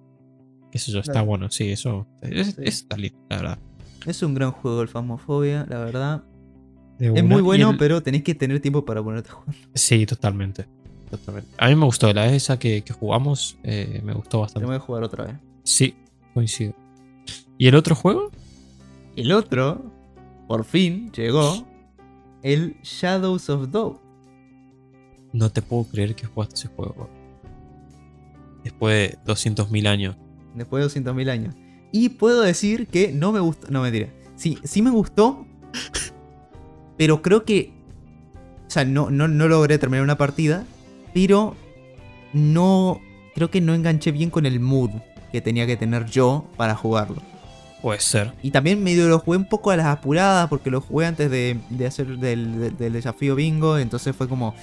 Yo, 0.80 1.00
está 1.00 1.12
Claro. 1.14 1.28
bueno, 1.28 1.52
sí, 1.52 1.70
eso, 1.72 2.08
es- 2.22 2.48
Sí. 2.48 2.54
eso 2.58 2.64
está 2.64 2.98
lindo, 2.98 3.18
la 3.30 3.38
verdad. 3.38 3.60
Es 4.06 4.24
un 4.24 4.34
gran 4.34 4.52
juego 4.52 4.82
el 4.82 4.88
Phasmophobia, 4.88 5.66
la 5.70 5.80
verdad. 5.80 6.24
Es 7.00 7.24
muy 7.24 7.42
bueno, 7.42 7.72
el- 7.72 7.78
pero 7.78 8.02
tenés 8.04 8.24
que 8.24 8.36
tener 8.36 8.60
tiempo 8.60 8.86
para 8.86 9.02
ponerte 9.04 9.30
a 9.30 9.34
jugar. 9.34 9.56
Sí, 9.74 10.06
totalmente. 10.06 10.66
totalmente. 11.10 11.50
A 11.58 11.68
mí 11.68 11.76
me 11.76 11.84
gustó 11.86 12.14
la 12.14 12.34
esa 12.34 12.58
que, 12.58 12.84
que 12.84 12.94
jugamos, 12.94 13.58
eh, 13.64 14.02
me 14.04 14.14
gustó 14.14 14.40
bastante. 14.40 14.66
Tengo 14.66 14.80
que 14.80 14.86
jugar 14.86 15.04
otra 15.04 15.26
vez. 15.26 15.36
Sí, 15.64 15.94
coincido. 16.34 16.74
¿Y 17.58 17.68
el 17.68 17.76
otro 17.76 17.96
juego? 17.96 18.32
El 19.18 19.34
otro, 19.34 19.92
por 20.48 20.64
fin, 20.64 21.12
llegó. 21.12 21.68
El 22.44 22.78
Shadows 22.82 23.50
of 23.50 23.70
Doubt. 23.72 24.00
No 25.34 25.50
te 25.52 25.62
puedo 25.62 25.84
creer 25.84 26.16
que 26.16 26.26
jugaste 26.28 26.56
ese 26.56 26.68
juego. 26.70 27.10
Después 28.64 29.12
de 29.12 29.18
200.000 29.26 29.88
años. 29.88 30.16
Después 30.56 30.94
de 30.94 31.02
200.000 31.02 31.30
años. 31.30 31.56
Y 31.92 32.10
puedo 32.10 32.42
decir 32.42 32.88
que 32.88 33.12
no 33.12 33.32
me 33.32 33.40
gustó. 33.40 33.68
No, 33.70 33.82
mentira. 33.82 34.08
Sí, 34.36 34.58
sí 34.64 34.82
me 34.82 34.90
gustó. 34.90 35.46
Pero 36.98 37.22
creo 37.22 37.44
que. 37.44 37.74
O 38.68 38.70
sea, 38.72 38.86
no, 38.86 39.10
no, 39.10 39.28
no 39.28 39.48
logré 39.48 39.78
terminar 39.78 40.04
una 40.04 40.18
partida. 40.18 40.66
Pero 41.14 41.56
no. 42.34 43.00
Creo 43.36 43.50
que 43.50 43.62
no 43.62 43.74
enganché 43.74 44.12
bien 44.12 44.30
con 44.30 44.46
el 44.46 44.60
mood 44.60 44.92
que 45.32 45.42
tenía 45.42 45.66
que 45.66 45.78
tener 45.78 46.06
yo 46.06 46.46
para 46.58 46.76
jugarlo. 46.76 47.22
Puede 47.82 48.00
ser. 48.00 48.34
Y 48.44 48.52
también 48.52 48.84
medio 48.84 49.08
lo 49.08 49.20
jugué 49.20 49.38
un 49.38 49.46
poco 49.50 49.72
a 49.72 49.78
las 49.78 49.88
apuradas 49.88 50.48
porque 50.50 50.70
lo 50.70 50.82
jugué 50.82 51.08
antes 51.08 51.32
de, 51.32 51.58
de 51.70 51.88
hacer 51.88 52.18
del, 52.18 52.60
del- 52.60 52.78
del 52.78 52.94
desafío 52.94 53.36
bingo. 53.36 53.78
Entonces 53.78 54.16
fue 54.16 54.28
como. 54.28 54.54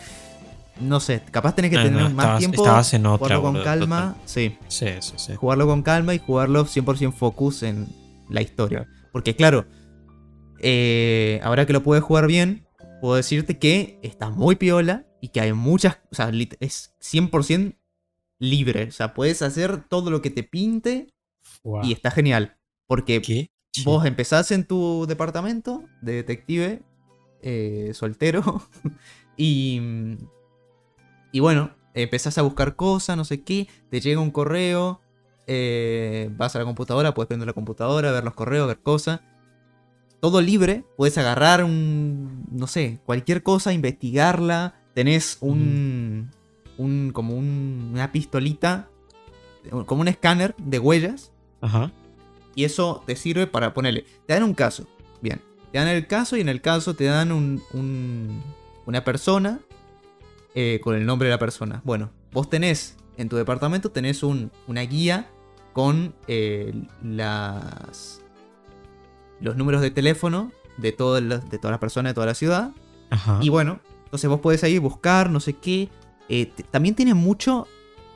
No 0.80 1.00
sé, 1.00 1.22
capaz 1.30 1.54
tenés 1.54 1.70
que 1.72 1.76
tener 1.78 1.92
no, 1.92 2.00
más 2.10 2.10
estabas- 2.10 2.38
tiempo. 2.38 2.62
estabas 2.62 2.94
en 2.94 3.06
otra, 3.06 3.36
jugarlo 3.36 3.42
con 3.58 3.62
calma. 3.64 4.16
Sí 4.24 4.56
Sí, 4.68 4.86
sí, 5.00 5.12
sí. 5.16 5.34
jugarlo 5.34 5.66
con 5.66 5.82
calma 5.82 6.14
y 6.14 6.18
jugarlo 6.18 6.64
100% 6.66 7.12
focus 7.12 7.62
en 7.62 7.86
la 8.28 8.42
historia. 8.42 8.86
Porque 9.12 9.34
claro, 9.34 9.66
eh, 10.60 11.40
ahora 11.42 11.66
que 11.66 11.72
lo 11.72 11.82
puedes 11.82 12.04
jugar 12.04 12.26
bien, 12.26 12.66
puedo 13.00 13.14
decirte 13.16 13.58
que 13.58 13.98
está 14.02 14.30
muy 14.30 14.56
piola 14.56 15.06
y 15.20 15.28
que 15.28 15.40
hay 15.40 15.52
muchas, 15.52 15.98
o 16.10 16.14
sea, 16.14 16.30
es 16.60 16.94
100% 17.00 17.76
libre. 18.38 18.84
O 18.88 18.92
sea, 18.92 19.14
puedes 19.14 19.42
hacer 19.42 19.82
todo 19.88 20.10
lo 20.10 20.22
que 20.22 20.30
te 20.30 20.42
pinte 20.42 21.12
y 21.82 21.92
está 21.92 22.10
genial. 22.10 22.56
Porque 22.86 23.20
¿Qué? 23.20 23.50
vos 23.84 24.06
empezás 24.06 24.50
en 24.52 24.64
tu 24.64 25.06
departamento 25.06 25.84
de 26.02 26.12
detective 26.14 26.82
eh, 27.42 27.90
soltero 27.94 28.62
y, 29.36 29.80
y 31.32 31.40
bueno, 31.40 31.70
empezás 31.94 32.38
a 32.38 32.42
buscar 32.42 32.76
cosas, 32.76 33.16
no 33.16 33.24
sé 33.24 33.42
qué, 33.42 33.68
te 33.90 34.00
llega 34.00 34.20
un 34.20 34.30
correo, 34.30 35.00
eh, 35.46 36.30
vas 36.36 36.54
a 36.56 36.58
la 36.58 36.64
computadora, 36.64 37.14
puedes 37.14 37.28
prender 37.28 37.46
la 37.46 37.52
computadora, 37.54 38.12
ver 38.12 38.24
los 38.24 38.34
correos, 38.34 38.66
ver 38.68 38.78
cosas. 38.80 39.20
Todo 40.20 40.40
libre, 40.40 40.84
puedes 40.96 41.16
agarrar 41.16 41.62
un, 41.64 42.44
no 42.50 42.66
sé, 42.66 42.98
cualquier 43.06 43.42
cosa, 43.42 43.72
investigarla, 43.72 44.74
tenés 44.94 45.38
un, 45.40 46.30
un 46.76 47.10
como 47.12 47.34
un- 47.34 47.90
una 47.92 48.10
pistolita, 48.10 48.88
como 49.86 50.00
un 50.00 50.08
escáner 50.08 50.54
de 50.58 50.78
huellas 50.80 51.30
Ajá. 51.60 51.92
y 52.56 52.64
eso 52.64 53.02
te 53.06 53.14
sirve 53.16 53.46
para 53.46 53.74
ponerle. 53.74 54.04
Te 54.26 54.34
dan 54.34 54.42
un 54.42 54.54
caso. 54.54 54.86
Bien. 55.22 55.40
Te 55.72 55.78
dan 55.78 55.88
el 55.88 56.06
caso 56.08 56.36
y 56.36 56.40
en 56.40 56.48
el 56.48 56.62
caso 56.62 56.94
te 56.94 57.04
dan 57.04 57.30
un, 57.30 57.62
un- 57.72 58.42
una 58.86 59.04
persona 59.04 59.60
eh, 60.60 60.80
con 60.82 60.96
el 60.96 61.06
nombre 61.06 61.28
de 61.28 61.34
la 61.34 61.38
persona. 61.38 61.82
Bueno, 61.84 62.10
vos 62.32 62.50
tenés 62.50 62.96
en 63.16 63.28
tu 63.28 63.36
departamento 63.36 63.90
tenés 63.90 64.22
un- 64.24 64.50
una 64.66 64.80
guía 64.82 65.28
con 65.72 66.14
eh, 66.26 66.72
las 67.02 68.20
los 69.40 69.56
números 69.56 69.80
de 69.82 69.90
teléfono 69.92 70.50
de, 70.78 70.90
todas 70.90 71.22
las- 71.22 71.48
de 71.48 71.58
todas 71.58 71.70
las 71.72 71.78
personas 71.78 72.10
de 72.10 72.14
toda 72.14 72.26
la 72.26 72.34
ciudad. 72.34 72.72
Ajá. 73.10 73.38
Y 73.40 73.50
bueno, 73.50 73.78
entonces 74.04 74.28
vos 74.28 74.40
podés 74.40 74.64
ahí 74.64 74.78
buscar, 74.78 75.30
no 75.30 75.38
sé 75.40 75.52
qué. 75.52 75.88
Eh, 76.28 76.52
también 76.72 76.94
tiene 76.96 77.14
mucho. 77.14 77.66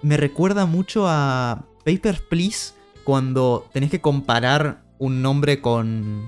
Me 0.03 0.17
recuerda 0.17 0.67
mucho 0.67 1.05
a 1.07 1.65
Papers, 1.85 2.21
Please. 2.23 2.75
Cuando 3.05 3.69
tenés 3.73 3.91
que 3.91 4.01
comparar 4.01 4.83
un 4.99 5.23
nombre 5.23 5.61
con. 5.61 6.25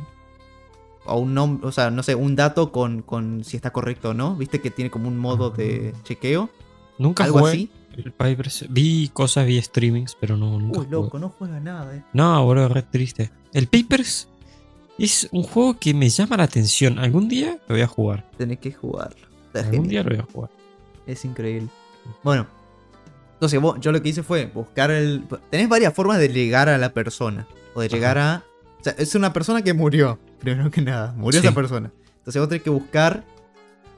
O 1.06 1.18
un 1.18 1.34
nombre. 1.34 1.66
O 1.68 1.72
sea, 1.72 1.90
no 1.90 2.02
sé, 2.02 2.14
un 2.14 2.34
dato 2.36 2.72
con, 2.72 3.02
con 3.02 3.44
si 3.44 3.56
está 3.56 3.70
correcto 3.72 4.10
o 4.10 4.14
no. 4.14 4.36
Viste 4.36 4.60
que 4.60 4.70
tiene 4.70 4.90
como 4.90 5.08
un 5.08 5.18
modo 5.18 5.50
de 5.50 5.92
chequeo. 6.04 6.50
Nunca 6.98 7.24
Algo 7.24 7.40
jugué 7.40 7.50
así. 7.52 7.70
el 7.96 8.12
Papers. 8.12 8.66
Vi 8.70 9.10
cosas, 9.12 9.46
vi 9.46 9.60
streamings, 9.60 10.16
pero 10.18 10.36
no, 10.36 10.58
nunca 10.58 10.78
Uy, 10.80 10.84
jugué. 10.86 10.90
loco, 10.90 11.18
no 11.18 11.28
juega 11.28 11.60
nada, 11.60 11.94
eh. 11.96 12.02
No, 12.12 12.44
boludo, 12.44 12.68
re 12.68 12.82
triste. 12.82 13.30
El 13.52 13.66
Papers 13.66 14.28
es 14.98 15.28
un 15.32 15.42
juego 15.42 15.78
que 15.78 15.92
me 15.92 16.08
llama 16.08 16.36
la 16.36 16.44
atención. 16.44 16.98
Algún 16.98 17.28
día 17.28 17.58
lo 17.68 17.74
voy 17.74 17.82
a 17.82 17.86
jugar. 17.86 18.30
Tenés 18.38 18.58
que 18.60 18.72
jugarlo. 18.72 19.26
Está 19.46 19.60
Algún 19.60 19.84
genial. 19.84 19.88
día 19.90 20.02
lo 20.04 20.10
voy 20.10 20.18
a 20.28 20.32
jugar. 20.32 20.50
Es 21.06 21.24
increíble. 21.24 21.68
Bueno. 22.22 22.46
Entonces 23.34 23.60
vos- 23.60 23.78
yo 23.80 23.92
lo 23.92 24.00
que 24.00 24.08
hice 24.08 24.22
fue 24.22 24.46
buscar 24.46 24.90
el... 24.90 25.24
Tenés 25.50 25.68
varias 25.68 25.92
formas 25.92 26.18
de 26.18 26.28
llegar 26.28 26.68
a 26.68 26.78
la 26.78 26.92
persona. 26.94 27.46
O 27.74 27.80
de 27.80 27.88
llegar 27.88 28.16
a... 28.16 28.44
O 28.80 28.84
sea, 28.84 28.94
es 28.96 29.14
una 29.16 29.32
persona 29.32 29.62
que 29.62 29.74
murió. 29.74 30.18
Primero 30.44 30.70
que 30.70 30.80
nada. 30.82 31.12
Murió 31.16 31.40
Sí. 31.40 31.46
esa 31.46 31.54
persona. 31.54 31.90
Entonces 32.18 32.40
vos 32.40 32.48
tenés 32.48 32.62
que 32.62 32.70
buscar 32.70 33.24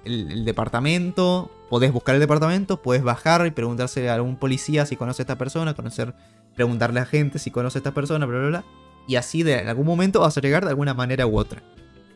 el, 0.04 0.30
el 0.30 0.44
departamento. 0.44 1.50
Podés 1.68 1.92
buscar 1.92 2.14
el 2.14 2.20
departamento. 2.20 2.80
Podés 2.82 3.02
bajar 3.02 3.46
y 3.46 3.50
preguntarse 3.50 4.08
a 4.08 4.14
algún 4.14 4.36
policía 4.36 4.86
si 4.86 4.96
conoce 4.96 5.22
a 5.22 5.24
esta 5.24 5.36
persona. 5.38 5.74
Conocer... 5.74 6.14
Preguntarle 6.54 7.00
a 7.00 7.04
gente 7.04 7.38
si 7.38 7.50
conoce 7.50 7.76
a 7.78 7.80
esta 7.80 7.92
persona. 7.92 8.24
Bla, 8.24 8.38
bla, 8.38 8.48
bla. 8.48 8.64
Y 9.06 9.16
así 9.16 9.42
de 9.42 9.58
en 9.60 9.68
algún 9.68 9.84
momento 9.86 10.20
vas 10.20 10.36
a 10.38 10.40
llegar 10.40 10.64
de 10.64 10.70
alguna 10.70 10.94
manera 10.94 11.26
u 11.26 11.38
otra. 11.38 11.62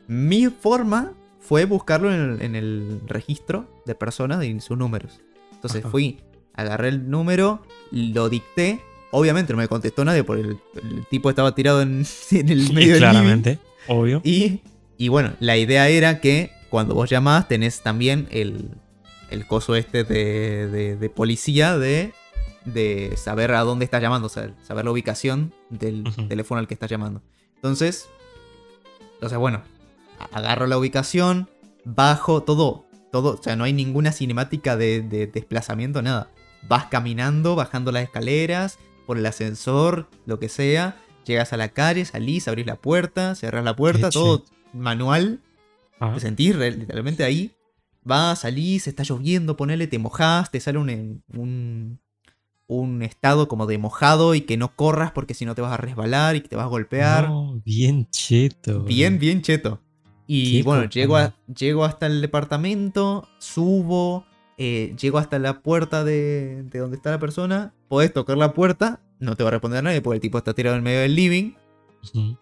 Mi 0.08 0.46
forma 0.46 1.12
fue 1.38 1.64
buscarlo 1.66 2.12
en 2.12 2.20
el, 2.20 2.42
en 2.42 2.56
el 2.56 3.00
registro 3.06 3.68
de 3.86 3.94
personas 3.94 4.42
y 4.44 4.58
sus 4.60 4.76
números. 4.78 5.20
Entonces 5.52 5.82
Ajá. 5.82 5.90
fui, 5.90 6.20
agarré 6.54 6.88
el 6.88 7.10
número, 7.10 7.62
lo 7.92 8.28
dicté. 8.28 8.80
Obviamente 9.12 9.52
no 9.52 9.58
me 9.58 9.68
contestó 9.68 10.04
nadie 10.04 10.24
porque 10.24 10.42
el, 10.42 10.58
el 10.82 11.06
tipo 11.10 11.28
estaba 11.30 11.54
tirado 11.54 11.82
en, 11.82 12.04
en 12.30 12.48
el 12.48 12.72
medio 12.72 12.92
del 12.94 12.98
claramente, 13.02 13.58
obvio. 13.88 14.20
Y, 14.24 14.60
y 14.96 15.08
bueno, 15.08 15.32
la 15.40 15.56
idea 15.56 15.88
era 15.88 16.20
que 16.20 16.50
cuando 16.70 16.94
vos 16.94 17.08
llamás 17.10 17.48
tenés 17.48 17.80
también 17.82 18.28
el, 18.30 18.70
el 19.30 19.46
coso 19.46 19.74
este 19.76 20.04
de, 20.04 20.68
de- 20.68 20.96
de 20.96 21.10
policía 21.10 21.78
de, 21.78 22.12
de 22.64 23.14
saber 23.16 23.52
a 23.52 23.60
dónde 23.62 23.84
estás 23.84 24.02
llamando, 24.02 24.26
o 24.26 24.30
sea, 24.30 24.54
saber 24.62 24.84
la 24.84 24.90
ubicación 24.92 25.52
del 25.70 26.04
teléfono 26.28 26.58
al 26.60 26.68
que 26.68 26.74
estás 26.74 26.90
llamando. 26.90 27.22
Entonces, 27.56 28.08
entonces 29.14 29.38
bueno, 29.38 29.62
a- 30.18 30.38
agarro 30.38 30.66
la 30.66 30.78
ubicación, 30.78 31.48
bajo 31.84 32.42
todo 32.42 32.86
todo, 33.10 33.34
o 33.40 33.42
sea, 33.42 33.56
no 33.56 33.64
hay 33.64 33.72
ninguna 33.72 34.12
cinemática 34.12 34.76
de, 34.76 35.00
de 35.02 35.26
desplazamiento, 35.26 36.00
nada. 36.00 36.30
Vas 36.68 36.84
caminando, 36.86 37.56
bajando 37.56 37.90
las 37.90 38.04
escaleras, 38.04 38.78
por 39.04 39.18
el 39.18 39.26
ascensor, 39.26 40.08
lo 40.26 40.38
que 40.38 40.48
sea. 40.48 40.96
Llegas 41.30 41.52
a 41.52 41.56
la 41.56 41.68
calle, 41.68 42.04
salís, 42.04 42.48
abrís 42.48 42.66
la 42.66 42.74
puerta, 42.74 43.36
cerrás 43.36 43.62
la 43.64 43.76
puerta, 43.76 44.10
todo 44.10 44.44
manual. 44.72 45.38
Ah, 46.00 46.10
Te 46.12 46.18
sentís 46.18 46.56
literalmente 46.56 47.22
ahí. 47.22 47.52
Vas, 48.02 48.40
salís, 48.40 48.88
está 48.88 49.04
lloviendo, 49.04 49.56
ponele, 49.56 49.86
te 49.86 50.00
mojás, 50.00 50.50
te 50.50 50.58
sale 50.58 50.78
un, 50.78 51.22
un, 51.32 52.00
un 52.66 53.02
estado 53.02 53.46
como 53.46 53.66
de 53.66 53.78
mojado 53.78 54.34
y 54.34 54.40
que 54.40 54.56
no 54.56 54.74
corras 54.74 55.12
porque 55.12 55.34
si 55.34 55.44
no 55.44 55.54
te 55.54 55.62
vas 55.62 55.72
a 55.72 55.76
resbalar 55.76 56.34
y 56.34 56.40
que 56.40 56.48
te 56.48 56.56
vas 56.56 56.64
a 56.64 56.68
golpear. 56.68 57.26
no, 57.26 57.60
bien 57.64 58.08
cheto. 58.10 58.82
Bien, 58.82 59.20
bien 59.20 59.40
cheto. 59.40 59.80
Y 60.26 60.58
Qué 60.58 60.62
bueno, 60.64 60.88
llego, 60.88 61.16
a- 61.16 61.34
llego 61.46 61.84
hasta 61.84 62.06
el 62.06 62.20
departamento, 62.20 63.28
subo, 63.38 64.24
eh, 64.58 64.96
llego 65.00 65.18
hasta 65.18 65.38
la 65.38 65.62
puerta 65.62 66.02
de, 66.02 66.64
de 66.64 66.78
donde 66.80 66.96
está 66.96 67.12
la 67.12 67.20
persona, 67.20 67.72
podés 67.88 68.12
tocar 68.12 68.36
la 68.36 68.52
puerta, 68.52 69.00
no 69.20 69.36
te 69.36 69.42
va 69.44 69.48
a 69.48 69.50
responder 69.52 69.84
nadie 69.84 70.00
porque 70.00 70.16
el 70.16 70.20
tipo 70.20 70.38
está 70.38 70.54
tirado 70.54 70.76
en 70.76 70.82
medio 70.82 71.00
del 71.00 71.14
living. 71.14 71.52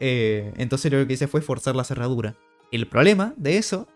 Eh, 0.01 0.53
entonces 0.57 0.91
lo 0.93 1.07
que 1.07 1.13
hice 1.15 1.27
fue 1.27 1.41
forzar 1.43 1.75
la 1.77 1.85
cerradura. 1.85 2.37
El 2.71 2.87
problema 2.87 3.35
de 3.37 3.59
eso 3.59 3.89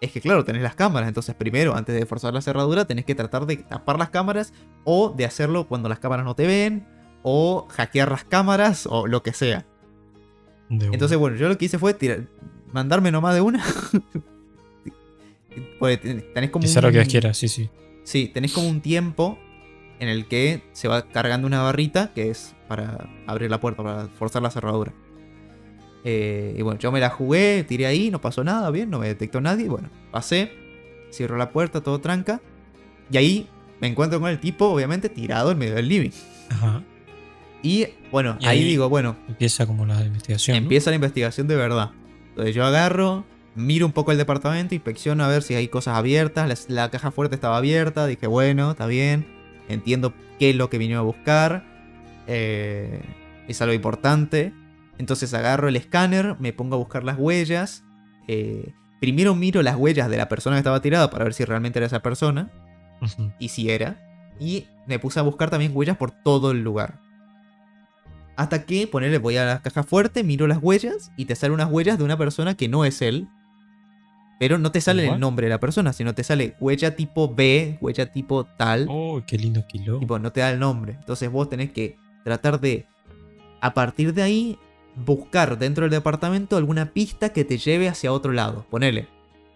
es 0.00 0.12
que, 0.12 0.20
claro, 0.20 0.44
tenés 0.44 0.62
las 0.62 0.74
cámaras. 0.74 1.08
Entonces, 1.08 1.34
primero, 1.34 1.74
antes 1.74 1.94
de 1.94 2.04
forzar 2.06 2.32
la 2.34 2.40
cerradura, 2.42 2.84
tenés 2.86 3.04
que 3.04 3.14
tratar 3.14 3.46
de 3.46 3.56
tapar 3.56 3.98
las 3.98 4.10
cámaras 4.10 4.52
o 4.84 5.10
de 5.16 5.24
hacerlo 5.24 5.66
cuando 5.68 5.88
las 5.88 5.98
cámaras 5.98 6.24
no 6.24 6.34
te 6.34 6.46
ven 6.46 6.86
o 7.22 7.66
hackear 7.70 8.10
las 8.10 8.24
cámaras 8.24 8.86
o 8.90 9.06
lo 9.06 9.22
que 9.22 9.32
sea. 9.32 9.66
Entonces, 10.92 11.18
bueno, 11.18 11.36
yo 11.36 11.48
lo 11.48 11.58
que 11.58 11.64
hice 11.66 11.78
fue 11.78 11.94
tirar, 11.94 12.26
mandarme 12.72 13.10
nomás 13.10 13.34
de 13.34 13.40
una. 13.40 13.64
Ten- 15.80 16.24
tenés 16.34 16.50
como 16.50 16.64
Hacer 16.64 16.82
lo 16.84 16.90
que 16.92 16.98
un- 17.00 17.04
quieras, 17.04 17.36
sí, 17.36 17.48
sí. 17.48 17.68
Sí, 18.04 18.28
tenés 18.32 18.52
como 18.52 18.68
un 18.68 18.80
tiempo 18.80 19.38
en 20.00 20.08
el 20.08 20.26
que 20.26 20.62
se 20.72 20.88
va 20.88 21.02
cargando 21.02 21.46
una 21.46 21.62
barrita 21.62 22.10
que 22.14 22.30
es 22.30 22.54
para 22.66 23.08
abrir 23.26 23.50
la 23.50 23.60
puerta, 23.60 23.82
para 23.82 24.08
forzar 24.08 24.42
la 24.42 24.50
cerradura. 24.50 24.92
Eh, 26.04 26.54
y 26.58 26.62
bueno, 26.62 26.80
yo 26.80 26.90
me 26.90 27.00
la 27.00 27.10
jugué, 27.10 27.64
tiré 27.68 27.86
ahí, 27.86 28.10
no 28.10 28.20
pasó 28.20 28.42
nada, 28.42 28.70
bien, 28.70 28.90
no 28.90 28.98
me 28.98 29.06
detectó 29.08 29.40
nadie. 29.40 29.68
Bueno, 29.68 29.88
pasé, 30.10 30.50
cierro 31.12 31.36
la 31.36 31.50
puerta, 31.50 31.80
todo 31.82 32.00
tranca. 32.00 32.40
Y 33.12 33.16
ahí 33.18 33.48
me 33.80 33.88
encuentro 33.88 34.18
con 34.20 34.30
el 34.30 34.40
tipo, 34.40 34.66
obviamente, 34.66 35.08
tirado 35.08 35.50
en 35.52 35.58
medio 35.58 35.74
del 35.74 35.88
living. 35.88 36.10
Ajá. 36.50 36.82
Y 37.62 37.86
bueno, 38.10 38.38
Y 38.40 38.46
ahí 38.46 38.58
ahí- 38.60 38.64
digo, 38.64 38.88
bueno, 38.88 39.16
Empieza 39.28 39.66
como 39.66 39.84
la 39.84 40.02
investigación. 40.02 40.56
¿no? 40.56 40.62
Empieza 40.62 40.90
la 40.90 40.96
investigación 40.96 41.46
de 41.46 41.56
verdad. 41.56 41.90
Entonces 42.30 42.54
yo 42.54 42.64
agarro, 42.64 43.24
miro 43.54 43.84
un 43.84 43.92
poco 43.92 44.12
el 44.12 44.18
departamento, 44.18 44.74
inspecciono 44.74 45.22
a 45.24 45.28
ver 45.28 45.42
si 45.42 45.54
hay 45.54 45.68
cosas 45.68 45.98
abiertas. 45.98 46.66
La, 46.68 46.82
la 46.82 46.90
caja 46.90 47.10
fuerte 47.10 47.34
estaba 47.34 47.58
abierta, 47.58 48.06
dije, 48.06 48.26
bueno, 48.26 48.70
está 48.70 48.86
bien. 48.86 49.26
Entiendo 49.70 50.12
qué 50.38 50.50
es 50.50 50.56
lo 50.56 50.68
que 50.70 50.78
vinieron 50.78 51.02
a 51.02 51.06
buscar. 51.06 51.64
eh, 52.26 53.02
es 53.48 53.60
algo 53.62 53.74
importante. 53.74 54.52
Entonces 54.98 55.32
agarro 55.34 55.68
el 55.68 55.76
escáner, 55.76 56.36
me 56.38 56.52
pongo 56.52 56.76
a 56.76 56.78
buscar 56.78 57.04
las 57.04 57.18
huellas. 57.18 57.84
eh, 58.28 58.72
primero 59.00 59.34
miro 59.34 59.62
las 59.62 59.76
huellas 59.76 60.10
de 60.10 60.16
la 60.18 60.28
persona 60.28 60.56
que 60.56 60.60
estaba 60.60 60.80
tirada 60.82 61.10
para 61.10 61.24
ver 61.24 61.32
si 61.34 61.44
realmente 61.44 61.78
era 61.78 61.86
esa 61.86 62.00
persona. 62.00 62.50
Y 63.38 63.48
si 63.48 63.70
era. 63.70 63.98
Y 64.38 64.66
me 64.86 64.98
puse 64.98 65.18
a 65.18 65.22
buscar 65.22 65.48
también 65.50 65.72
huellas 65.74 65.96
por 65.96 66.10
todo 66.10 66.50
el 66.50 66.62
lugar. 66.62 67.00
Hasta 68.36 68.64
que, 68.64 68.86
ponerle, 68.86 69.18
voy 69.18 69.36
a 69.36 69.44
la 69.44 69.62
caja 69.62 69.82
fuerte, 69.82 70.22
miro 70.22 70.46
las 70.46 70.58
huellas 70.62 71.12
y 71.16 71.24
te 71.26 71.34
salen 71.34 71.54
unas 71.54 71.70
huellas 71.70 71.98
de 71.98 72.04
una 72.04 72.16
persona 72.16 72.54
que 72.56 72.68
no 72.68 72.84
es 72.84 73.02
él. 73.02 73.28
Pero 74.40 74.56
no 74.58 74.72
te 74.72 74.80
sale 74.80 75.06
¿What? 75.06 75.14
el 75.14 75.20
nombre 75.20 75.46
de 75.46 75.50
la 75.50 75.60
persona, 75.60 75.92
sino 75.92 76.14
te 76.14 76.24
sale 76.24 76.54
huella 76.58 76.96
tipo 76.96 77.32
B, 77.32 77.76
huella 77.80 78.10
tipo 78.10 78.44
tal. 78.44 78.86
Oh, 78.88 79.20
qué 79.26 79.36
lindo 79.36 79.66
kilo. 79.68 79.98
Tipo, 79.98 80.18
no 80.18 80.32
te 80.32 80.40
da 80.40 80.50
el 80.50 80.58
nombre. 80.58 80.96
Entonces 80.98 81.30
vos 81.30 81.48
tenés 81.50 81.70
que 81.72 81.98
tratar 82.24 82.58
de, 82.58 82.86
a 83.60 83.74
partir 83.74 84.14
de 84.14 84.22
ahí, 84.22 84.58
buscar 84.96 85.58
dentro 85.58 85.84
del 85.84 85.90
departamento 85.90 86.56
alguna 86.56 86.92
pista 86.92 87.28
que 87.34 87.44
te 87.44 87.58
lleve 87.58 87.86
hacia 87.88 88.12
otro 88.12 88.32
lado. 88.32 88.64
Ponele. 88.70 89.08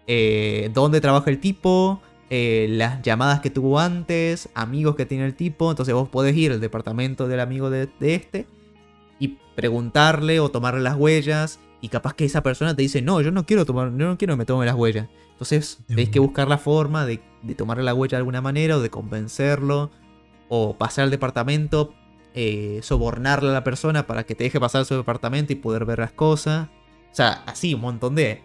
eh, 0.07 0.69
dónde 0.75 1.01
trabaja 1.01 1.31
el 1.31 1.39
tipo, 1.39 1.99
eh, 2.29 2.67
las 2.69 3.01
llamadas 3.01 3.39
que 3.39 3.49
tuvo 3.49 3.79
antes, 3.79 4.49
amigos 4.53 4.95
que 4.95 5.07
tiene 5.07 5.25
el 5.25 5.33
tipo. 5.33 5.71
Entonces 5.71 5.95
vos 5.95 6.09
podés 6.09 6.35
ir 6.37 6.51
al 6.51 6.61
departamento 6.61 7.27
del 7.27 7.39
amigo 7.39 7.71
de, 7.71 7.89
de 7.99 8.13
este 8.13 8.45
y 9.19 9.39
preguntarle 9.55 10.39
o 10.39 10.49
tomarle 10.49 10.81
las 10.81 10.95
huellas. 10.95 11.59
Y 11.81 11.89
capaz 11.89 12.13
que 12.13 12.25
esa 12.25 12.41
persona 12.41 12.75
te 12.75 12.81
dice, 12.81 13.01
no, 13.01 13.21
yo 13.21 13.31
no 13.31 13.45
quiero 13.45 13.65
tomar, 13.65 13.89
yo 13.89 14.07
no 14.07 14.17
quiero 14.17 14.33
que 14.33 14.37
me 14.37 14.45
tome 14.45 14.65
las 14.65 14.75
huellas. 14.75 15.07
Entonces 15.31 15.79
tenés 15.87 16.09
que 16.09 16.19
buscar 16.19 16.47
la 16.47 16.57
forma 16.57 17.05
de, 17.05 17.21
de 17.43 17.55
tomarle 17.55 17.83
la 17.83 17.93
huella 17.93 18.17
de 18.17 18.19
alguna 18.19 18.41
manera 18.41 18.77
o 18.77 18.81
de 18.81 18.89
convencerlo. 18.89 19.91
O 20.47 20.77
pasar 20.77 21.05
al 21.05 21.11
departamento, 21.11 21.93
eh, 22.35 22.79
sobornarle 22.83 23.49
a 23.49 23.53
la 23.53 23.63
persona 23.63 24.05
para 24.05 24.25
que 24.25 24.35
te 24.35 24.43
deje 24.43 24.59
pasar 24.59 24.81
a 24.81 24.85
su 24.85 24.95
departamento 24.95 25.53
y 25.53 25.55
poder 25.55 25.85
ver 25.85 25.99
las 25.99 26.11
cosas. 26.11 26.67
O 27.11 27.15
sea, 27.15 27.43
así, 27.45 27.73
un 27.73 27.81
montón 27.81 28.13
de 28.15 28.41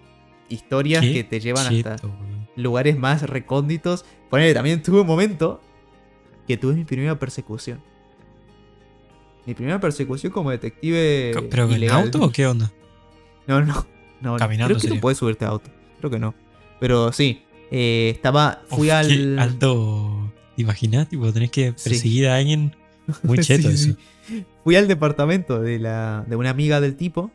historias 0.48 1.04
Qué 1.04 1.12
que 1.12 1.24
te 1.24 1.40
llevan 1.40 1.66
hasta 1.66 1.96
lugares 2.56 2.98
más 2.98 3.22
recónditos. 3.22 4.04
Ponele, 4.28 4.54
también 4.54 4.82
tuve 4.82 5.00
un 5.00 5.06
momento 5.06 5.60
que 6.46 6.56
tuve 6.56 6.74
mi 6.74 6.84
primera 6.84 7.18
persecución. 7.18 7.82
Mi 9.46 9.54
primera 9.54 9.80
persecución 9.80 10.32
como 10.32 10.50
detective 10.50 11.32
¿Pero 11.50 11.64
en 11.64 11.72
ilegal. 11.72 12.04
auto 12.04 12.22
o 12.22 12.30
qué 12.30 12.46
onda? 12.46 12.72
No, 13.50 13.60
no, 13.62 13.86
no. 14.20 14.36
Caminando 14.36 14.68
Creo 14.68 14.76
que 14.76 14.80
sería. 14.82 14.96
no 14.96 15.00
puedes 15.00 15.18
subirte 15.18 15.44
a 15.44 15.48
auto. 15.48 15.70
Creo 15.98 16.10
que 16.10 16.18
no. 16.18 16.34
Pero 16.80 17.12
sí. 17.12 17.42
eh, 17.70 18.10
estaba. 18.14 18.62
Fui 18.68 18.88
Uf, 18.88 18.94
al. 18.94 19.38
alto. 19.38 20.32
¿Te 20.56 20.62
imaginas? 20.62 21.08
Tipo, 21.08 21.32
tenés 21.32 21.50
que 21.50 21.72
Sí. 21.76 21.90
perseguir 21.90 22.28
a 22.28 22.36
alguien. 22.36 22.74
Muy 23.22 23.38
cheto 23.40 23.68
sí. 23.70 23.90
eso. 23.90 24.44
Fui 24.64 24.76
al 24.76 24.86
departamento 24.88 25.60
de, 25.60 25.78
la, 25.78 26.24
de 26.28 26.36
una 26.36 26.50
amiga 26.50 26.80
del 26.80 26.96
tipo. 26.96 27.30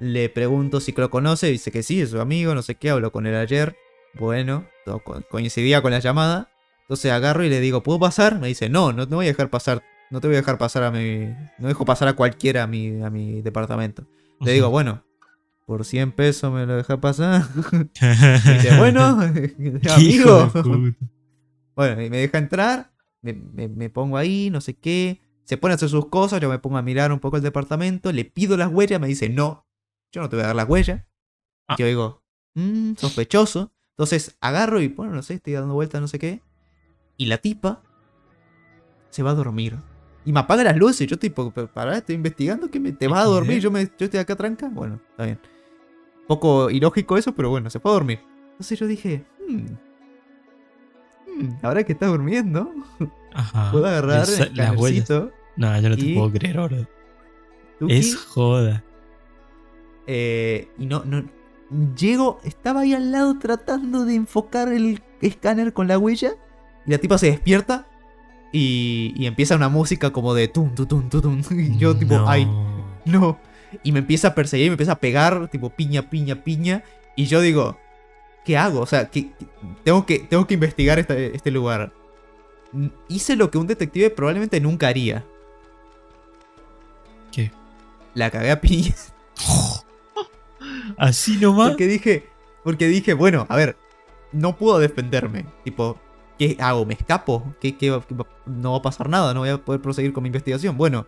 Le 0.00 0.28
pregunto 0.28 0.80
si 0.80 0.92
lo 0.92 1.10
conoce. 1.10 1.46
Dice 1.48 1.70
que 1.70 1.82
sí, 1.82 2.00
es 2.00 2.10
su 2.10 2.20
amigo, 2.20 2.54
no 2.54 2.62
sé 2.62 2.74
qué. 2.74 2.90
Habló 2.90 3.12
con 3.12 3.26
él 3.26 3.34
ayer. 3.36 3.76
Bueno, 4.14 4.66
todo 4.84 4.98
co- 5.00 5.22
coincidía 5.30 5.82
con 5.82 5.92
la 5.92 6.00
llamada. 6.00 6.50
Entonces 6.82 7.12
agarro 7.12 7.44
y 7.44 7.48
le 7.48 7.60
digo, 7.60 7.82
¿puedo 7.82 7.98
pasar? 7.98 8.38
Me 8.40 8.48
dice, 8.48 8.68
no, 8.68 8.92
no 8.92 9.08
te 9.08 9.14
voy 9.14 9.26
a 9.26 9.28
dejar 9.28 9.48
pasar. 9.50 9.82
No 10.10 10.20
te 10.20 10.26
voy 10.26 10.36
a 10.36 10.40
dejar 10.40 10.58
pasar 10.58 10.82
a 10.82 10.90
mi. 10.90 11.26
No 11.58 11.68
dejo 11.68 11.84
pasar 11.84 12.08
a 12.08 12.12
cualquiera 12.14 12.64
a 12.64 12.66
mi, 12.66 13.00
a 13.02 13.10
mi 13.10 13.40
departamento. 13.42 14.06
Le 14.40 14.52
digo, 14.52 14.70
bueno, 14.70 15.04
por 15.66 15.84
100 15.84 16.12
pesos 16.12 16.52
me 16.52 16.66
lo 16.66 16.76
deja 16.76 17.00
pasar. 17.00 17.42
Y 17.72 17.76
dice, 18.54 18.76
bueno, 18.78 19.20
amigo. 19.94 20.50
Bueno, 21.74 22.02
y 22.02 22.10
me 22.10 22.18
deja 22.18 22.38
entrar, 22.38 22.92
me, 23.22 23.32
me- 23.32 23.68
me 23.68 23.90
pongo 23.90 24.16
ahí, 24.16 24.50
no 24.50 24.60
sé 24.60 24.74
qué. 24.74 25.20
Se 25.44 25.56
pone 25.58 25.72
a 25.72 25.76
hacer 25.76 25.88
sus 25.88 26.06
cosas, 26.08 26.40
yo 26.40 26.48
me 26.48 26.58
pongo 26.58 26.76
a 26.78 26.82
mirar 26.82 27.12
un 27.12 27.18
poco 27.20 27.36
el 27.36 27.42
departamento, 27.42 28.12
le 28.12 28.24
pido 28.24 28.56
las 28.56 28.70
huellas, 28.72 29.00
me 29.00 29.08
dice, 29.08 29.28
no, 29.28 29.66
yo 30.12 30.22
no 30.22 30.28
te 30.28 30.36
voy 30.36 30.44
a 30.44 30.48
dar 30.48 30.56
las 30.56 30.68
huellas. 30.68 31.04
Ah. 31.68 31.74
Y 31.78 31.82
yo 31.82 31.86
digo, 31.86 32.22
"Mm, 32.54 32.94
sospechoso. 32.96 33.72
Entonces 33.90 34.36
agarro 34.40 34.80
y, 34.80 34.88
bueno, 34.88 35.12
no 35.14 35.22
sé, 35.22 35.34
estoy 35.34 35.52
dando 35.52 35.74
vueltas, 35.74 36.00
no 36.00 36.08
sé 36.08 36.18
qué. 36.18 36.40
Y 37.16 37.26
la 37.26 37.38
tipa 37.38 37.82
se 39.10 39.22
va 39.22 39.30
a 39.30 39.34
dormir. 39.34 39.76
Y 40.24 40.32
me 40.32 40.40
apaga 40.40 40.64
las 40.64 40.76
luces, 40.76 41.06
yo 41.06 41.18
tipo, 41.18 41.50
para, 41.50 41.98
estoy 41.98 42.14
investigando, 42.14 42.70
que 42.70 42.80
me, 42.80 42.92
te 42.92 43.06
vas 43.08 43.20
a 43.24 43.28
dormir, 43.28 43.60
yo, 43.60 43.70
me, 43.70 43.84
yo 43.84 44.04
estoy 44.06 44.18
acá 44.20 44.34
tranca. 44.36 44.68
Bueno, 44.68 45.00
está 45.10 45.24
bien. 45.26 45.38
Poco 46.26 46.70
ilógico 46.70 47.18
eso, 47.18 47.34
pero 47.34 47.50
bueno, 47.50 47.68
se 47.68 47.78
fue 47.80 47.90
a 47.90 47.94
dormir. 47.94 48.20
Entonces 48.52 48.78
yo 48.78 48.86
dije, 48.86 49.24
"Hmm, 49.46 49.66
hmm, 51.26 51.48
ahora 51.62 51.82
que 51.84 51.92
está 51.92 52.06
durmiendo, 52.06 52.72
Ajá. 53.34 53.70
puedo 53.72 53.86
agarrar 53.86 54.26
El 54.28 54.34
el 54.34 54.40
escanercito, 54.40 55.32
No, 55.56 55.78
yo 55.80 55.88
no 55.90 55.96
te 55.96 56.14
puedo 56.14 56.32
creer 56.32 56.58
ahora. 56.58 56.88
Es 57.88 58.16
joda. 58.16 58.82
eh, 60.06 60.68
y 60.78 60.86
no, 60.86 61.02
no, 61.04 61.24
llego, 61.96 62.38
estaba 62.44 62.80
ahí 62.80 62.94
al 62.94 63.10
lado 63.12 63.38
tratando 63.38 64.04
de 64.04 64.14
enfocar 64.14 64.68
el 64.72 65.02
escáner 65.20 65.72
con 65.72 65.88
la 65.88 65.98
huella, 65.98 66.32
y 66.86 66.90
la 66.90 66.98
tipa 66.98 67.18
se 67.18 67.26
despierta, 67.26 67.86
y, 68.56 69.12
y 69.16 69.26
empieza 69.26 69.56
una 69.56 69.68
música 69.68 70.12
como 70.12 70.32
de 70.32 70.46
tum, 70.46 70.72
tum, 70.76 71.08
tum, 71.08 71.42
y 71.50 71.76
yo 71.76 71.96
tipo, 71.96 72.14
No. 72.14 72.28
ay, 72.28 72.48
no, 73.04 73.36
y 73.82 73.90
me 73.90 73.98
empieza 73.98 74.28
a 74.28 74.34
perseguir, 74.36 74.68
me 74.68 74.74
empieza 74.74 74.92
a 74.92 75.00
pegar, 75.00 75.48
tipo 75.48 75.70
piña, 75.70 76.08
piña, 76.08 76.44
piña, 76.44 76.84
y 77.16 77.24
yo 77.26 77.40
digo, 77.40 77.76
¿qué 78.44 78.56
hago? 78.56 78.80
O 78.80 78.86
sea, 78.86 79.10
que 79.10 79.32
tengo, 79.82 80.06
que, 80.06 80.20
tengo 80.20 80.46
que 80.46 80.54
investigar 80.54 81.00
este, 81.00 81.34
este 81.34 81.50
lugar. 81.50 81.92
Hice 83.08 83.34
lo 83.34 83.50
que 83.50 83.58
un 83.58 83.66
detective 83.66 84.10
probablemente 84.10 84.60
nunca 84.60 84.86
haría. 84.86 85.24
¿Qué? 87.32 87.50
La 88.14 88.30
cagué 88.30 88.52
a 88.52 88.60
piñas. 88.60 89.12
Así 90.96 91.38
nomás. 91.38 91.70
Porque 91.70 91.88
dije, 91.88 92.28
porque 92.62 92.86
dije, 92.86 93.14
bueno, 93.14 93.46
a 93.48 93.56
ver, 93.56 93.76
no 94.30 94.56
puedo 94.56 94.78
defenderme. 94.78 95.44
Tipo, 95.64 95.98
¿qué 96.38 96.56
hago? 96.60 96.84
¿Me 96.86 96.94
escapo? 96.94 97.52
¿Qué, 97.60 97.76
qué 97.76 98.00
no 98.46 98.72
va 98.72 98.78
a 98.78 98.82
pasar 98.82 99.08
nada, 99.08 99.32
no 99.34 99.40
voy 99.40 99.48
a 99.50 99.58
poder 99.58 99.80
proseguir 99.80 100.12
con 100.12 100.22
mi 100.22 100.28
investigación. 100.28 100.76
Bueno, 100.76 101.06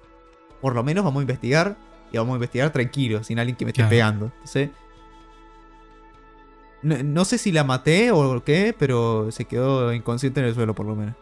por 0.60 0.74
lo 0.74 0.82
menos 0.82 1.04
vamos 1.04 1.20
a 1.20 1.22
investigar 1.22 1.76
y 2.12 2.18
vamos 2.18 2.32
a 2.34 2.36
investigar 2.36 2.70
tranquilo, 2.72 3.22
sin 3.24 3.38
alguien 3.38 3.56
que 3.56 3.64
me 3.64 3.70
esté 3.70 3.80
Claro. 3.82 3.90
pegando. 3.90 4.24
Entonces, 4.26 4.70
No, 6.82 7.02
no 7.02 7.24
sé 7.24 7.38
si 7.38 7.52
la 7.52 7.64
maté 7.64 8.10
o 8.12 8.44
qué, 8.44 8.74
pero 8.78 9.30
se 9.32 9.44
quedó 9.46 9.92
inconsciente 9.92 10.40
en 10.40 10.46
el 10.46 10.54
suelo 10.54 10.74
por 10.74 10.86
lo 10.86 10.94
menos. 10.94 11.16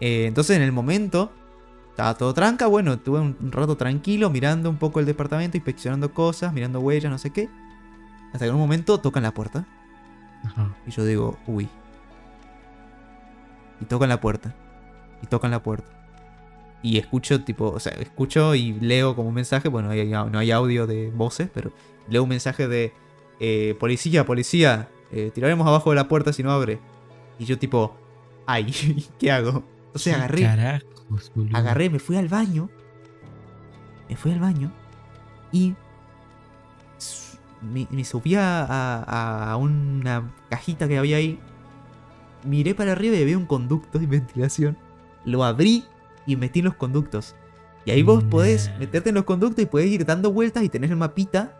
Eh, 0.00 0.26
entonces 0.26 0.56
en 0.56 0.62
el 0.62 0.72
momento 0.72 1.30
estaba 1.90 2.14
todo 2.16 2.32
tranca, 2.34 2.66
bueno, 2.66 2.98
tuve 2.98 3.20
un 3.20 3.36
un 3.40 3.52
rato 3.52 3.76
tranquilo 3.76 4.30
mirando 4.30 4.70
un 4.70 4.76
poco 4.78 5.00
el 5.00 5.06
departamento, 5.06 5.56
inspeccionando 5.56 6.12
cosas, 6.12 6.52
mirando 6.52 6.80
huellas, 6.80 7.10
no 7.10 7.18
sé 7.18 7.30
qué. 7.30 7.48
Hasta 8.32 8.40
que 8.40 8.46
en 8.48 8.54
un 8.54 8.60
momento 8.60 8.98
tocan 8.98 9.22
la 9.22 9.32
puerta. 9.32 9.66
Ajá. 10.44 10.74
Y 10.86 10.90
yo 10.90 11.04
digo, 11.04 11.38
uy. 11.46 11.68
Y 13.80 13.84
tocan 13.86 14.08
la 14.08 14.20
puerta. 14.20 14.54
Y 15.22 15.26
tocan 15.26 15.50
la 15.50 15.62
puerta. 15.62 15.88
Y 16.82 16.98
escucho, 16.98 17.42
tipo, 17.42 17.70
o 17.70 17.80
sea, 17.80 17.92
escucho 17.94 18.54
y 18.54 18.72
leo 18.80 19.16
como 19.16 19.28
un 19.28 19.34
mensaje. 19.34 19.68
Bueno, 19.68 19.88
no 20.30 20.38
hay 20.38 20.50
audio 20.52 20.86
de 20.86 21.10
voces, 21.10 21.48
pero 21.52 21.72
leo 22.08 22.22
un 22.22 22.28
mensaje 22.28 22.68
de 22.68 22.92
eh, 23.40 23.76
policía, 23.80 24.24
policía. 24.24 24.88
eh, 25.10 25.30
tiraremos 25.34 25.66
abajo 25.66 25.90
de 25.90 25.96
la 25.96 26.06
puerta 26.08 26.32
si 26.32 26.42
no 26.42 26.52
abre. 26.52 26.78
Y 27.38 27.44
yo, 27.46 27.58
tipo, 27.58 27.96
ay, 28.46 28.72
¿qué 29.18 29.30
hago? 29.32 29.64
Entonces 29.86 30.12
¿Qué 30.14 30.18
agarré, 30.18 30.42
carajos, 30.42 31.32
agarré, 31.54 31.90
me 31.90 31.98
fui 31.98 32.16
al 32.16 32.28
baño. 32.28 32.68
Me 34.08 34.16
fui 34.16 34.32
al 34.32 34.38
baño. 34.40 34.70
Y 35.50 35.74
me, 37.62 37.88
me 37.90 38.04
subí 38.04 38.34
a, 38.36 38.64
a- 38.64 39.50
a 39.52 39.56
una 39.56 40.30
cajita 40.48 40.86
que 40.88 40.98
había 40.98 41.16
ahí. 41.16 41.40
Miré 42.44 42.74
para 42.74 42.92
arriba 42.92 43.16
y 43.16 43.22
había 43.22 43.38
un 43.38 43.46
conducto 43.46 43.98
de 43.98 44.06
ventilación. 44.06 44.76
Lo 45.24 45.44
abrí 45.44 45.84
y 46.26 46.36
metí 46.36 46.60
en 46.60 46.66
los 46.66 46.74
conductos. 46.74 47.34
Y 47.84 47.90
ahí 47.90 48.02
vos 48.02 48.22
podés 48.24 48.70
meterte 48.78 49.08
en 49.08 49.14
los 49.14 49.24
conductos 49.24 49.62
y 49.62 49.66
podés 49.66 49.90
ir 49.90 50.04
dando 50.04 50.30
vueltas 50.30 50.62
y 50.62 50.68
tenés 50.68 50.90
el 50.90 50.96
mapita 50.96 51.58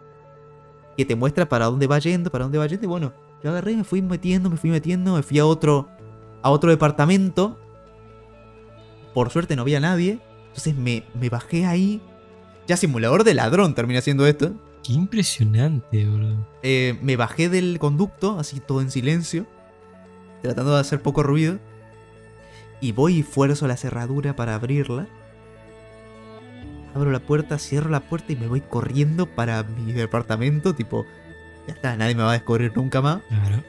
que 0.97 1.05
te 1.05 1.17
muestra 1.17 1.49
para 1.49 1.67
dónde 1.67 1.87
va 1.87 1.99
yendo, 1.99 2.31
para 2.31 2.45
dónde 2.45 2.59
va 2.59 2.67
yendo. 2.67 2.85
Y 2.85 2.89
bueno, 2.89 3.13
yo 3.43 3.51
agarré, 3.51 3.77
me 3.77 3.85
fui 3.85 4.03
metiendo, 4.03 4.51
me 4.51 4.57
fui 4.57 4.71
metiendo, 4.71 5.15
me 5.15 5.23
fui 5.23 5.39
a 5.39 5.47
otro, 5.47 5.89
a 6.43 6.51
otro 6.51 6.71
departamento. 6.71 7.59
Por 9.15 9.31
suerte 9.31 9.57
no 9.57 9.63
había 9.63 9.81
nadie. 9.81 10.21
Entonces 10.49 10.77
me, 10.77 11.05
me 11.19 11.29
bajé 11.31 11.67
ahí. 11.67 12.03
Ya 12.67 12.77
simulador 12.77 13.25
de 13.25 13.35
ladrón 13.35 13.75
terminé 13.75 13.99
haciendo 13.99 14.27
esto. 14.27 14.53
Qué 14.83 14.93
impresionante, 14.93 16.07
boludo. 16.07 16.47
Eh, 16.63 16.99
me 17.01 17.17
bajé 17.17 17.49
del 17.49 17.79
conducto, 17.79 18.39
así 18.39 18.61
todo 18.61 18.81
en 18.81 18.91
silencio. 18.91 19.47
Tratando 20.43 20.75
de 20.75 20.81
hacer 20.81 21.01
poco 21.03 21.23
ruido. 21.23 21.59
Y 22.81 22.93
voy 22.93 23.19
y 23.19 23.23
fuerzo 23.23 23.67
la 23.67 23.77
cerradura 23.77 24.37
para 24.37 24.55
abrirla. 24.55 25.07
Abro 26.95 27.11
la 27.11 27.21
puerta, 27.21 27.59
cierro 27.59 27.91
la 27.91 28.01
puerta 28.01 28.33
y 28.33 28.37
me 28.37 28.47
voy 28.47 28.61
corriendo 28.61 29.27
para 29.27 29.63
mi 29.63 29.93
departamento. 29.93 30.75
Tipo, 30.75 31.07
ya 31.67 31.75
está, 31.75 31.97
nadie 31.97 32.15
me 32.15 32.23
va 32.23 32.31
a 32.31 32.35
descubrir 32.35 32.73
nunca 32.77 33.01
más. 33.01 33.21
Claro. 33.29 33.63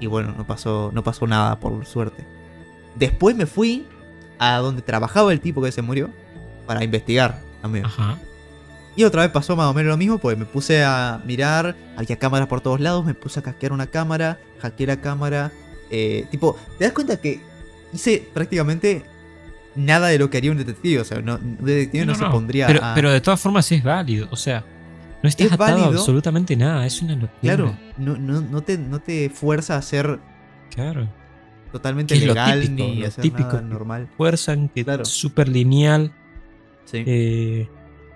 Y 0.00 0.06
bueno, 0.06 0.34
no 0.36 0.46
pasó, 0.46 0.90
no 0.92 1.02
pasó 1.02 1.26
nada, 1.26 1.58
por 1.58 1.84
suerte. 1.86 2.24
Después 2.94 3.36
me 3.36 3.46
fui 3.46 3.86
a 4.38 4.56
donde 4.58 4.82
trabajaba 4.82 5.32
el 5.32 5.40
tipo 5.40 5.62
que 5.62 5.72
se 5.72 5.82
murió. 5.82 6.10
Para 6.66 6.82
investigar 6.82 7.40
también. 7.62 7.84
Ajá. 7.84 8.18
Y 8.96 9.04
otra 9.04 9.22
vez 9.22 9.30
pasó 9.30 9.54
más 9.56 9.66
o 9.66 9.74
menos 9.74 9.90
lo 9.90 9.96
mismo, 9.98 10.18
porque 10.18 10.36
me 10.36 10.46
puse 10.46 10.82
a 10.82 11.20
mirar, 11.26 11.76
había 11.96 12.18
cámaras 12.18 12.48
por 12.48 12.62
todos 12.62 12.80
lados, 12.80 13.04
me 13.04 13.12
puse 13.12 13.38
a 13.38 13.42
casquear 13.42 13.72
una 13.72 13.86
cámara, 13.88 14.40
hackeé 14.60 14.86
la 14.86 15.00
cámara. 15.02 15.52
Eh, 15.90 16.26
tipo, 16.30 16.56
¿te 16.78 16.84
das 16.84 16.92
cuenta 16.92 17.20
que 17.20 17.40
hice 17.92 18.28
prácticamente 18.34 19.04
nada 19.74 20.08
de 20.08 20.18
lo 20.18 20.30
que 20.30 20.38
haría 20.38 20.50
un 20.50 20.58
detective? 20.58 21.00
O 21.00 21.04
sea, 21.04 21.20
no, 21.20 21.36
un 21.36 21.58
detective 21.60 22.06
no, 22.06 22.14
se 22.14 22.24
pondría 22.26 22.66
pero, 22.66 22.84
a... 22.84 22.94
pero 22.94 23.10
de 23.10 23.20
todas 23.20 23.40
formas 23.40 23.70
es 23.72 23.82
válido. 23.82 24.28
O 24.30 24.36
sea, 24.36 24.64
no 25.22 25.28
estás 25.28 25.46
Es 25.48 25.52
atado 25.52 25.84
a 25.84 25.88
absolutamente 25.88 26.56
nada. 26.56 26.86
Es 26.86 27.00
una 27.02 27.14
locura. 27.14 27.32
claro, 27.40 27.76
no, 27.98 28.16
no, 28.16 28.40
no, 28.40 28.62
te, 28.62 28.78
no 28.78 29.00
te 29.00 29.30
fuerza 29.30 29.76
a 29.76 29.82
ser 29.82 30.18
Claro. 30.74 31.08
totalmente 31.72 32.16
legal 32.16 32.60
típico, 32.62 32.82
ni 32.84 32.96
lo 33.00 33.06
hacer 33.08 33.22
típico 33.22 33.48
nada 33.48 33.60
que- 33.60 33.66
normal. 33.66 34.08
Fuerzan 34.16 34.68
que 34.68 34.84
Claro. 34.84 35.02
es 35.02 35.08
súper 35.08 35.48
lineal. 35.48 36.12
Sí. 36.84 37.02
Eh, 37.06 37.68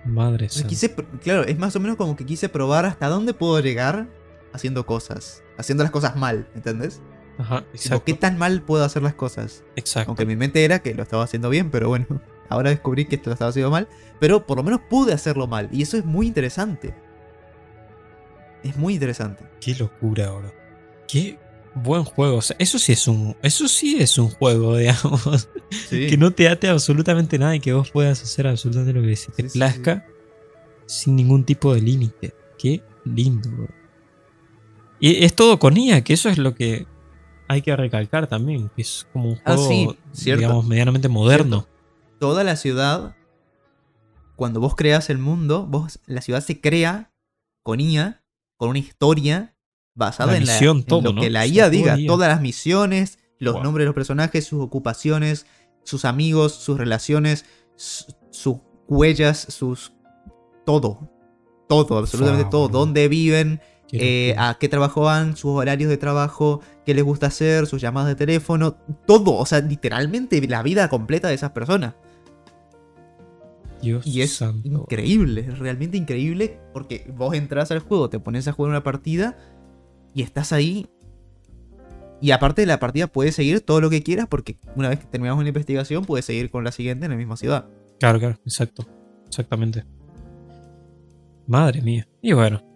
madre 0.05 0.47
santa. 0.49 0.67
quise, 0.69 0.95
claro, 1.23 1.43
es 1.43 1.57
más 1.59 1.75
o 1.75 1.79
menos 1.79 1.97
como 1.97 2.15
que 2.15 2.25
quise 2.25 2.49
probar 2.49 2.85
hasta 2.85 3.07
dónde 3.07 3.33
puedo 3.33 3.59
llegar 3.59 4.07
haciendo 4.53 4.85
cosas, 4.85 5.43
haciendo 5.57 5.83
las 5.83 5.91
cosas 5.91 6.15
mal, 6.15 6.47
¿entendés? 6.55 7.01
Ajá, 7.37 7.65
exacto. 7.73 8.05
¿Qué 8.05 8.13
tan 8.13 8.37
mal 8.37 8.61
puedo 8.61 8.83
hacer 8.83 9.01
las 9.01 9.13
cosas? 9.13 9.63
exacto. 9.75 10.11
Aunque 10.11 10.25
mi 10.25 10.35
mente 10.35 10.63
era 10.63 10.79
que 10.79 10.93
lo 10.93 11.03
estaba 11.03 11.23
haciendo 11.23 11.49
bien, 11.49 11.71
pero 11.71 11.89
bueno, 11.89 12.05
ahora 12.49 12.69
descubrí 12.69 13.05
que 13.05 13.19
lo 13.23 13.31
estaba 13.31 13.49
haciendo 13.49 13.71
mal, 13.71 13.87
pero 14.19 14.45
por 14.45 14.57
lo 14.57 14.63
menos 14.63 14.81
pude 14.89 15.13
hacerlo 15.13 15.47
mal, 15.47 15.69
y 15.71 15.81
eso 15.81 15.97
es 15.97 16.05
muy 16.05 16.27
interesante. 16.27 16.93
Es 18.63 18.77
muy 18.77 18.93
interesante. 18.93 19.43
Qué 19.59 19.73
locura, 19.75 20.29
bro. 20.31 20.53
Qué 21.07 21.39
buen 21.73 22.03
juego. 22.03 22.37
O 22.37 22.41
sea, 22.41 22.55
eso 22.59 22.77
sí 22.77 22.91
es 22.91 23.07
un. 23.07 23.35
Eso 23.41 23.67
sí 23.67 23.97
es 23.99 24.17
un 24.17 24.29
juego, 24.29 24.77
digamos. 24.77 25.49
Sí. 25.89 26.07
Que 26.07 26.17
no 26.17 26.31
te 26.31 26.47
ate 26.47 26.67
absolutamente 26.67 27.39
nada 27.39 27.55
y 27.55 27.59
que 27.59 27.73
vos 27.73 27.89
puedas 27.91 28.21
hacer 28.21 28.47
absolutamente 28.47 28.93
lo 28.93 29.01
que 29.05 29.15
se 29.15 29.31
te 29.31 29.43
Sí, 29.43 29.49
sí, 29.49 29.57
plazca 29.57 30.05
sin 30.85 31.15
ningún 31.15 31.45
tipo 31.45 31.73
de 31.73 31.81
límite. 31.81 32.33
Qué 32.57 32.83
lindo, 33.05 33.49
bro. 33.49 33.67
Y 34.99 35.23
es 35.23 35.33
todo 35.33 35.57
con 35.57 35.77
IA, 35.77 36.03
que 36.03 36.13
eso 36.13 36.29
es 36.29 36.37
lo 36.37 36.53
que 36.53 36.85
hay 37.51 37.61
que 37.61 37.75
recalcar 37.75 38.27
también, 38.27 38.69
que 38.75 38.81
es 38.81 39.05
como 39.11 39.29
un 39.29 39.35
Ah, 39.43 39.55
juego, 39.57 39.95
sí, 40.13 40.31
digamos, 40.31 40.65
medianamente 40.65 41.09
moderno. 41.09 41.67
Toda 42.19 42.43
la 42.43 42.55
ciudad, 42.55 43.15
cuando 44.35 44.59
vos 44.59 44.75
creas 44.75 45.09
el 45.09 45.17
mundo, 45.17 45.65
vos, 45.67 45.99
la 46.05 46.21
ciudad 46.21 46.41
se 46.41 46.61
crea 46.61 47.11
con 47.63 47.79
IA, 47.79 48.23
con 48.57 48.69
una 48.69 48.79
historia 48.79 49.55
basada 49.95 50.31
La 50.31 50.37
en, 50.37 50.45
la- 50.45 50.53
misión, 50.53 50.77
en 50.77 50.83
todo, 50.85 51.01
lo 51.01 51.13
¿no? 51.13 51.21
que 51.21 51.29
la 51.29 51.45
IA 51.45 51.69
diga, 51.69 51.97
IA. 51.97 52.07
todas 52.07 52.29
las 52.29 52.41
misiones, 52.41 53.19
los 53.37 53.55
Wow. 53.55 53.63
nombres 53.63 53.83
de 53.83 53.87
los 53.87 53.95
personajes, 53.95 54.45
sus 54.45 54.61
ocupaciones, 54.61 55.45
sus 55.83 56.05
amigos, 56.05 56.53
sus 56.55 56.77
relaciones, 56.77 57.45
su- 57.75 58.05
sus 58.31 58.57
huellas, 58.87 59.39
sus... 59.49 59.91
todo. 60.65 61.09
Todo, 61.67 61.97
absolutamente 61.97 62.43
Wow, 62.43 62.51
todo. 62.51 62.67
Dónde 62.69 63.07
viven, 63.07 63.61
eh, 63.91 64.35
a 64.37 64.57
qué 64.59 64.69
trabajo 64.69 65.01
van, 65.01 65.35
sus 65.35 65.51
horarios 65.51 65.89
de 65.89 65.97
trabajo, 65.97 66.61
qué 66.85 66.93
les 66.93 67.03
gusta 67.03 67.27
hacer, 67.27 67.67
sus 67.67 67.81
llamadas 67.81 68.09
de 68.09 68.15
teléfono, 68.15 68.75
todo, 69.05 69.35
o 69.35 69.45
sea, 69.45 69.59
literalmente 69.59 70.41
la 70.47 70.63
vida 70.63 70.89
completa 70.89 71.27
de 71.27 71.33
esas 71.33 71.51
personas. 71.51 71.95
Dios 73.81 74.05
Y 74.05 74.21
es 74.21 74.33
santo. 74.33 74.67
increíble, 74.67 75.41
es 75.41 75.59
realmente 75.59 75.97
increíble 75.97 76.59
porque 76.71 77.11
vos 77.15 77.33
entras 77.33 77.71
al 77.71 77.79
juego, 77.79 78.09
te 78.09 78.19
pones 78.19 78.47
a 78.47 78.51
jugar 78.51 78.69
una 78.69 78.83
partida 78.83 79.37
y 80.13 80.21
estás 80.21 80.53
ahí. 80.53 80.87
Y 82.21 82.31
aparte 82.31 82.61
de 82.61 82.67
la 82.67 82.79
partida 82.79 83.07
puedes 83.07 83.33
seguir 83.33 83.61
todo 83.61 83.81
lo 83.81 83.89
que 83.89 84.03
quieras 84.03 84.27
porque 84.29 84.57
una 84.75 84.89
vez 84.89 84.99
que 84.99 85.07
terminamos 85.07 85.39
una 85.41 85.49
investigación 85.49 86.05
puedes 86.05 86.25
seguir 86.25 86.51
con 86.51 86.63
la 86.63 86.71
siguiente 86.71 87.05
en 87.05 87.11
la 87.11 87.17
misma 87.17 87.35
ciudad. 87.35 87.65
Claro, 87.99 88.19
claro, 88.19 88.39
exacto. 88.45 88.85
Exactamente. 89.25 89.83
Madre 91.47 91.81
mía. 91.81 92.07
Y 92.21 92.33
bueno. 92.33 92.70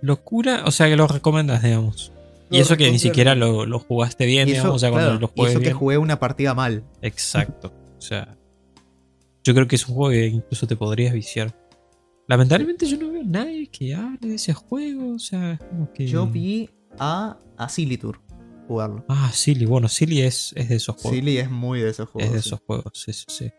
Locura, 0.00 0.62
o 0.64 0.70
sea 0.70 0.88
que 0.88 0.96
lo 0.96 1.06
recomendas, 1.06 1.62
digamos. 1.62 2.12
Y 2.50 2.58
eso 2.58 2.76
que 2.76 2.90
ni 2.90 2.98
siquiera 2.98 3.34
lo, 3.34 3.66
lo 3.66 3.78
jugaste 3.78 4.24
bien, 4.24 4.48
y 4.48 4.52
digamos, 4.52 4.68
eso, 4.68 4.74
o 4.74 4.78
sea, 4.78 4.90
cuando 4.90 5.10
claro, 5.10 5.20
lo 5.20 5.26
y 5.26 5.38
juegues 5.38 5.54
eso 5.56 5.62
que 5.62 5.72
jugué 5.72 5.98
una 5.98 6.18
partida 6.18 6.54
mal. 6.54 6.82
Exacto. 7.02 7.72
O 7.98 8.00
sea, 8.00 8.36
yo 9.44 9.54
creo 9.54 9.68
que 9.68 9.76
es 9.76 9.86
un 9.88 9.94
juego 9.94 10.10
que 10.10 10.26
incluso 10.26 10.66
te 10.66 10.76
podrías 10.76 11.12
viciar. 11.12 11.54
Lamentablemente 12.26 12.86
yo 12.86 12.98
no 12.98 13.10
veo 13.10 13.22
a 13.22 13.24
nadie 13.24 13.66
que 13.68 13.94
hable 13.94 14.28
de 14.28 14.34
ese 14.34 14.54
juego, 14.54 15.14
o 15.14 15.18
sea, 15.18 15.52
es 15.52 15.60
como 15.60 15.92
que... 15.92 16.06
Yo 16.06 16.26
vi 16.26 16.70
a, 16.98 17.38
a 17.56 17.68
Silly 17.68 17.96
Tour 17.96 18.20
jugarlo. 18.66 19.04
Ah, 19.08 19.30
Silly, 19.32 19.64
bueno, 19.64 19.88
Silly 19.88 20.20
es, 20.22 20.52
es 20.54 20.68
de 20.68 20.76
esos 20.76 20.96
juegos. 20.96 21.18
Silly 21.18 21.38
es 21.38 21.50
muy 21.50 21.80
de 21.80 21.90
esos 21.90 22.08
juegos. 22.08 22.28
es 22.28 22.34
de 22.34 22.42
sí. 22.42 22.48
esos 22.48 22.60
juegos, 22.66 22.92
sí, 22.94 23.12
sí, 23.12 23.24
sí. 23.28 23.50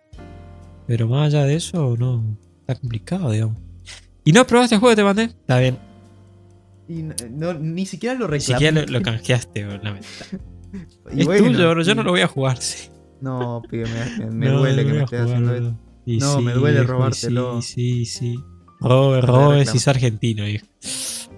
Pero 0.86 1.08
más 1.08 1.28
allá 1.28 1.46
de 1.46 1.56
eso, 1.56 1.96
no. 1.98 2.24
Está 2.62 2.76
complicado, 2.76 3.32
digamos. 3.32 3.58
¿Y 4.24 4.32
no 4.32 4.46
probaste 4.46 4.76
el 4.76 4.80
juego 4.80 4.92
que 4.92 4.96
te 4.96 5.04
mandé? 5.04 5.24
Está 5.24 5.60
bien. 5.60 5.89
Y 6.90 7.04
no, 7.30 7.54
ni 7.54 7.86
siquiera 7.86 8.16
lo 8.16 8.26
Ni 8.28 8.32
reclamé. 8.40 8.60
siquiera 8.60 8.82
lo, 8.82 8.88
lo 8.88 9.02
canjeaste, 9.02 9.62
lamentable. 9.64 10.02
Y 11.14 11.22
es 11.22 11.26
bueno, 11.26 11.48
tuyo, 11.48 11.70
bro. 11.72 11.82
Yo 11.84 11.92
y- 11.94 11.96
no 11.96 12.04
lo 12.04 12.12
voy 12.12 12.22
a 12.22 12.28
jugar, 12.28 12.58
sí. 12.62 12.90
No, 13.22 13.62
pibe, 13.70 13.86
me, 14.20 14.26
me- 14.32 14.46
No, 14.52 14.60
duele 14.60 14.86
que 14.86 14.94
me 14.94 15.04
estés 15.04 15.22
haciendo 15.22 15.56
esto. 15.56 15.78
No, 16.06 16.42
me 16.42 16.52
duele 16.54 16.84
robártelo. 16.84 17.62
Sí, 17.62 18.06
sí, 18.06 18.08
sí. 18.20 18.36
Robe, 18.82 19.20
Te 19.22 19.28
robe, 19.28 19.58
reclamo. 19.60 19.72
si 19.72 19.78
es 19.78 19.88
argentino, 19.88 20.44
viejo. 20.46 20.66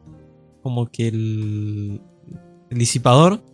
Como 0.62 0.90
que 0.90 1.08
el. 1.08 2.00
El 2.70 2.78
disipador 2.78 3.44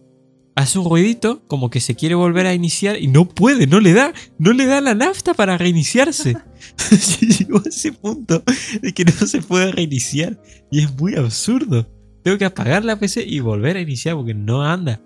hace 0.58 0.78
un 0.78 0.88
ruidito, 0.88 1.42
como 1.46 1.70
que 1.70 1.80
se 1.80 1.94
quiere 1.94 2.16
volver 2.16 2.46
a 2.46 2.54
iniciar 2.54 3.00
y 3.00 3.06
no 3.06 3.28
puede, 3.28 3.68
no 3.68 3.78
le 3.78 3.92
da. 3.92 4.12
No 4.38 4.52
le 4.52 4.66
da 4.66 4.80
la 4.80 4.94
nafta 4.94 5.34
para 5.34 5.56
reiniciarse. 5.56 6.36
Llegó 7.38 7.58
a 7.58 7.68
ese 7.68 7.92
punto 7.92 8.42
de 8.82 8.92
que 8.92 9.04
no 9.04 9.12
se 9.12 9.40
puede 9.40 9.70
reiniciar. 9.72 10.40
Y 10.70 10.80
es 10.80 10.96
muy 10.98 11.14
absurdo. 11.14 11.86
Tengo 12.22 12.36
que 12.38 12.44
apagar 12.44 12.84
la 12.84 12.96
PC 12.96 13.24
y 13.26 13.40
volver 13.40 13.76
a 13.76 13.80
iniciar 13.80 14.14
porque 14.16 14.34
no 14.34 14.62
anda. 14.62 15.00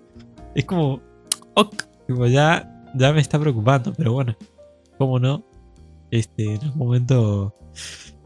Es 0.55 0.65
como. 0.65 1.01
Ok. 1.55 1.83
Tipo, 2.07 2.25
ya, 2.27 2.83
ya 2.95 3.13
me 3.13 3.21
está 3.21 3.39
preocupando, 3.39 3.93
pero 3.93 4.13
bueno. 4.13 4.35
¿Cómo 4.97 5.19
no? 5.19 5.45
Este, 6.11 6.55
en 6.55 6.61
algún 6.63 6.77
momento. 6.77 7.55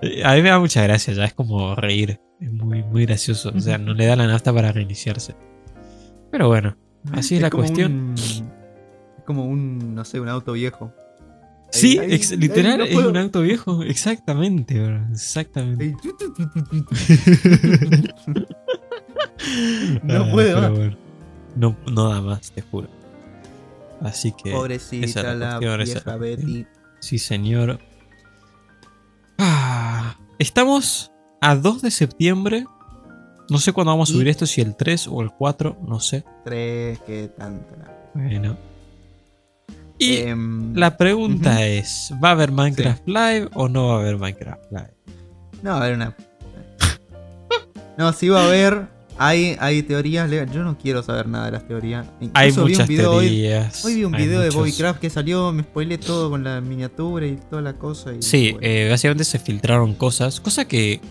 eh, 0.02 0.24
A 0.26 0.34
mí 0.36 0.42
me 0.42 0.50
da 0.50 0.60
mucha 0.60 0.84
gracia, 0.84 1.14
ya 1.14 1.26
es 1.26 1.34
como 1.34 1.76
reír. 1.76 2.20
Es 2.40 2.52
muy, 2.52 2.84
muy 2.84 3.06
gracioso. 3.06 3.52
O 3.56 3.60
sea, 3.60 3.78
no 3.78 3.94
le 3.94 4.06
da 4.06 4.16
la 4.16 4.28
nafta 4.28 4.54
para 4.54 4.72
reiniciarse. 4.72 5.36
Pero 6.32 6.48
bueno, 6.48 6.76
así 7.14 7.36
es, 7.36 7.42
la 7.42 7.50
como 7.50 7.64
cuestión. 7.64 7.92
un- 7.92 8.14
es 8.18 9.24
como 9.26 9.46
un, 9.46 9.96
no 9.96 10.04
sé, 10.06 10.20
un 10.20 10.30
auto 10.30 10.54
viejo. 10.54 10.94
Sí, 11.72 12.00
ahí- 12.00 12.14
ex- 12.14 12.32
ahí 12.32 12.38
literal, 12.38 12.78
no 12.80 12.86
es 12.86 12.94
puedo. 12.94 13.10
un 13.10 13.18
auto 13.18 13.42
viejo. 13.42 13.84
Exactamente, 13.84 14.82
bro. 14.82 15.06
Exactamente. 15.12 15.84
Ahí, 15.84 15.94
tu, 16.02 16.16
tu, 16.18 16.34
tu, 16.34 16.50
tu, 16.50 16.64
tu, 16.64 16.84
tu. 16.84 16.96
No 20.04 20.24
Ah, 20.24 20.32
pero 20.36 20.62
más. 20.62 20.72
bueno. 20.72 20.98
No, 21.56 21.76
no 21.92 22.10
da 22.10 22.22
más, 22.22 22.52
te 22.52 22.62
juro. 22.62 22.88
Así 24.02 24.32
que. 24.32 24.50
esa 24.50 24.58
Pobrecita 24.58 25.06
es 25.06 25.16
la 25.16 25.34
la 25.36 25.50
cuestión, 25.52 25.82
esa 25.82 25.94
vieja 25.94 26.10
la 26.12 26.18
Betty. 26.18 26.66
Sí, 27.00 27.18
señor. 27.20 27.80
Ah, 29.38 30.18
estamos 30.40 31.12
a 31.42 31.56
2 31.56 31.82
de 31.82 31.92
septiembre. 31.92 32.66
No 33.50 33.60
sé 33.60 33.72
cuándo 33.72 33.92
vamos 33.92 34.10
a 34.10 34.14
subir 34.14 34.28
esto, 34.28 34.46
si 34.46 34.62
el 34.62 34.76
3 34.76 35.08
o 35.08 35.22
el 35.22 35.32
4, 35.32 35.78
no 35.88 36.00
sé. 36.00 36.26
Tres, 36.44 37.00
qué 37.06 37.30
tanta. 37.30 38.10
Bueno. 38.14 38.58
Y 40.00 40.18
Em, 40.18 40.76
la 40.76 40.96
pregunta 40.98 41.66
es: 41.66 42.14
¿va 42.24 42.30
a 42.30 42.32
haber 42.34 42.52
Minecraft 42.52 43.08
Live 43.08 43.50
o 43.54 43.68
no 43.68 43.88
va 43.88 43.96
a 43.96 44.00
haber 44.02 44.18
Minecraft 44.18 44.72
Live? 44.72 44.94
No, 45.64 45.74
a 45.76 45.80
ver 45.80 45.96
una. 45.96 46.16
No, 47.98 48.14
sí 48.14 48.30
va 48.30 48.44
a 48.44 48.48
haber. 48.48 48.88
Hay, 49.20 49.58
hay 49.60 49.82
teorías. 49.82 50.30
Yo 50.54 50.64
no 50.64 50.78
quiero 50.78 51.02
saber 51.02 51.28
nada 51.28 51.48
de 51.48 51.52
las 51.54 51.68
teorías. 51.68 52.06
Hay 52.36 52.50
Incluso 52.50 52.66
vi 52.66 52.72
un 52.72 52.72
muchas 52.74 52.88
video 52.88 53.12
hoy- 53.14 53.26
teorías. 53.26 53.84
Hoy 53.86 53.96
vi 53.96 54.04
un 54.04 54.12
video 54.12 54.40
de 54.42 54.46
muchos- 54.48 54.56
Bobbycraft 54.62 55.00
que 55.00 55.10
salió, 55.10 55.52
me 55.52 55.64
spoilé 55.64 55.98
todo 55.98 56.30
con 56.30 56.44
la 56.44 56.62
miniatura 56.62 57.26
y 57.26 57.38
toda 57.50 57.64
la 57.64 57.74
cosa. 57.74 58.14
Y, 58.14 58.22
Sí, 58.22 58.52
bueno. 58.52 58.68
eh, 58.68 58.88
básicamente 58.92 59.24
se 59.24 59.40
filtraron 59.40 59.96
cosas, 59.96 60.40
cosa 60.40 60.66
que 60.66 61.02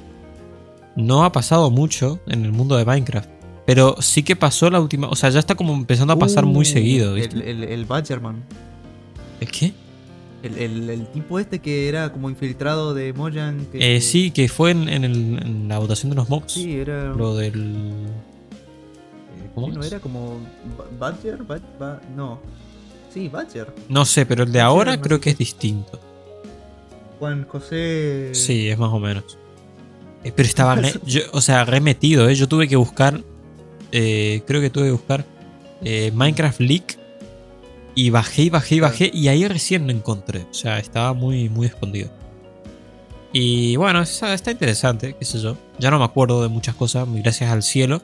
no 0.95 1.25
ha 1.25 1.33
pasado 1.33 1.73
mucho 1.73 2.21
en 2.29 2.45
el 2.45 2.53
mundo 2.53 2.77
de 2.77 2.85
Minecraft. 2.85 3.29
Pero 3.67 3.97
sí 4.01 4.23
que 4.23 4.37
pasó 4.37 4.71
la 4.71 4.79
última, 4.81 5.09
o 5.09 5.17
sea, 5.17 5.31
ya 5.31 5.41
está 5.41 5.57
como 5.57 5.75
empezando 5.75 6.13
a 6.13 6.19
pasar 6.21 6.47
muy 6.47 6.63
Uh, 6.63 6.65
seguido, 6.67 7.15
¿viste? 7.15 7.35
El, 7.35 7.43
el, 7.43 7.65
el 7.65 7.85
Badgerman. 7.85 8.45
¿El 9.41 9.51
qué? 9.51 9.73
El, 10.43 10.59
el- 10.59 10.91
el 10.91 11.07
tipo 11.09 11.39
este 11.39 11.59
que 11.61 11.89
era 11.89 12.13
como 12.13 12.31
infiltrado 12.31 12.95
de 12.95 13.13
Mojang. 13.13 13.67
Que, 13.67 13.97
Eh, 13.97 14.01
sí, 14.01 14.31
que 14.31 14.49
fue 14.49 14.71
en, 14.71 14.89
en 14.89 15.05
el- 15.05 15.39
en 15.43 15.69
la 15.69 15.79
votación 15.79 16.11
de 16.11 16.17
los 16.17 16.29
mobs. 16.29 16.53
Sí, 16.53 16.77
era. 16.77 17.05
Lo 17.13 17.35
del. 17.37 17.55
eh, 19.39 19.49
¿Cómo 19.55 19.69
no 19.69 19.83
era 19.83 19.99
como. 20.01 20.39
Ba- 20.79 21.11
Badger? 21.11 21.43
Ba- 21.43 21.61
ba- 21.79 22.01
no. 22.15 22.41
Sí, 23.13 23.29
Badger. 23.29 23.73
No 23.89 24.05
sé, 24.05 24.27
pero 24.27 24.45
el 24.45 24.53
de 24.53 24.61
ahora 24.61 25.01
creo 25.01 25.21
que 25.21 25.31
es 25.31 25.39
distinto. 25.39 25.99
Juan 27.19 27.47
José. 27.49 28.31
Sí, 28.35 28.69
es 28.69 28.79
más 28.79 28.93
o 28.93 28.99
menos. 29.01 29.39
Eh, 30.23 30.33
pero 30.37 30.47
estaba, 30.47 30.75
re- 30.77 30.93
yo- 31.07 31.23
o 31.33 31.41
sea, 31.41 31.65
remetido, 31.65 32.29
¿eh? 32.29 32.35
Yo 32.35 32.47
tuve 32.47 32.69
que 32.69 32.77
buscar, 32.77 33.23
eh, 33.93 34.43
creo 34.47 34.61
que 34.61 34.69
tuve 34.71 34.85
que 34.87 34.91
buscar 34.93 35.25
eh, 35.83 36.11
Minecraft 36.15 36.61
Leak 36.61 36.99
y 37.97 38.11
bajé 38.11 38.43
y 38.43 38.51
bajé 38.51 38.75
y 38.77 38.81
bajé 38.81 39.11
y 39.13 39.27
ahí 39.29 39.49
recién 39.49 39.87
lo 39.87 39.93
encontré. 39.93 40.47
O 40.51 40.55
sea, 40.55 40.79
estaba 40.79 41.13
muy, 41.15 41.49
muy 41.49 41.67
escondido. 41.67 42.11
Y 43.33 43.75
bueno, 43.77 44.01
está, 44.03 44.33
está 44.35 44.53
interesante, 44.53 45.17
qué 45.19 45.25
sé 45.25 45.41
yo. 45.41 45.57
Ya 45.79 45.91
no 45.91 45.99
me 45.99 46.05
acuerdo 46.05 46.43
de 46.43 46.49
muchas 46.49 46.75
cosas, 46.77 47.09
gracias 47.13 47.51
al 47.51 47.63
cielo. 47.65 48.03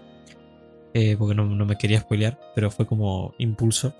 eh, 0.94 1.16
porque 1.18 1.34
no, 1.34 1.46
no 1.46 1.64
me 1.64 1.78
quería 1.78 2.00
spoilear, 2.00 2.38
pero 2.54 2.70
fue 2.70 2.86
como 2.86 3.34
impulso. 3.38 3.94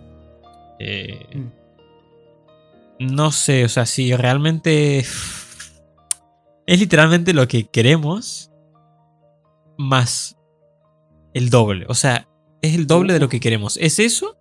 Eh, 0.79 1.27
Mm. 1.35 3.15
no 3.15 3.33
sé, 3.33 3.65
o 3.65 3.69
sea, 3.69 3.87
si 3.87 4.15
realmente 4.15 4.99
es 4.99 6.79
literalmente 6.79 7.33
lo 7.33 7.49
que 7.49 7.65
queremos 7.69 8.51
más 9.79 10.37
el 11.35 11.49
doble. 11.51 11.87
O 11.89 11.95
sea, 11.95 12.29
es 12.61 12.75
el 12.75 12.87
doble 12.87 13.15
de 13.15 13.21
lo 13.21 13.29
que 13.29 13.41
queremos. 13.41 13.77
Es 13.79 13.99
eso 13.99 14.37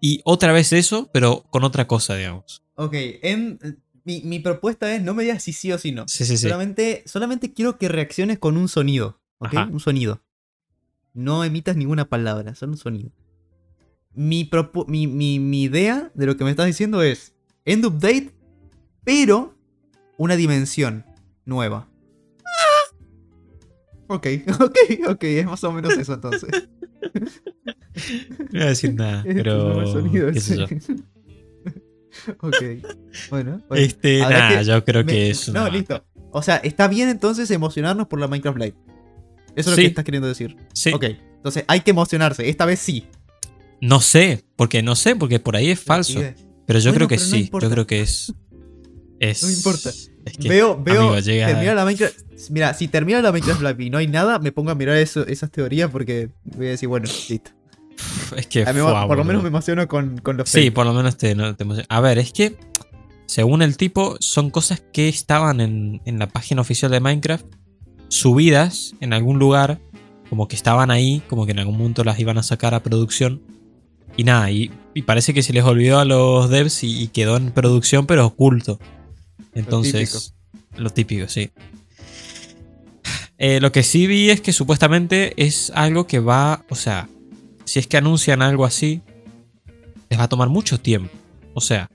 y 0.00 0.20
otra 0.24 0.52
vez 0.52 0.72
eso, 0.72 1.08
pero 1.12 1.44
con 1.50 1.64
otra 1.64 1.86
cosa, 1.86 2.14
digamos. 2.16 2.62
Ok, 2.74 2.94
en, 2.94 3.58
mi, 4.04 4.20
mi 4.22 4.38
propuesta 4.38 4.94
es 4.94 5.02
no 5.02 5.14
me 5.14 5.24
digas 5.24 5.42
si 5.42 5.52
sí 5.52 5.72
o 5.72 5.78
si 5.78 5.92
no. 5.92 6.06
Sí, 6.08 6.24
sí, 6.24 6.36
sí. 6.36 6.44
Solamente, 6.44 7.02
solamente 7.06 7.52
quiero 7.52 7.78
que 7.78 7.88
reacciones 7.88 8.38
con 8.38 8.56
un 8.56 8.68
sonido. 8.68 9.20
¿Ok? 9.38 9.48
Ajá. 9.54 9.68
Un 9.70 9.80
sonido. 9.80 10.22
No 11.14 11.42
emitas 11.44 11.76
ninguna 11.76 12.08
palabra, 12.08 12.54
solo 12.54 12.72
un 12.72 12.78
sonido. 12.78 13.10
Mi, 14.14 14.44
propo- 14.44 14.86
mi, 14.86 15.06
mi, 15.06 15.38
mi 15.38 15.62
idea 15.64 16.10
de 16.14 16.26
lo 16.26 16.36
que 16.36 16.44
me 16.44 16.50
estás 16.50 16.66
diciendo 16.66 17.02
es 17.02 17.34
end 17.64 17.84
update, 17.84 18.32
pero 19.04 19.54
una 20.16 20.36
dimensión 20.36 21.04
nueva. 21.44 21.88
Ok, 24.06 24.26
ok, 24.60 24.76
ok, 25.08 25.24
es 25.24 25.46
más 25.46 25.62
o 25.64 25.72
menos 25.72 25.96
eso 25.98 26.14
entonces. 26.14 26.50
No 28.38 28.46
voy 28.52 28.62
a 28.62 28.66
decir 28.66 28.94
nada, 28.94 29.22
pero. 29.26 29.86
sonido 29.86 30.32
qué 30.32 30.40
sé 30.40 30.56
yo. 30.56 30.64
ok, 32.40 32.54
bueno. 33.30 33.62
bueno. 33.68 33.84
Este, 33.84 34.20
nada, 34.20 34.62
yo 34.62 34.84
creo 34.84 35.04
Me- 35.04 35.12
que 35.12 35.30
es. 35.30 35.48
No, 35.48 35.62
una- 35.62 35.70
listo. 35.70 36.04
O 36.30 36.42
sea, 36.42 36.56
está 36.56 36.88
bien 36.88 37.08
entonces 37.08 37.50
emocionarnos 37.50 38.06
por 38.08 38.20
la 38.20 38.28
Minecraft 38.28 38.58
Live. 38.58 38.74
Eso 39.56 39.70
es 39.70 39.76
lo 39.76 39.76
que 39.76 39.86
estás 39.86 40.04
queriendo 40.04 40.28
decir. 40.28 40.56
Sí. 40.74 40.92
Ok, 40.92 41.04
entonces 41.36 41.64
hay 41.68 41.80
que 41.80 41.90
emocionarse. 41.90 42.48
Esta 42.48 42.66
vez 42.66 42.78
sí. 42.80 43.06
No 43.80 44.00
sé, 44.00 44.44
porque 44.56 44.82
no 44.82 44.94
sé, 44.94 45.16
porque 45.16 45.38
por 45.40 45.56
ahí 45.56 45.70
es 45.70 45.80
falso. 45.80 46.20
Pero 46.66 46.78
yo 46.80 46.90
Bueno, 46.90 47.06
creo 47.06 47.08
que 47.08 47.16
no 47.16 47.30
sí. 47.30 47.50
yo 47.60 47.70
creo 47.70 47.86
que 47.86 48.00
es. 48.02 48.32
Es. 49.20 49.42
No 49.42 49.50
importa. 49.50 49.90
Es 50.24 50.36
que, 50.38 50.48
veo, 50.48 50.80
veo, 50.80 51.00
amigo, 51.08 51.18
llega- 51.18 51.46
termina 51.48 51.74
la 51.74 51.84
Minecraft. 51.84 52.14
Mira, 52.50 52.72
si 52.74 52.86
termina 52.86 53.20
la 53.20 53.32
Minecraft 53.32 53.62
Live 53.62 53.84
y 53.84 53.90
no 53.90 53.98
hay 53.98 54.06
nada, 54.06 54.38
me 54.38 54.52
pongo 54.52 54.70
a 54.70 54.76
mirar 54.76 54.96
eso- 54.96 55.26
esas 55.26 55.50
teorías 55.50 55.90
porque 55.90 56.28
voy 56.44 56.68
a 56.68 56.70
decir, 56.70 56.88
bueno, 56.88 57.08
listo. 57.28 57.50
Es 58.36 58.46
que. 58.46 58.64
Mí 58.66 58.80
por 58.80 59.16
lo 59.16 59.24
menos 59.24 59.42
me 59.42 59.48
emociono 59.48 59.86
con, 59.88 60.18
con 60.18 60.36
los 60.36 60.48
Sí, 60.48 60.70
por 60.70 60.86
lo 60.86 60.92
menos 60.92 61.16
te, 61.16 61.34
no, 61.34 61.54
te. 61.54 61.64
A 61.88 62.00
ver, 62.00 62.18
es 62.18 62.32
que. 62.32 62.56
Según 63.26 63.60
el 63.60 63.76
tipo, 63.76 64.16
son 64.20 64.50
cosas 64.50 64.82
que 64.92 65.08
estaban 65.08 65.60
en, 65.60 66.00
en 66.06 66.18
la 66.18 66.28
página 66.28 66.62
oficial 66.62 66.90
de 66.90 67.00
Minecraft. 67.00 67.46
Subidas 68.08 68.94
en 69.00 69.12
algún 69.12 69.38
lugar. 69.38 69.80
Como 70.30 70.48
que 70.48 70.56
estaban 70.56 70.90
ahí. 70.90 71.22
Como 71.28 71.44
que 71.44 71.52
en 71.52 71.58
algún 71.58 71.76
momento 71.76 72.04
las 72.04 72.18
iban 72.18 72.38
a 72.38 72.42
sacar 72.42 72.74
a 72.74 72.82
producción. 72.82 73.42
Y 74.16 74.24
nada, 74.24 74.50
y, 74.50 74.70
y 74.94 75.02
parece 75.02 75.34
que 75.34 75.42
se 75.42 75.52
les 75.52 75.62
olvidó 75.62 75.98
a 75.98 76.04
los 76.04 76.48
devs 76.48 76.82
y, 76.82 77.02
y 77.02 77.08
quedó 77.08 77.36
en 77.36 77.52
producción, 77.52 78.06
pero 78.06 78.26
oculto. 78.26 78.80
Entonces, 79.54 80.34
lo 80.76 80.90
típico, 80.90 81.28
sí. 81.28 81.50
Eh, 83.38 83.60
lo 83.60 83.70
que 83.70 83.84
sí 83.84 84.06
vi 84.08 84.30
es 84.30 84.40
que 84.40 84.52
supuestamente 84.52 85.32
es 85.36 85.70
algo 85.74 86.06
que 86.06 86.18
va, 86.18 86.64
o 86.68 86.74
sea, 86.74 87.08
si 87.68 87.78
es 87.78 87.86
que 87.86 87.96
anuncian 87.96 88.42
algo 88.42 88.64
así, 88.64 89.02
les 90.10 90.18
va 90.18 90.24
a 90.24 90.28
tomar 90.28 90.48
mucho 90.48 90.78
tiempo. 90.80 91.10
O 91.54 91.60
sea, 91.60 91.90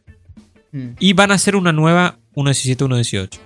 Mm. 0.74 0.96
Y 1.00 1.14
van 1.14 1.32
a 1.32 1.36
hacer 1.36 1.56
una 1.56 1.72
nueva 1.72 2.18
1.17, 2.36 2.88
1.18. 2.88 3.40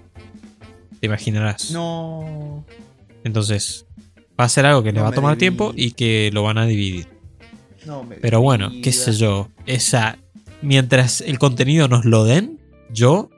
Te 1.00 1.06
imaginarás. 1.06 1.72
No. 1.72 2.66
Entonces, 3.24 3.86
va 4.40 4.46
a 4.46 4.50
ser 4.50 4.66
algo 4.66 4.82
que 4.82 4.94
No 4.94 5.04
va 5.04 5.10
a 5.10 5.12
tomar 5.12 5.38
tiempo 5.38 5.74
y 5.76 5.92
que 5.92 6.32
lo 6.34 6.42
van 6.44 6.58
a 6.58 6.66
dividir. 6.66 7.08
no 7.86 8.04
me 8.04 8.16
Pero 8.16 8.42
bueno, 8.42 8.72
qué 8.82 8.92
sé 8.92 9.12
yo. 9.12 9.50
Esa. 9.66 10.18
Mientras 10.62 11.22
el 11.22 11.38
contenido 11.38 11.88
nos 11.88 12.06
lo 12.06 12.24
den, 12.24 12.60
yo. 12.90 13.30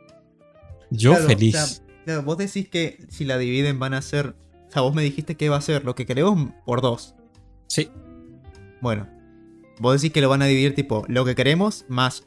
Yo 0.92 1.12
Claro, 1.12 1.28
feliz. 1.28 1.56
o 1.56 1.66
sea, 1.66 1.86
claro, 2.06 2.24
vos 2.24 2.38
decís 2.38 2.70
que 2.70 3.06
si 3.10 3.26
la 3.26 3.38
dividen 3.38 3.80
van 3.80 3.94
a 3.96 4.02
ser. 4.02 4.36
O 4.70 4.72
sea, 4.72 4.84
vos 4.84 4.94
me 4.94 5.02
dijiste 5.02 5.36
que 5.36 5.50
va 5.50 5.58
a 5.58 5.62
ser 5.62 5.84
lo 5.84 5.96
que 5.96 6.06
queremos 6.06 6.52
por 6.64 6.82
dos. 6.82 7.16
sí, 7.68 7.90
Bueno. 8.82 9.08
Vos 9.80 10.02
decís 10.02 10.14
que 10.14 10.22
lo 10.22 10.30
van 10.30 10.42
a 10.42 10.46
dividir 10.46 10.76
tipo 10.76 11.06
lo 11.08 11.24
que 11.26 11.36
queremos 11.36 11.86
más 11.88 12.26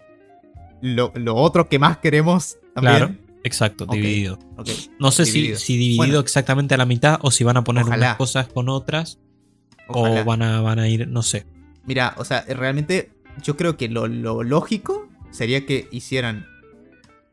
lo, 0.81 1.13
lo 1.15 1.37
otro 1.37 1.69
que 1.69 1.79
más 1.79 1.99
queremos 1.99 2.57
también. 2.75 2.97
claro. 2.97 3.15
Exacto, 3.45 3.87
dividido. 3.87 4.39
No 5.01 5.11
sé 5.11 5.27
si, 5.27 5.33
Dividido. 5.33 5.59
si 5.59 5.73
dividido 5.77 5.97
Bueno. 5.99 6.21
exactamente 6.21 6.75
a 6.75 6.79
la 6.79 6.87
mitad 6.87 7.19
o 7.23 7.31
si 7.33 7.43
van 7.45 7.57
a 7.57 7.65
poner 7.65 7.83
Ojalá. 7.85 8.07
unas 8.07 8.17
cosas 8.17 8.47
con 8.47 8.69
otras 8.69 9.19
Ojalá. 9.89 10.23
o 10.23 10.25
van 10.25 10.43
a, 10.43 10.61
van 10.61 10.79
a 10.79 10.89
ir, 10.89 11.09
no 11.09 11.23
sé. 11.23 11.45
Mira, 11.85 12.15
o 12.19 12.25
sea, 12.25 12.45
realmente 12.49 13.11
yo 13.43 13.57
creo 13.57 13.77
que 13.77 13.89
lo, 13.89 14.07
lo 14.07 14.45
lógico 14.45 15.09
sería 15.33 15.67
que 15.67 15.89
hicieran 15.91 16.47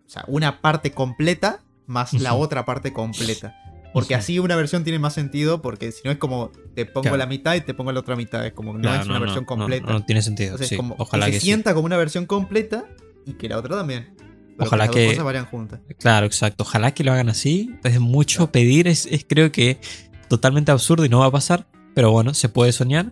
o 0.08 0.10
sea, 0.10 0.24
una 0.28 0.62
parte 0.62 0.92
completa 0.92 1.62
más 1.86 2.14
la 2.14 2.34
otra 2.34 2.66
parte 2.66 2.92
completa. 2.92 3.56
Porque 3.94 4.14
así 4.16 4.38
una 4.40 4.56
versión 4.56 4.84
tiene 4.84 5.00
más 5.00 5.14
sentido, 5.14 5.62
porque 5.62 5.92
si 5.92 6.02
no 6.06 6.12
es 6.12 6.18
como 6.18 6.52
te 6.76 6.86
pongo 6.86 7.02
Claro. 7.04 7.18
la 7.18 7.26
mitad 7.26 7.56
y 7.56 7.62
te 7.62 7.74
pongo 7.74 7.92
la 7.92 8.00
otra 8.02 8.16
mitad, 8.16 8.46
es 8.46 8.54
como 8.54 8.74
no 8.74 8.82
Claro, 8.82 9.02
es 9.02 9.08
una 9.08 9.20
versión 9.20 9.42
no, 9.44 9.48
completa. 9.48 9.88
No, 9.88 9.94
no 10.00 10.06
tiene 10.06 10.22
sentido. 10.22 10.50
Entonces, 10.52 10.68
sí, 10.70 10.76
como 10.78 10.96
ojalá 11.00 11.26
que 11.26 11.32
que, 11.32 11.38
se 11.38 11.42
sí. 11.42 11.46
sienta 11.48 11.74
como 11.74 11.86
una 11.88 11.98
versión 11.98 12.26
completa 12.28 12.86
y 13.26 13.34
que 13.34 13.50
la 13.50 13.58
otra 13.58 13.76
también. 13.78 14.14
Pero 14.58 14.68
Ojalá 14.68 14.86
las 14.86 14.94
que- 14.96 15.02
dos 15.06 15.12
cosas 15.14 15.26
vayan 15.26 15.46
juntas. 15.46 15.80
Claro, 16.00 16.26
exacto. 16.26 16.64
Ojalá 16.64 16.94
que 16.94 17.04
lo 17.04 17.12
hagan 17.14 17.30
así. 17.30 17.72
Es 17.84 18.00
mucho 18.00 18.52
pedir, 18.52 18.88
es, 18.88 19.06
es 19.08 19.26
creo 19.28 19.52
que 19.52 19.80
totalmente 20.28 20.72
absurdo 20.72 21.06
y 21.06 21.10
no 21.10 21.20
va 21.20 21.28
a 21.28 21.32
pasar. 21.32 21.66
Pero 21.96 22.12
bueno, 22.12 22.34
se 22.34 22.50
puede 22.50 22.72
soñar. 22.74 23.12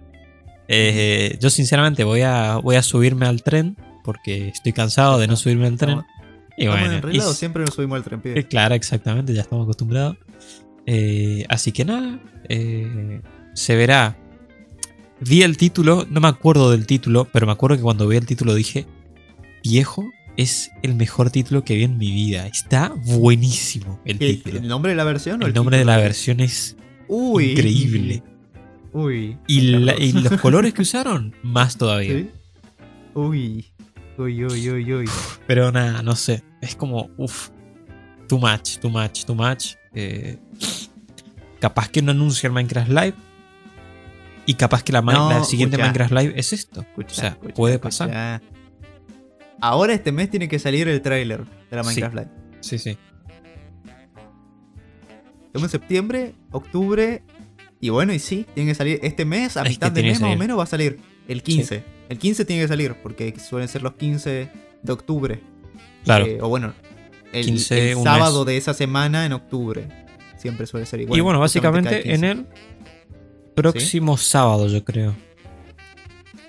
Eh, 0.67 1.37
yo 1.41 1.49
sinceramente 1.49 2.03
voy 2.03 2.21
a, 2.21 2.57
voy 2.57 2.75
a 2.75 2.83
subirme 2.83 3.25
al 3.25 3.41
tren 3.43 3.77
porque 4.03 4.49
estoy 4.49 4.73
cansado 4.73 5.17
de 5.17 5.27
no 5.27 5.35
subirme 5.37 5.67
al 5.67 5.77
tren. 5.77 5.99
Estamos- 5.99 6.11
Y 6.57 6.63
Estamos 6.63 6.79
bueno, 6.81 6.91
en 6.93 6.97
Enredados, 7.03 7.35
y- 7.35 7.37
siempre 7.39 7.63
nos 7.65 7.73
subimos 7.75 7.97
al 7.97 8.03
tren, 8.03 8.19
pibe. 8.21 8.39
eh, 8.39 8.43
claro, 8.47 8.73
exactamente, 8.75 9.33
ya 9.33 9.41
estamos 9.41 9.63
acostumbrados. 9.65 10.17
Eh, 10.87 11.45
así 11.49 11.71
que 11.71 11.85
nada, 11.85 12.19
eh, 12.49 13.21
se 13.53 13.75
verá. 13.75 14.17
Vi 15.19 15.41
el 15.43 15.57
título, 15.57 16.07
no 16.09 16.19
me 16.21 16.27
acuerdo 16.29 16.71
del 16.71 16.85
título, 16.87 17.27
pero 17.31 17.45
me 17.45 17.51
acuerdo 17.51 17.75
que 17.75 17.83
cuando 17.83 18.07
vi 18.07 18.17
el 18.17 18.25
título 18.25 18.53
dije, 18.55 18.85
viejo, 19.63 20.05
es 20.37 20.71
el 20.83 20.95
mejor 20.95 21.29
título 21.31 21.63
que 21.63 21.75
vi 21.75 21.83
en 21.83 21.97
mi 21.97 22.11
vida. 22.11 22.47
Está 22.47 22.93
buenísimo 23.05 23.99
el 24.05 24.17
¿Qué- 24.19 24.33
título. 24.35 24.59
¿El 24.59 24.67
nombre 24.67 24.91
de 24.91 24.95
la 24.95 25.03
versión 25.03 25.43
o 25.43 25.47
El 25.47 25.53
nombre 25.53 25.77
de 25.77 25.85
la 25.85 25.97
versión 25.97 26.39
es 26.39 26.77
Uy. 27.07 27.51
increíble. 27.51 28.23
Uy. 28.93 29.37
Y, 29.47 29.61
la- 29.61 29.95
y 29.99 30.13
Carlos. 30.13 30.31
los 30.31 30.41
colores 30.41 30.73
que 30.73 30.83
usaron, 30.83 31.35
más 31.43 31.77
todavía. 31.77 32.13
¿Sí? 32.19 32.29
Uy. 33.13 33.65
Uy, 34.19 34.45
uy, 34.45 34.69
uy, 34.69 34.93
uy. 34.93 35.09
Pero 35.47 35.71
nada, 35.71 36.01
no 36.01 36.15
sé. 36.15 36.43
Es 36.61 36.75
como, 36.75 37.09
uff. 37.17 37.49
Too 38.27 38.37
much, 38.37 38.77
too 38.79 38.89
much, 38.89 39.23
too 39.25 39.35
much. 39.35 39.75
Eh, 39.93 40.37
capaz 41.59 41.89
que 41.89 42.01
no 42.01 42.11
anuncia 42.11 42.47
el 42.47 42.53
Minecraft 42.53 42.89
Live. 42.89 43.13
Y 44.45 44.53
capaz 44.53 44.83
que 44.83 44.93
la, 44.93 45.01
ma- 45.01 45.13
No, 45.13 45.29
la 45.29 45.43
siguiente 45.43 45.75
escucha. 45.75 45.87
Minecraft 45.87 46.11
Live 46.13 46.39
es 46.39 46.53
esto. 46.53 46.81
Escucha, 46.81 47.11
o 47.11 47.15
sea, 47.15 47.29
escucha, 47.29 47.53
puede 47.53 47.79
pasar. 47.79 48.41
Ahora 49.59 49.93
este 49.93 50.11
mes 50.11 50.29
tiene 50.29 50.47
que 50.47 50.59
salir 50.59 50.87
el 50.87 51.01
tráiler 51.01 51.43
de 51.69 51.75
la 51.75 51.83
Sí. 51.83 51.89
Minecraft 52.01 52.15
Live. 52.15 52.29
Sí, 52.61 52.77
sí. 52.77 52.97
Estamos 55.47 55.63
en 55.63 55.69
septiembre, 55.69 56.33
octubre. 56.51 57.23
Y 57.79 57.89
bueno, 57.89 58.13
y 58.13 58.19
sí, 58.19 58.45
tiene 58.53 58.71
que 58.71 58.75
salir 58.75 58.99
este 59.03 59.25
mes, 59.25 59.57
a 59.57 59.63
Es 59.63 59.69
mitad 59.69 59.91
de 59.91 60.01
mes 60.03 60.19
más 60.19 60.33
o 60.35 60.37
menos 60.37 60.57
va 60.57 60.63
a 60.63 60.67
salir. 60.67 60.99
El 61.27 61.43
15. 61.43 61.83
El 62.09 62.17
15 62.17 62.45
tiene 62.45 62.61
que 62.63 62.67
salir, 62.67 62.95
porque 63.03 63.37
suelen 63.39 63.67
ser 63.67 63.81
los 63.83 63.93
15 63.95 64.49
de 64.81 64.91
octubre. 64.93 65.41
Claro. 66.03 66.25
Eh, 66.25 66.39
o 66.41 66.47
bueno, 66.49 66.73
el, 67.33 67.45
15, 67.45 67.91
el 67.91 67.97
un 67.97 68.03
sábado 68.03 68.45
de 68.45 68.57
esa 68.57 68.73
semana 68.73 69.25
en 69.25 69.33
octubre. 69.33 69.87
Siempre 70.37 70.67
suele 70.67 70.85
ser 70.85 71.01
igual. 71.01 71.17
y 71.17 71.21
bueno, 71.21 71.39
básicamente 71.39 71.97
en 72.13 72.21
15. 72.21 72.31
el 72.31 72.45
próximo 73.55 74.17
sábado, 74.17 74.67
yo 74.67 74.83
creo. 74.83 75.15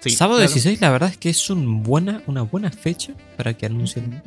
Sí, 0.00 0.10
sábado 0.10 0.38
claro. 0.38 0.52
16, 0.52 0.80
la 0.80 0.90
verdad 0.90 1.10
es 1.10 1.16
que 1.16 1.30
es 1.30 1.50
un 1.50 1.82
buena, 1.82 2.22
una 2.26 2.42
buena 2.42 2.70
fecha 2.70 3.14
para 3.36 3.54
que 3.54 3.66
anuncien. 3.66 4.22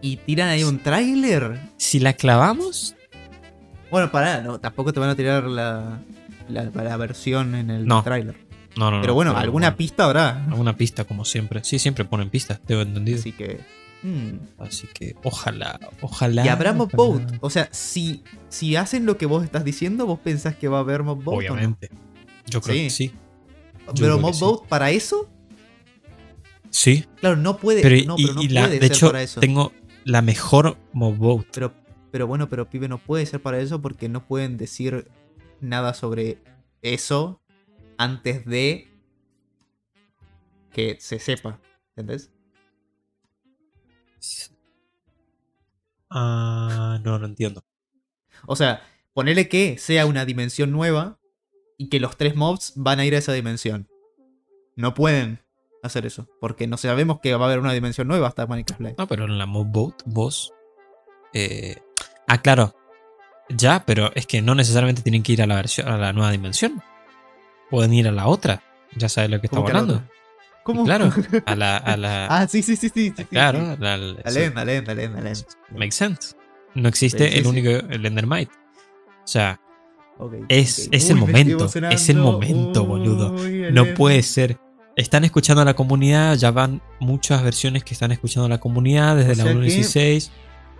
Y 0.00 0.16
tiran 0.18 0.48
ahí 0.48 0.64
un 0.64 0.78
tráiler. 0.78 1.58
Si 1.76 1.98
la 1.98 2.12
clavamos, 2.12 2.94
Bueno, 3.90 4.10
pará, 4.12 4.42
no, 4.42 4.60
tampoco 4.60 4.92
te 4.92 5.00
van 5.00 5.10
a 5.10 5.14
tirar 5.16 5.44
la, 5.44 6.00
la, 6.48 6.64
la 6.64 6.96
versión 6.96 7.54
en 7.54 7.70
el 7.70 7.86
No. 7.86 8.02
tráiler. 8.02 8.36
no, 8.76 8.90
no, 8.90 8.96
no. 8.96 9.00
Pero 9.02 9.14
bueno, 9.14 9.36
alguna 9.36 9.76
pista 9.76 10.04
habrá. 10.04 10.44
alguna 10.46 10.76
pista, 10.76 11.04
como 11.04 11.24
siempre. 11.24 11.60
Sí, 11.64 11.78
siempre 11.78 12.04
ponen 12.04 12.30
pistas, 12.30 12.60
tengo 12.66 12.82
entendido. 12.82 13.18
Así 13.18 13.32
que. 13.32 13.60
Hmm. 14.02 14.38
Así 14.58 14.86
que 14.92 15.14
ojalá, 15.24 15.78
ojalá. 16.00 16.44
Y 16.44 16.48
habrá 16.48 16.72
mob 16.72 16.90
ojalá. 16.94 17.24
boat. 17.26 17.38
O 17.40 17.50
sea, 17.50 17.68
si, 17.72 18.22
si 18.48 18.76
hacen 18.76 19.06
lo 19.06 19.16
que 19.18 19.26
vos 19.26 19.44
estás 19.44 19.64
diciendo, 19.64 20.06
vos 20.06 20.18
pensás 20.20 20.56
que 20.56 20.68
va 20.68 20.78
a 20.78 20.80
haber 20.80 21.02
mob 21.02 21.22
boat. 21.22 21.38
o 21.38 21.42
no? 21.48 21.54
Obviamente. 21.54 21.90
Yo 22.46 22.60
creo 22.60 22.74
Sí. 22.76 22.82
que 22.84 22.90
sí. 22.90 23.12
Yo 23.88 23.92
Pero 24.04 24.18
mob 24.18 24.34
sí. 24.34 24.40
boat 24.40 24.66
para 24.68 24.90
eso, 24.90 25.28
Sí. 26.70 27.04
claro, 27.20 27.36
no 27.36 27.56
puede. 27.56 27.80
Pero, 27.82 27.96
no, 28.06 28.14
y, 28.18 28.22
pero 28.24 28.34
no 28.34 28.42
y 28.42 28.48
la, 28.48 28.68
de 28.68 28.78
ser 28.80 28.84
hecho, 28.92 29.06
para 29.06 29.22
eso. 29.22 29.40
tengo 29.40 29.72
la 30.04 30.22
mejor 30.22 30.76
mob 30.92 31.16
boat. 31.16 31.46
Pero, 31.52 31.72
pero 32.10 32.26
bueno, 32.26 32.48
pero 32.48 32.68
pibe, 32.68 32.88
no 32.88 32.98
puede 32.98 33.24
ser 33.26 33.40
para 33.40 33.58
eso 33.60 33.80
porque 33.80 34.08
no 34.08 34.26
pueden 34.26 34.56
decir 34.56 35.08
nada 35.60 35.94
sobre 35.94 36.38
eso 36.82 37.40
antes 37.98 38.44
de 38.44 38.88
que 40.72 40.98
se 41.00 41.18
sepa. 41.18 41.58
¿Entendés? 41.96 42.30
Ah, 46.10 46.98
no, 47.04 47.18
no 47.18 47.26
entiendo. 47.26 47.64
O 48.46 48.56
sea, 48.56 48.82
ponele 49.12 49.48
que 49.48 49.78
sea 49.78 50.06
una 50.06 50.24
dimensión 50.24 50.70
nueva 50.70 51.18
y 51.78 51.88
que 51.88 52.00
los 52.00 52.16
tres 52.16 52.36
mobs 52.36 52.72
van 52.76 53.00
a 53.00 53.04
ir 53.06 53.14
a 53.14 53.18
esa 53.18 53.32
dimensión. 53.32 53.88
No 54.76 54.94
pueden 54.94 55.40
hacer 55.82 56.06
eso, 56.06 56.28
porque 56.40 56.66
no 56.66 56.76
sabemos 56.76 57.20
que 57.20 57.34
va 57.34 57.44
a 57.44 57.48
haber 57.48 57.60
una 57.60 57.72
dimensión 57.72 58.08
nueva 58.08 58.28
hasta 58.28 58.46
Minecraft 58.46 58.80
Live. 58.80 58.94
No, 58.98 59.06
pero 59.06 59.24
en 59.24 59.38
la 59.38 59.46
mob 59.46 59.66
boat, 59.66 60.02
vos. 60.04 60.52
eh, 61.32 61.76
Ah, 62.28 62.42
claro. 62.42 62.74
Ya, 63.48 63.84
pero 63.86 64.10
es 64.16 64.26
que 64.26 64.42
no 64.42 64.56
necesariamente 64.56 65.02
tienen 65.02 65.22
que 65.22 65.32
ir 65.32 65.42
a 65.42 65.46
la 65.46 65.54
versión, 65.54 65.86
a 65.86 65.96
la 65.96 66.12
nueva 66.12 66.32
dimensión. 66.32 66.82
Pueden 67.70 67.94
ir 67.94 68.08
a 68.08 68.12
la 68.12 68.26
otra. 68.26 68.64
Ya 68.96 69.08
sabes 69.08 69.30
lo 69.30 69.40
que 69.40 69.48
¿Cómo 69.48 69.66
estamos 69.68 69.82
hablando. 69.92 70.10
¿Cómo? 70.66 70.84
Claro, 70.84 71.12
a 71.46 71.54
la. 71.54 71.76
A 71.76 71.96
la 71.96 72.26
ah, 72.26 72.48
sí, 72.48 72.60
sí, 72.60 72.74
sí, 72.74 72.88
sí. 72.90 73.12
claro, 73.30 73.76
sí. 73.76 73.80
la- 73.80 73.96
La. 73.96 75.32
Makes 75.72 75.92
sense. 75.92 76.34
No 76.74 76.88
existe 76.88 77.30
Sí, 77.30 77.38
el 77.38 77.46
único, 77.46 77.68
el 77.70 78.04
Endermite. 78.04 78.50
O 79.22 79.26
sea, 79.26 79.60
Es- 80.48 80.88
es 80.90 81.08
el 81.10 81.16
Uy, 81.16 81.20
momento, 81.20 81.66
es 81.90 82.08
el 82.08 82.16
momento, 82.18 82.84
boludo. 82.84 83.32
Uy, 83.34 83.66
no 83.70 83.86
puede 83.94 84.22
ser. 84.22 84.58
Están 84.96 85.24
escuchando 85.24 85.62
a 85.62 85.64
la 85.64 85.74
comunidad, 85.74 86.34
ya 86.36 86.50
van 86.50 86.82
muchas 87.00 87.42
versiones 87.44 87.84
que 87.84 87.94
están 87.94 88.10
escuchando 88.12 88.46
a 88.46 88.48
la 88.48 88.58
comunidad 88.58 89.14
desde 89.16 89.32
O 89.32 89.34
la 89.36 89.42
sea 89.44 89.52
que- 89.52 89.58
1.16. 89.58 90.30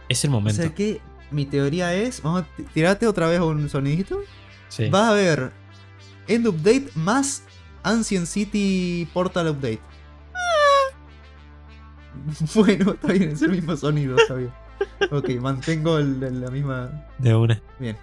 Es 0.09 0.25
el 0.25 0.31
O 0.31 0.33
momento. 0.33 0.63
sea 0.63 0.75
que 0.75 1.01
mi 1.31 1.45
teoría 1.47 1.95
es. 1.95 2.23
Vamos 2.23 2.43
a 2.43 2.47
tirarte 2.75 3.07
otra 3.07 3.29
vez 3.29 3.41
un 3.41 3.69
sonidito. 3.69 4.19
Sí. 4.69 4.89
Va 4.89 5.09
a 5.09 5.11
haber 5.11 5.53
End 6.29 6.47
Update 6.49 6.89
más 6.95 7.43
Ancient 7.87 8.27
City 8.27 9.09
Portal 9.13 9.49
Update. 9.49 9.81
Bueno, 12.55 12.93
está 12.93 13.09
bien, 13.13 13.31
es 13.31 13.43
el 13.43 13.51
mismo 13.51 13.77
sonido, 13.77 14.17
está 14.17 14.35
bien. 14.35 14.51
Ok, 15.11 15.29
mantengo 15.41 15.99
el- 15.99 16.23
el- 16.23 16.41
la 16.41 16.51
misma. 16.51 17.07
De 17.19 17.35
una. 17.35 17.61
Bien. 17.79 17.97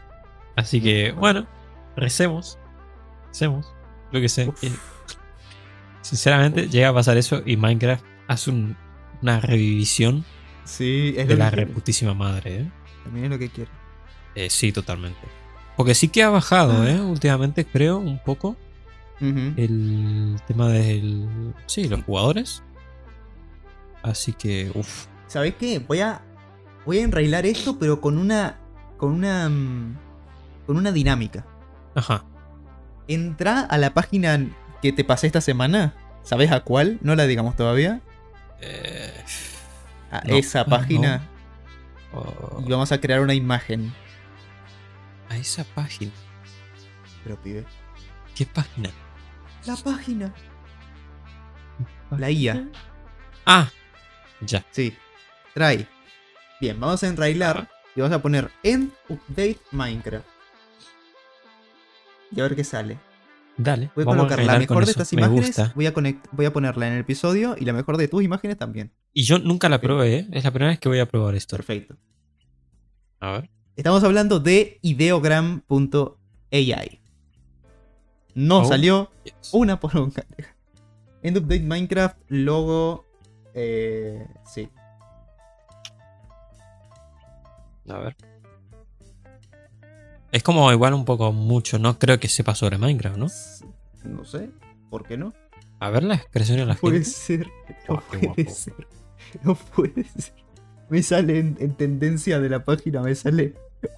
Así 0.55 0.79
que, 0.81 1.11
bueno, 1.13 1.47
recemos. 1.95 2.57
Recemos. 3.27 3.73
Lo 4.11 4.21
que 4.21 4.29
sé. 4.29 4.53
Eh, 4.61 4.71
Sinceramente, 6.01 6.67
llega 6.69 6.89
a 6.89 6.93
pasar 6.93 7.17
eso 7.17 7.41
y 7.45 7.57
Minecraft 7.57 8.03
hace 8.27 8.51
un- 8.51 8.77
una 9.21 9.39
revivisión 9.39 10.23
Sí, 10.65 11.13
es 11.17 11.27
de 11.27 11.35
la 11.35 11.49
reputísima 11.49 12.13
madre, 12.13 12.55
¿eh? 12.61 12.71
También 13.03 13.25
es 13.25 13.31
lo 13.31 13.39
que 13.39 13.49
quiere. 13.49 13.71
Eh, 14.35 14.49
sí, 14.49 14.71
totalmente. 14.71 15.19
Porque 15.75 15.95
sí 15.95 16.07
que 16.09 16.21
ha 16.23 16.29
bajado, 16.29 16.83
Ah. 16.83 16.89
¿eh? 16.89 16.99
Últimamente, 17.01 17.65
creo, 17.65 17.97
un 17.97 18.19
poco. 18.23 18.55
El 19.57 20.41
tema 20.47 20.67
del. 20.69 21.53
Sí, 21.67 21.87
los 21.87 22.03
jugadores. 22.03 22.61
Así 24.01 24.33
que, 24.33 24.71
uff. 24.75 25.05
¿Sabés 25.27 25.55
qué? 25.55 25.79
Voy 25.79 26.01
a. 26.01 26.21
Voy 26.85 26.99
a 26.99 27.03
enrailar 27.03 27.45
esto, 27.45 27.79
pero 27.79 28.01
con 28.01 28.17
una. 28.17 28.59
Con 28.97 29.11
una. 29.13 29.47
mm, 29.49 29.97
Con 30.67 30.77
una 30.77 30.91
dinámica. 30.91 31.45
Ajá. 31.95 32.25
Entra 33.07 33.61
a 33.61 33.77
la 33.77 33.93
página 33.93 34.45
que 34.81 34.91
te 34.91 35.03
pasé 35.03 35.27
esta 35.27 35.41
semana. 35.41 35.93
¿Sabes 36.23 36.51
a 36.51 36.61
cuál? 36.61 36.99
No 37.01 37.15
la 37.15 37.25
digamos 37.25 37.55
todavía. 37.55 38.01
Eh, 38.61 39.13
a 40.11 40.21
No, 40.25 40.35
esa 40.35 40.61
ah, 40.61 40.65
página 40.65 41.21
Oh, 42.13 42.61
y 42.65 42.69
vamos 42.69 42.91
a 42.91 43.01
crear 43.01 43.19
una 43.21 43.33
imagen. 43.33 43.91
a 45.29 45.35
esa 45.37 45.63
página. 45.63 46.11
Pero 47.23 47.41
pibe. 47.41 47.65
¿Qué 48.35 48.45
página? 48.45 48.89
La 49.65 49.75
página. 49.77 50.33
La 52.17 52.29
IA. 52.29 52.69
Ah, 53.45 53.69
ya. 54.41 54.65
Sí. 54.71 54.93
Try. 55.53 55.87
Bien, 56.61 56.79
vamos 56.79 57.03
a 57.03 57.07
enrailar 57.07 57.69
y 57.95 58.01
vamos 58.01 58.15
a 58.15 58.21
poner 58.21 58.49
end 58.63 58.91
update 59.09 59.57
Minecraft. 59.71 60.25
Y 62.31 62.39
a 62.39 62.43
ver 62.43 62.55
qué 62.55 62.63
sale. 62.63 62.97
Dale. 63.57 63.91
Voy 63.95 64.01
a 64.03 64.05
vamos 64.05 64.25
colocar 64.25 64.43
la 64.45 64.57
mejor 64.59 64.85
de 64.85 64.91
eso. 64.91 65.01
estas 65.01 65.13
Me 65.13 65.21
imágenes. 65.21 65.47
gusta. 65.47 65.71
Voy 65.75 65.85
a, 65.85 65.93
conect- 65.93 66.27
voy 66.31 66.45
a 66.45 66.53
ponerla 66.53 66.87
en 66.87 66.93
el 66.93 66.99
episodio 67.01 67.55
y 67.59 67.65
la 67.65 67.73
mejor 67.73 67.97
de 67.97 68.07
tus 68.07 68.23
imágenes 68.23 68.57
también. 68.57 68.91
Y 69.13 69.23
yo 69.23 69.37
nunca 69.39 69.69
la 69.69 69.79
probé, 69.79 70.15
¿eh? 70.19 70.27
Es 70.31 70.43
la 70.43 70.51
primera 70.51 70.71
vez 70.71 70.79
que 70.79 70.89
voy 70.89 70.99
a 70.99 71.05
probar 71.07 71.35
esto. 71.35 71.55
Perfecto. 71.55 71.95
A 73.19 73.31
ver. 73.33 73.49
Estamos 73.75 74.03
hablando 74.03 74.39
de 74.39 74.79
ideogram.ai. 74.81 75.61
No 78.35 78.59
Oh. 78.61 78.65
salió 78.65 79.11
Yes. 79.23 79.33
una 79.53 79.79
por 79.79 79.95
una. 79.97 80.11
End 81.21 81.37
update 81.37 81.61
Minecraft, 81.61 82.17
logo. 82.29 83.05
Eh, 83.53 84.27
sí. 84.45 84.69
A 87.89 87.97
ver. 87.99 88.15
Es 90.31 90.41
como 90.41 90.71
igual 90.71 90.93
un 90.93 91.05
poco 91.05 91.31
mucho. 91.31 91.77
No 91.79 91.99
creo 91.99 92.19
que 92.19 92.27
sepa 92.27 92.55
sobre 92.55 92.77
Minecraft, 92.77 93.17
¿no? 93.17 93.27
No 94.05 94.25
sé. 94.25 94.49
¿Por 94.89 95.05
qué 95.05 95.17
no? 95.17 95.33
A 95.79 95.89
ver 95.89 96.03
la 96.03 96.15
expresión 96.15 96.57
de 96.57 96.65
la 96.65 96.73
No 96.73 96.79
puede 96.79 97.03
gente. 97.03 97.09
ser. 97.11 97.47
No 97.89 98.01
puede 98.01 98.49
ser. 98.49 98.87
No 99.43 99.55
puede 99.55 100.03
ser. 100.05 100.33
Me 100.89 101.01
sale 101.03 101.39
en, 101.39 101.57
en 101.59 101.75
tendencia 101.75 102.39
de 102.39 102.49
la 102.49 102.63
página, 102.65 103.01
me 103.01 103.15
sale 103.15 103.53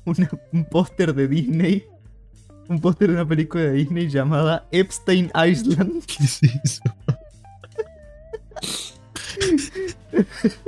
una- 0.05 0.29
un 0.53 0.65
póster 0.65 1.13
de 1.15 1.27
Disney. 1.27 1.87
Un 2.67 2.81
póster 2.81 3.09
de 3.09 3.15
una 3.15 3.27
película 3.27 3.63
de 3.63 3.73
Disney 3.73 4.09
llamada 4.09 4.67
Epstein 4.71 5.31
Island. 5.35 6.03
¿Qué 6.07 6.23
es 6.23 6.43
eso? 6.43 6.83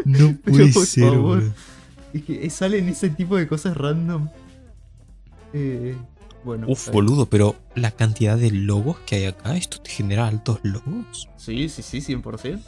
no 0.06 0.36
puede 0.44 0.72
por 0.74 0.86
ser, 0.86 1.10
favor. 1.10 1.44
Y 2.14 2.22
que 2.22 2.50
salen 2.50 2.90
ese 2.90 3.10
tipo 3.10 3.38
de 3.38 3.48
cosas 3.48 3.76
random. 3.76 4.30
Eh, 5.54 5.96
bueno. 6.44 6.68
Uf, 6.70 6.90
boludo, 6.92 7.26
pero 7.28 7.56
la 7.76 7.92
cantidad 7.92 8.38
de 8.38 8.52
logos 8.52 8.98
que 9.06 9.16
hay 9.16 9.26
acá, 9.26 9.56
¿esto 9.56 9.80
te 9.82 9.90
genera 9.90 10.28
altos 10.28 10.60
logos? 10.64 11.30
Sí, 11.38 11.70
sí, 11.70 11.82
sí, 11.82 12.00
100%. 12.00 12.62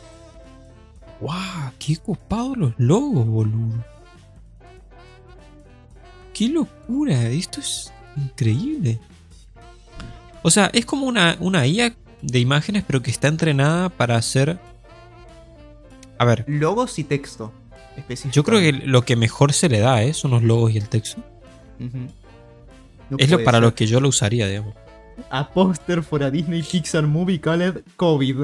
¡Guau! 1.22 1.72
¡Qué 1.78 1.98
copados 1.98 2.58
los 2.58 2.74
logos, 2.78 3.28
boludo! 3.28 3.84
¡Qué 6.34 6.48
locura! 6.48 7.30
Esto 7.30 7.60
es 7.60 7.92
increíble. 8.16 9.00
O 10.42 10.52
sea, 10.52 10.70
es 10.74 10.86
como 10.86 11.06
una, 11.06 11.36
una 11.40 11.66
IA 11.68 11.94
de 12.22 12.40
imágenes, 12.40 12.84
pero 12.86 13.02
que 13.02 13.12
está 13.12 13.28
entrenada 13.28 13.90
para 13.90 14.16
hacer. 14.16 14.60
A 16.18 16.26
ver, 16.26 16.46
Logos 16.48 17.00
y 17.00 17.04
texto. 17.04 17.54
yo 18.32 18.44
creo 18.44 18.60
que 18.60 18.74
lo 18.74 19.04
que 19.04 19.16
mejor 19.16 19.54
se 19.54 19.70
le 19.70 19.80
da 19.80 20.04
¿eh? 20.04 20.14
son 20.14 20.32
los 20.32 20.44
logos 20.44 20.72
y 20.72 20.78
el 20.78 20.90
texto. 20.90 21.22
es 23.18 23.30
lo 23.30 23.44
para 23.44 23.60
lo 23.60 23.74
que 23.74 23.88
yo 23.88 24.00
lo 24.00 24.10
usaría, 24.10 24.48
digamos. 24.48 24.76
A 25.30 25.50
poster 25.50 26.02
for 26.02 26.24
a 26.24 26.32
Disney 26.32 26.64
Pixar 26.64 27.06
movie 27.06 27.40
called 27.42 27.84
COVID. 27.98 28.44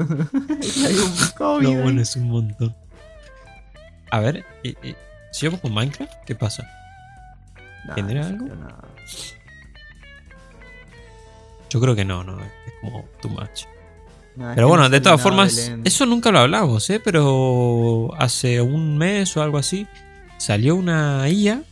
Hay 0.86 0.94
un 0.94 1.12
COVID. 1.36 1.68
No, 1.68 1.82
bueno, 1.82 2.02
es 2.02 2.16
un 2.16 2.28
montón. 2.28 2.74
A 4.10 4.20
ver, 4.20 4.44
eh, 4.62 4.74
eh, 4.82 4.94
si 5.32 5.46
yo 5.46 5.52
pongo 5.52 5.74
Minecraft, 5.74 6.12
¿qué 6.26 6.34
pasa? 6.34 6.66
Nah, 7.86 7.94
¿Tendrá 7.94 8.20
no 8.22 8.26
algo? 8.28 8.46
nada. 8.56 8.84
Yo 11.70 11.80
creo 11.80 11.94
que 11.96 12.04
no, 12.04 12.22
no, 12.24 12.38
es 12.40 12.72
como 12.80 13.04
too 13.20 13.28
much. 13.28 13.64
Pero 14.54 14.68
bueno, 14.68 14.84
no 14.84 14.90
de 14.90 15.00
todas 15.00 15.20
formas, 15.20 15.56
Belén. 15.56 15.82
eso 15.84 16.04
nunca 16.04 16.30
lo 16.30 16.40
hablamos, 16.40 16.88
¿eh? 16.90 17.00
Pero 17.02 18.10
hace 18.18 18.60
un 18.60 18.98
mes 18.98 19.34
o 19.36 19.42
algo 19.42 19.56
así, 19.58 19.86
salió 20.36 20.76
una 20.76 21.26
IA 21.28 21.62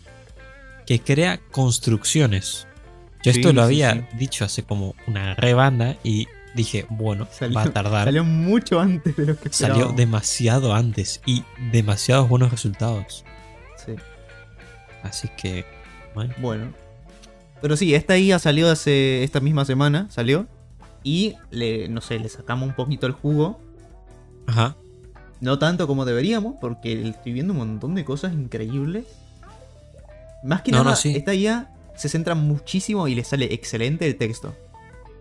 que 0.87 1.01
crea 1.01 1.41
construcciones. 1.51 2.67
Yo 3.23 3.31
esto 3.31 3.53
lo 3.53 3.63
sí, 3.63 3.83
había 3.83 3.93
sí. 3.93 4.17
dicho 4.19 4.45
hace 4.45 4.63
como 4.63 4.95
una 5.07 5.35
rebanda 5.35 5.97
y 6.03 6.27
dije, 6.55 6.87
bueno, 6.89 7.27
Salió- 7.31 7.57
va 7.57 7.63
a 7.65 7.71
tardar. 7.73 8.05
Salió 8.07 8.25
mucho 8.25 8.81
antes 8.81 9.15
de 9.17 9.27
lo 9.27 9.39
que 9.39 9.51
Salió 9.53 9.93
demasiado 9.93 10.75
antes 10.75 11.21
y 11.27 11.45
demasiados 11.71 12.29
buenos 12.29 12.51
resultados. 12.51 13.25
Sí. 13.85 13.95
Así 15.03 15.29
que, 15.37 15.67
bueno, 16.15 16.35
Bueno. 16.39 16.73
Pero 17.65 17.79
sí, 17.79 17.95
esta 17.95 18.19
IA 18.19 18.39
salió 18.39 18.71
hace 18.71 19.25
esta 19.25 19.41
misma 19.41 19.65
semana, 19.65 20.07
salió. 20.11 20.47
Y 21.03 21.37
le, 21.51 21.89
no 21.89 22.03
sé, 22.03 22.19
le 22.19 22.29
sacamos 22.29 22.69
un 22.69 22.75
poquito 22.75 23.07
el 23.07 23.15
jugo. 23.15 23.59
ajá. 24.47 24.77
No 25.41 25.59
tanto 25.59 25.87
como 25.87 26.05
deberíamos, 26.05 26.57
porque 26.61 27.09
estoy 27.09 27.33
viendo 27.33 27.55
un 27.55 27.61
montón 27.61 27.95
de 27.95 28.05
cosas 28.05 28.35
increíbles. 28.35 29.07
Más 30.43 30.61
que 30.61 30.73
No, 30.73 30.81
nada, 30.81 30.91
no, 30.91 30.97
sí. 30.97 31.15
esta 31.17 31.35
IA 31.35 31.73
se 31.97 32.11
centra 32.11 32.35
muchísimo 32.35 33.09
y 33.09 33.15
le 33.15 33.25
sale 33.25 33.47
excelente 33.55 34.07
el 34.07 34.17
texto. 34.19 34.55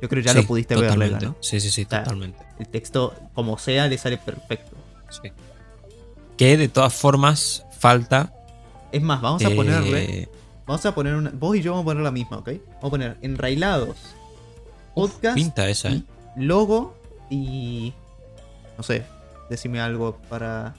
Yo 0.02 0.10
creo 0.10 0.22
que 0.22 0.28
ya 0.28 0.34
Sí, 0.34 0.42
lo 0.42 0.46
pudiste 0.46 0.76
ver, 0.76 0.98
¿no? 1.24 1.38
Sí, 1.40 1.62
sí, 1.62 1.70
sí, 1.70 1.86
sea, 1.86 2.04
totalmente. 2.04 2.40
El 2.60 2.68
texto, 2.68 3.14
como 3.34 3.58
sea, 3.58 3.88
le 3.88 3.98
sale 3.98 4.18
perfecto. 4.18 4.76
Sí. 5.10 5.32
Que 6.36 6.58
de 6.58 6.68
todas 6.68 6.94
formas 6.94 7.66
falta. 7.80 8.34
Es 8.92 9.02
más, 9.02 9.22
vamos 9.22 9.46
a 9.46 9.50
eh, 9.50 9.56
ponerle. 9.56 10.30
Vamos 10.66 10.86
a 10.86 10.96
poner 10.96 11.16
una. 11.16 11.30
Vos 11.32 11.56
y 11.58 11.62
yo 11.62 11.72
vamos 11.72 11.84
a 11.84 11.86
poner 11.86 12.04
la 12.04 12.12
misma, 12.12 12.38
¿ok? 12.38 12.48
Vamos 12.48 12.84
a 12.84 12.90
poner 12.90 13.18
enrailados. 13.22 13.98
Podcast. 14.96 15.36
Pinta 15.36 15.68
esa, 15.68 15.90
¿eh? 15.90 16.04
logo 16.38 16.98
y. 17.30 17.94
No 18.78 18.84
sé. 18.84 19.06
Decime 19.50 19.82
algo 19.82 20.18
para. 20.30 20.74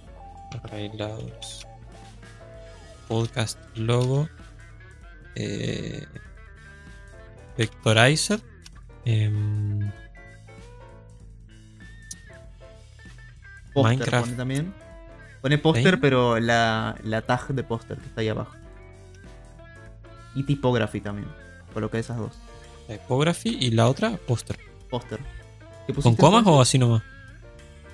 Arreglados. 0.63 1.67
Podcast 3.09 3.59
logo. 3.77 4.29
Eh, 5.35 6.07
vectorizer. 7.59 8.41
Póster 13.75 13.99
Minecraft. 13.99 14.25
pone 14.27 14.37
también. 14.37 14.75
Pone 15.43 15.59
póster, 15.59 16.01
pero 16.01 16.41
la, 16.41 16.97
la 17.03 17.21
tag 17.21 17.49
de 17.49 17.65
póster 17.65 17.99
que 17.99 18.07
está 18.07 18.23
ahí 18.23 18.29
abajo. 18.29 18.55
Y 20.35 20.43
typography 20.45 21.01
también. 21.01 21.29
Coloqué 21.73 21.99
esas 21.99 22.19
dos. 22.19 22.33
typography 22.89 23.57
y 23.61 23.71
la 23.71 23.89
otra 23.89 24.17
póster. 24.17 24.59
Póster. 24.91 25.19
¿Qué 25.87 25.93
¿Con 25.95 26.17
comas 26.17 26.45
o 26.47 26.61
así 26.61 26.79
nomás? 26.79 27.03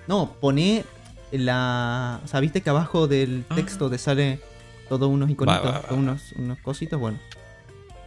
No, 0.07 0.33
pone 0.41 0.85
la. 1.33 2.21
O 2.25 2.29
sea, 2.29 2.41
viste 2.41 2.61
que 2.63 2.71
abajo 2.71 3.07
del 3.07 3.45
Ah. 3.49 3.55
texto 3.55 3.89
te 3.91 3.99
sale 3.99 4.41
todos 4.89 5.09
unos 5.09 5.31
iconitos, 5.31 5.65
va, 5.65 5.81
va. 5.81 5.95
unos, 5.95 6.33
unos 6.33 6.59
cositos. 6.61 6.99
Bueno, 6.99 7.19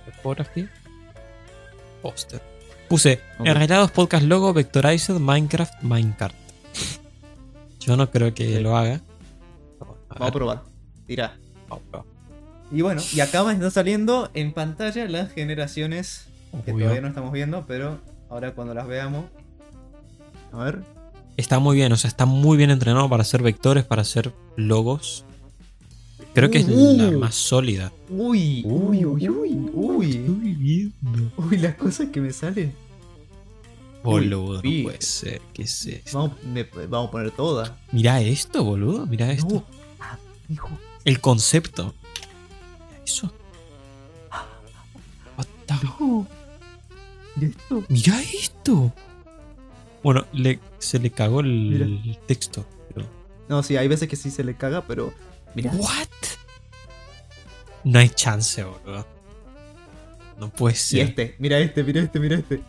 Typography. 0.05 0.67
Póster. 2.01 2.41
Puse 2.89 3.21
Ok. 3.39 3.47
arreglados 3.47 3.91
podcast 3.91 4.25
logo 4.25 4.53
vectorizer 4.53 5.19
Minecraft 5.19 5.81
Minecraft. 5.83 6.35
Yo 7.79 7.95
no 7.97 8.09
creo 8.11 8.33
que 8.33 8.59
lo 8.59 8.75
haga. 8.77 9.01
vamos 9.79 10.27
a 10.29 10.31
probar. 10.31 10.61
Tira. 11.07 11.37
vamos 11.69 11.85
a 11.87 11.91
probar. 11.91 12.12
Y 12.73 12.81
bueno, 12.81 13.01
y 13.13 13.19
acá 13.19 13.43
me 13.43 13.53
están 13.53 13.71
saliendo 13.71 14.29
en 14.33 14.51
pantalla 14.51 15.07
las 15.07 15.31
generaciones 15.31 16.25
que 16.65 16.71
Obvio. 16.71 16.85
todavía 16.85 17.01
no 17.01 17.07
estamos 17.07 17.31
viendo, 17.31 17.65
pero 17.67 17.99
ahora 18.29 18.53
cuando 18.55 18.73
las 18.73 18.87
veamos. 18.87 19.25
A 20.51 20.63
ver. 20.63 20.79
Está 21.37 21.59
muy 21.59 21.75
bien, 21.75 21.91
o 21.91 21.97
sea, 21.97 22.07
está 22.07 22.25
muy 22.25 22.57
bien 22.57 22.69
entrenado 22.71 23.07
para 23.09 23.21
hacer 23.21 23.41
vectores, 23.43 23.83
para 23.85 24.01
hacer 24.01 24.33
logos. 24.55 25.23
Creo 26.33 26.49
que 26.49 26.59
es 26.59 26.67
la 26.67 27.09
Uh. 27.09 27.19
más 27.19 27.35
sólida. 27.35 27.91
Uy, 28.09 28.63
uy, 28.65 29.05
uy, 29.05 29.29
uy, 29.29 29.69
uy. 29.73 30.11
Estoy 30.15 30.53
viendo. 30.55 31.31
Uy, 31.37 31.57
las 31.57 31.75
cosas 31.75 32.07
que 32.09 32.21
me 32.21 32.33
salen. 32.33 32.73
Boludo, 34.03 34.55
no 34.55 34.61
sí. 34.61 34.81
puede 34.83 35.01
ser. 35.01 35.41
¿Qué 35.53 35.63
es 35.63 35.85
esto? 35.85 36.17
Vamos, 36.17 36.43
me- 36.43 36.63
vamos 36.87 37.07
a 37.09 37.11
poner 37.11 37.31
todas. 37.31 37.71
Mira 37.91 38.19
esto, 38.21 38.63
boludo. 38.63 39.05
Mira 39.05 39.31
esto. 39.31 39.55
No. 39.55 39.63
Ah, 39.99 40.17
hijo. 40.49 40.69
El 41.05 41.21
concepto. 41.21 41.93
Eso. 43.05 43.31
The- 45.77 45.87
No. 45.87 46.27
¿Y 47.39 47.45
esto? 47.45 47.83
Mira 47.89 48.21
esto. 48.21 48.93
Bueno, 50.03 50.25
le, 50.33 50.59
se 50.79 50.99
le 50.99 51.09
cagó 51.11 51.39
el, 51.39 51.81
el 52.05 52.17
texto. 52.27 52.65
Pero, 52.93 53.07
No, 53.49 53.63
sí, 53.63 53.75
hay 53.77 53.87
veces 53.87 54.07
que 54.07 54.15
sí 54.15 54.29
se 54.31 54.43
le 54.43 54.55
caga, 54.55 54.85
pero. 54.85 55.13
Mira. 55.55 55.71
¿What? 55.71 56.07
No 57.83 57.99
hay 57.99 58.09
chance, 58.09 58.63
boludo. 58.63 59.05
No 60.37 60.49
puede 60.49 60.75
Y 60.75 60.77
ser. 60.77 60.99
este, 61.09 61.35
mira 61.39 61.59
este, 61.59 61.83
mira 61.83 62.01
este, 62.01 62.19
mira 62.19 62.35
este. 62.37 62.61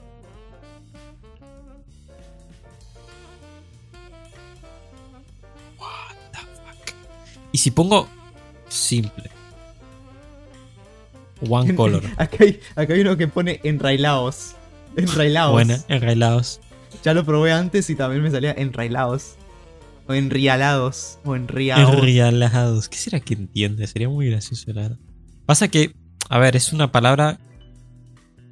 What 5.78 6.16
the 6.32 6.38
fuck? 6.38 6.94
Y 7.52 7.58
si 7.58 7.70
pongo 7.70 8.08
simple. 8.68 9.30
One 11.48 11.74
color. 11.74 12.02
acá, 12.16 12.36
hay, 12.40 12.60
acá 12.76 12.94
hay 12.94 13.00
uno 13.00 13.16
que 13.16 13.28
pone 13.28 13.60
enrailados. 13.64 14.54
Enrailados. 14.96 15.52
Buena, 15.52 15.78
enrailados. 15.88 16.60
Ya 17.02 17.12
lo 17.14 17.24
probé 17.24 17.52
antes 17.52 17.90
y 17.90 17.94
también 17.96 18.22
me 18.22 18.30
salía 18.30 18.52
enrailados. 18.52 19.36
O 20.06 20.14
enrialados. 20.14 21.18
O 21.24 21.34
enriados. 21.34 21.92
Enrialados. 21.94 22.88
¿Qué 22.88 22.96
será 22.98 23.20
que 23.20 23.34
entiende? 23.34 23.86
Sería 23.86 24.08
muy 24.08 24.30
gracioso, 24.30 24.72
la 24.72 24.82
verdad. 24.82 24.98
Pasa 25.46 25.68
que, 25.68 25.94
a 26.28 26.38
ver, 26.38 26.56
es 26.56 26.72
una 26.72 26.92
palabra. 26.92 27.38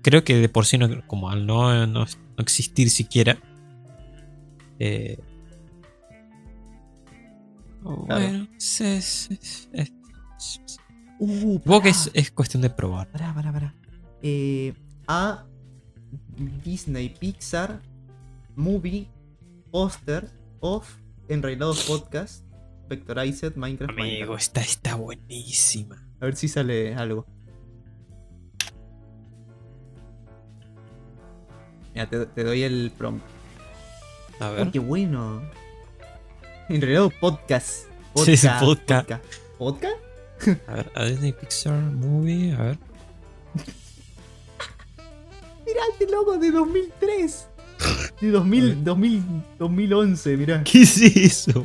Creo 0.03 0.25
que 0.25 0.37
de 0.37 0.49
por 0.49 0.67
sí, 0.67 0.79
no, 0.79 1.07
como 1.07 1.31
al 1.31 1.47
no, 1.47 1.87
no, 1.87 2.01
no 2.05 2.07
existir 2.39 2.91
siquiera. 2.91 3.39
Eh, 4.79 5.19
bueno, 7.83 8.49
es, 8.57 8.81
es, 8.81 9.31
es, 9.31 9.69
es- 9.73 9.93
Uh, 11.25 11.53
supongo 11.55 11.83
que 11.83 11.89
es, 11.91 12.11
es 12.15 12.31
cuestión 12.33 12.63
de 12.63 12.71
probar. 12.71 13.07
Pará, 13.13 13.33
pará, 13.33 13.53
pará. 13.53 13.75
Eh, 14.23 14.75
a 15.07 15.45
Disney 16.65 17.11
Pixar 17.11 17.81
Movie 18.57 19.09
Poster 19.71 20.29
of 20.61 20.89
Enrailados 21.29 21.85
Podcast 21.85 22.45
Vectorized 22.89 23.55
Minecraft. 23.57 23.93
Amigo, 23.93 24.05
Minecraft. 24.11 24.41
esta 24.43 24.61
está 24.63 24.95
buenísima. 24.97 26.05
A 26.21 26.25
ver 26.25 26.35
si 26.37 26.49
sale 26.49 26.95
algo. 26.97 27.25
Mira, 31.95 32.09
te, 32.09 32.27
te 32.27 32.45
doy 32.45 32.63
el 32.63 32.93
prompt. 32.97 33.23
A 34.41 34.51
Oh, 34.51 34.55
ver. 34.55 34.71
qué 34.73 34.79
bueno. 34.81 35.43
Enrailados 36.69 37.13
Podcast. 37.21 37.87
Sí, 38.17 38.37
sí, 38.37 38.49
podcast. 38.61 39.09
Podcast. 39.09 39.25
¿Podcast? 39.59 39.97
A 40.67 40.75
ver, 40.75 40.93
a 40.95 41.05
Disney 41.05 41.33
Pixar 41.33 41.81
Movie, 41.81 42.53
a 42.53 42.63
ver. 42.63 42.79
Mirá 45.67 45.81
este 45.93 46.11
logo 46.11 46.37
de 46.39 46.51
2003. 46.51 47.49
De 48.21 48.31
2000, 48.31 48.85
2000, 48.85 49.23
2011, 49.59 50.37
mirá. 50.37 50.63
¿Qué 50.63 50.83
es 50.83 51.01
eso? 51.01 51.65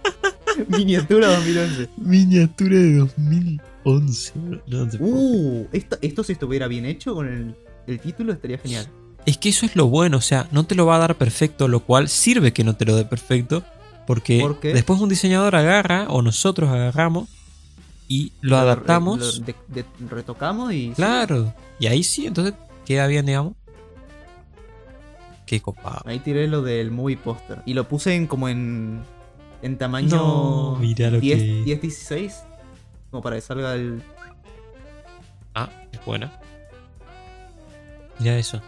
Miniatura 0.68 1.28
2011. 1.28 1.88
Miniatura 1.96 2.76
de 2.76 2.96
2011. 2.96 4.32
No 4.66 4.88
te 4.88 4.96
Uh, 4.98 5.68
esto, 5.72 5.98
esto 6.00 6.24
si 6.24 6.32
estuviera 6.32 6.66
bien 6.68 6.86
hecho 6.86 7.14
con 7.14 7.28
el, 7.28 7.54
el 7.86 8.00
título 8.00 8.32
estaría 8.32 8.58
genial. 8.58 8.88
Es 9.26 9.38
que 9.38 9.48
eso 9.50 9.64
es 9.66 9.76
lo 9.76 9.86
bueno, 9.86 10.18
o 10.18 10.20
sea, 10.20 10.48
no 10.52 10.64
te 10.64 10.74
lo 10.74 10.86
va 10.86 10.96
a 10.96 10.98
dar 10.98 11.16
perfecto, 11.16 11.68
lo 11.68 11.80
cual 11.80 12.08
sirve 12.08 12.52
que 12.52 12.64
no 12.64 12.76
te 12.76 12.84
lo 12.84 12.94
dé 12.96 13.04
perfecto, 13.04 13.64
porque 14.06 14.44
después 14.62 15.00
un 15.00 15.08
diseñador 15.08 15.56
agarra, 15.56 16.06
o 16.08 16.20
nosotros 16.20 16.68
agarramos, 16.68 17.28
y 18.08 18.32
lo 18.40 18.56
adaptamos. 18.58 19.18
Lo 19.18 19.44
de- 19.46 19.54
de- 19.68 19.84
retocamos 20.08 20.72
y. 20.72 20.90
claro, 20.94 21.52
y 21.78 21.86
ahí 21.86 22.02
sí, 22.02 22.26
entonces 22.26 22.54
queda 22.84 23.06
bien, 23.06 23.26
digamos. 23.26 23.54
Qué 25.46 25.60
copado. 25.60 26.02
Ahí 26.06 26.20
tiré 26.20 26.48
lo 26.48 26.62
del 26.62 26.90
movie 26.90 27.16
poster. 27.18 27.62
Y 27.66 27.74
lo 27.74 27.86
puse 27.88 28.14
en 28.14 28.26
como 28.26 28.48
en. 28.48 29.02
En 29.62 29.78
tamaño. 29.78 30.16
No, 30.16 30.76
mirá 30.80 31.10
lo 31.10 31.20
10, 31.20 31.38
que- 31.38 31.62
10, 31.64 31.80
16. 31.82 32.42
Como 33.10 33.22
para 33.22 33.36
que 33.36 33.42
salga 33.42 33.74
el. 33.74 34.02
Ah, 35.54 35.68
es 35.92 36.04
buena. 36.04 36.32
Mira 38.18 38.36
eso. 38.38 38.60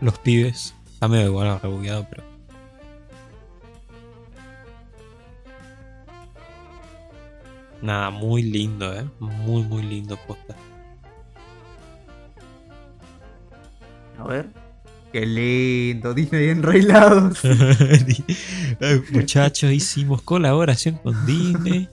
Los 0.00 0.18
pibes. 0.18 0.74
Está 0.92 1.08
medio 1.08 1.26
igual 1.26 1.60
rebugueado, 1.60 2.06
pero. 2.10 2.22
Nada, 7.84 8.08
muy 8.08 8.42
lindo, 8.42 8.94
eh. 8.98 9.04
Muy, 9.20 9.62
muy 9.62 9.82
lindo 9.82 10.18
posta. 10.26 10.56
A 14.18 14.24
ver. 14.26 14.48
Qué 15.12 15.26
lindo, 15.26 16.14
Disney 16.14 16.48
enrailados. 16.48 17.38
Muchachos, 19.12 19.70
hicimos 19.70 20.22
colaboración 20.22 20.96
con 21.02 21.26
Disney. 21.26 21.88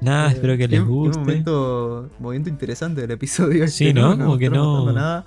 Nada, 0.00 0.32
espero 0.32 0.56
que 0.56 0.66
les 0.66 0.82
guste. 0.82 1.18
momento, 1.18 2.08
momento 2.18 2.48
interesante 2.48 3.02
del 3.02 3.10
episodio. 3.10 3.68
Sí, 3.68 3.88
este, 3.88 4.00
¿no? 4.00 4.16
Como 4.18 4.38
que 4.38 4.48
no- 4.48 4.90
Nada. 4.92 5.26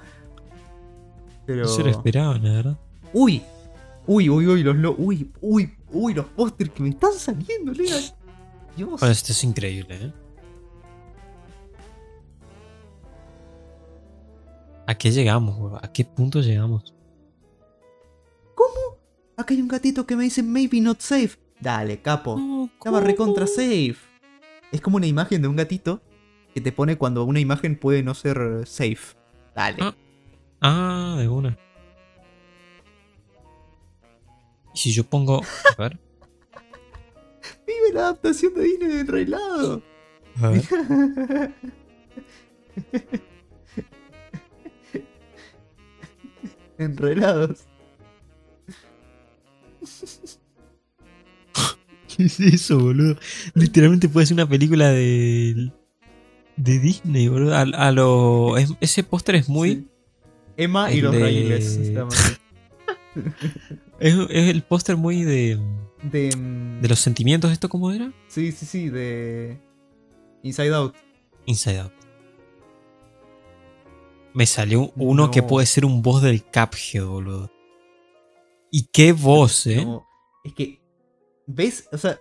Pero. 1.45 1.61
No 1.63 1.67
se 1.69 1.83
lo 1.83 1.89
esperaban, 1.91 2.43
la 2.43 2.51
verdad. 2.53 2.77
Uy, 3.13 3.43
uy, 4.07 4.29
uy, 4.29 4.47
uy, 4.47 4.63
los 4.63 4.75
lo- 4.75 4.95
uy, 4.97 5.31
uy, 5.41 5.73
uy, 5.91 6.13
los 6.15 6.25
pósters 6.25 6.71
que 6.71 6.81
me 6.83 6.89
están 6.89 7.13
saliendo, 7.13 7.71
Lea. 7.71 7.95
Dios. 8.75 8.99
Bueno, 8.99 9.11
esto 9.11 9.31
es 9.31 9.43
increíble, 9.43 9.95
¿eh? 9.95 10.13
¿A 14.87 14.95
qué 14.95 15.11
llegamos, 15.11 15.57
weón? 15.57 15.79
¿A 15.81 15.91
qué 15.91 16.03
punto 16.03 16.41
llegamos? 16.41 16.93
Acá 19.37 19.55
hay 19.55 19.61
un 19.61 19.67
gatito 19.67 20.05
que 20.05 20.15
me 20.15 20.23
dice 20.23 20.43
maybe 20.43 20.81
not 20.81 20.99
safe. 20.99 21.37
Dale, 21.59 22.01
capo. 22.01 22.69
Estaba 22.77 22.99
recontra 22.99 23.47
safe. 23.47 23.95
Es 24.71 24.81
como 24.81 24.97
una 24.97 25.07
imagen 25.07 25.41
de 25.41 25.47
un 25.47 25.55
gatito 25.55 26.01
que 26.53 26.61
te 26.61 26.71
pone 26.71 26.97
cuando 26.97 27.23
una 27.23 27.39
imagen 27.39 27.75
puede 27.75 28.03
no 28.03 28.13
ser 28.13 28.67
safe. 28.67 29.15
Dale. 29.55 29.77
Ah. 29.81 29.95
Ah, 30.61 31.15
de 31.17 31.27
una. 31.27 31.57
Y 34.73 34.77
si 34.77 34.91
yo 34.91 35.03
pongo. 35.05 35.41
A 35.77 35.81
ver. 35.81 35.99
La 37.93 38.01
adaptación 38.01 38.53
de 38.53 38.63
Disney 38.63 38.87
de 38.89 38.99
enrailado. 39.01 39.81
Enrailados. 46.77 47.65
¿Qué 52.15 52.23
es 52.25 52.39
eso, 52.39 52.79
boludo? 52.79 53.15
Literalmente 53.53 54.09
puede 54.09 54.25
ser 54.27 54.35
una 54.35 54.47
película 54.49 54.89
de. 54.89 55.71
de 56.57 56.79
Disney, 56.79 57.27
boludo. 57.27 57.55
A, 57.55 57.61
a 57.61 57.91
lo. 57.91 58.57
es- 58.57 58.73
ese 58.81 59.03
póster 59.03 59.35
es 59.35 59.47
muy. 59.49 59.69
Sí. 59.71 59.87
Emma 60.57 60.91
y 60.91 61.01
los 61.01 61.13
de- 61.13 61.19
raíles. 61.19 61.79
Es, 63.99 64.15
es 64.29 64.47
el 64.49 64.63
póster 64.63 64.95
muy 64.97 65.23
de. 65.23 65.59
De, 66.03 66.29
de 66.81 66.87
los 66.89 66.99
sentimientos, 66.99 67.51
¿esto 67.51 67.69
cómo 67.69 67.91
era? 67.91 68.11
Sí, 68.27 68.51
sí, 68.51 68.65
sí, 68.65 68.89
de 68.89 69.59
Inside 70.41 70.73
Out. 70.73 70.95
Inside 71.45 71.79
Out. 71.79 71.93
Me 74.33 74.45
salió 74.45 74.91
uno 74.95 75.29
que 75.29 75.43
puede 75.43 75.65
ser 75.67 75.85
un 75.85 76.01
voz 76.01 76.21
del 76.23 76.41
Cuphead, 76.43 77.05
boludo. 77.05 77.51
Y 78.71 78.83
qué 78.93 79.11
voz, 79.11 79.67
¿eh? 79.67 79.83
No, 79.83 80.07
es 80.43 80.53
que, 80.53 80.81
¿ves? 81.45 81.87
O 81.91 81.97
sea, 81.97 82.17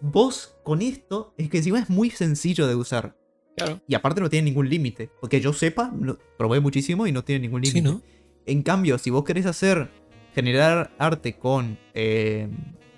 vos 0.00 0.54
con 0.62 0.82
esto, 0.82 1.32
es 1.38 1.48
que 1.48 1.56
encima 1.58 1.78
es 1.78 1.88
muy 1.88 2.10
sencillo 2.10 2.66
de 2.66 2.74
usar. 2.74 3.16
Claro. 3.56 3.80
Y 3.88 3.94
aparte 3.94 4.20
no 4.20 4.28
tiene 4.28 4.44
ningún 4.50 4.68
límite. 4.68 5.10
Porque 5.20 5.40
yo 5.40 5.52
sepa, 5.54 5.90
lo- 5.98 6.18
probé 6.36 6.60
muchísimo 6.60 7.06
y 7.06 7.12
no 7.12 7.24
tiene 7.24 7.40
ningún 7.40 7.62
límite. 7.62 7.88
Sí, 7.88 7.94
¿no? 7.94 8.02
En 8.46 8.62
cambio, 8.62 8.98
si 8.98 9.08
vos 9.10 9.24
querés 9.24 9.46
hacer, 9.46 9.90
generar 10.34 10.94
arte 10.98 11.38
con, 11.38 11.78
eh, 11.94 12.48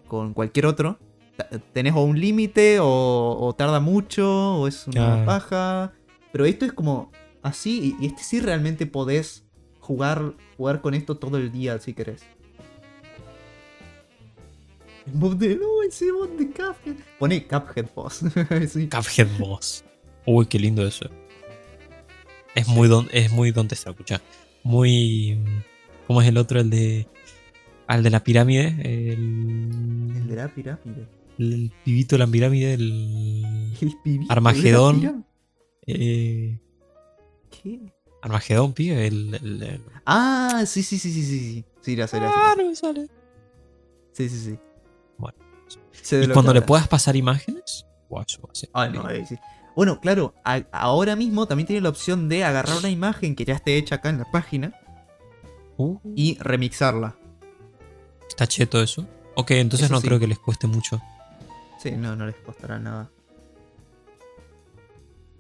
con 0.08 0.32
cualquier 0.34 0.66
otro, 0.66 0.98
tenés 1.72 1.94
o 1.94 2.02
un 2.02 2.18
límite 2.20 2.78
o, 2.80 3.36
o 3.40 3.54
tarda 3.54 3.80
mucho 3.80 4.56
o 4.56 4.68
es 4.68 4.86
una 4.86 4.94
Claro. 4.94 5.24
paja. 5.26 5.92
Pero 6.32 6.44
esto 6.46 6.64
es 6.64 6.72
como 6.72 7.10
así 7.42 7.96
y, 8.00 8.04
y 8.04 8.08
este 8.08 8.22
sí 8.22 8.40
realmente 8.40 8.86
podés 8.86 9.44
jugar, 9.80 10.34
jugar 10.56 10.80
con 10.80 10.94
esto 10.94 11.16
todo 11.16 11.36
el 11.38 11.50
día 11.52 11.78
si 11.78 11.92
querés. 11.94 12.22
El 15.06 15.14
mod 15.14 15.36
de, 15.36 15.56
no, 15.56 15.82
ese 15.88 16.12
mod 16.12 16.30
de 16.30 16.46
Cuphead. 16.48 16.96
Pone 17.18 17.46
Cuphead 17.46 17.86
Boss. 17.94 18.20
Sí. 18.68 18.88
Cuphead 18.88 19.28
voz. 19.38 19.84
Uy, 20.26 20.46
qué 20.46 20.58
lindo 20.58 20.84
eso. 20.86 21.08
Es 22.54 22.66
muy 22.66 22.88
don, 22.88 23.08
es 23.12 23.30
muy 23.30 23.52
donde 23.52 23.74
está, 23.74 23.90
escucha. 23.90 24.20
Muy. 24.64 25.38
¿Cómo 26.06 26.20
es 26.22 26.28
el 26.28 26.36
otro? 26.38 26.58
El 26.58 26.70
de. 26.70 27.06
Al 27.86 28.02
de 28.02 28.10
la 28.10 28.22
pirámide. 28.24 28.68
El. 28.80 30.12
El 30.16 30.26
de 30.28 30.36
la 30.36 30.48
pirámide. 30.48 31.06
El 31.38 31.72
pibito 31.84 32.16
de 32.16 32.18
la 32.20 32.26
pirámide. 32.26 32.74
El. 32.74 33.72
El 33.80 33.96
pibito 34.02 34.32
Armagedón. 34.32 35.00
de 35.00 35.06
la 35.06 35.12
pirámide. 35.12 35.26
eh, 35.86 36.58
¿Qué? 37.62 37.80
Armagedón, 38.22 38.72
pibe. 38.72 39.06
El. 39.06 39.80
Ah, 40.04 40.64
sí, 40.66 40.82
sí, 40.82 40.98
sí, 40.98 41.12
sí, 41.12 41.22
sí. 41.22 41.38
Sí, 41.38 41.64
sí 41.80 41.96
la 41.96 42.06
sé, 42.08 42.18
la. 42.20 42.28
Ah, 42.34 42.54
no 42.56 42.68
me 42.68 42.74
sale. 42.74 43.06
Sí, 44.12 44.28
sí, 44.28 44.38
sí. 44.38 44.58
Bueno. 45.18 45.38
Y 46.10 46.28
cuando 46.32 46.52
le 46.54 46.62
puedas 46.62 46.88
pasar 46.88 47.14
imágenes. 47.16 47.86
eso 48.26 48.50
Ah, 48.72 48.88
no, 48.88 49.06
ahí 49.06 49.24
sí. 49.26 49.36
Bueno, 49.76 50.00
claro, 50.00 50.32
a- 50.42 50.64
ahora 50.72 51.16
mismo 51.16 51.46
también 51.46 51.66
tiene 51.66 51.82
la 51.82 51.90
opción 51.90 52.28
de 52.30 52.44
agarrar 52.44 52.78
una 52.78 52.88
imagen 52.88 53.36
que 53.36 53.44
ya 53.44 53.54
esté 53.54 53.76
hecha 53.76 53.96
acá 53.96 54.08
en 54.08 54.18
la 54.18 54.30
página 54.30 54.72
Uh, 55.78 55.98
y 56.14 56.38
remixarla. 56.40 57.18
Está 58.36 58.46
cheto 58.46 58.82
eso. 58.82 59.06
Ok, 59.34 59.52
entonces 59.52 59.86
Eso 59.86 59.94
no 59.94 60.00
sí. 60.02 60.08
creo 60.08 60.20
que 60.20 60.26
les 60.26 60.38
cueste 60.38 60.66
mucho. 60.66 61.00
Sí, 61.82 61.92
no, 61.92 62.14
no 62.16 62.26
les 62.26 62.34
costará 62.36 62.78
nada. 62.78 63.08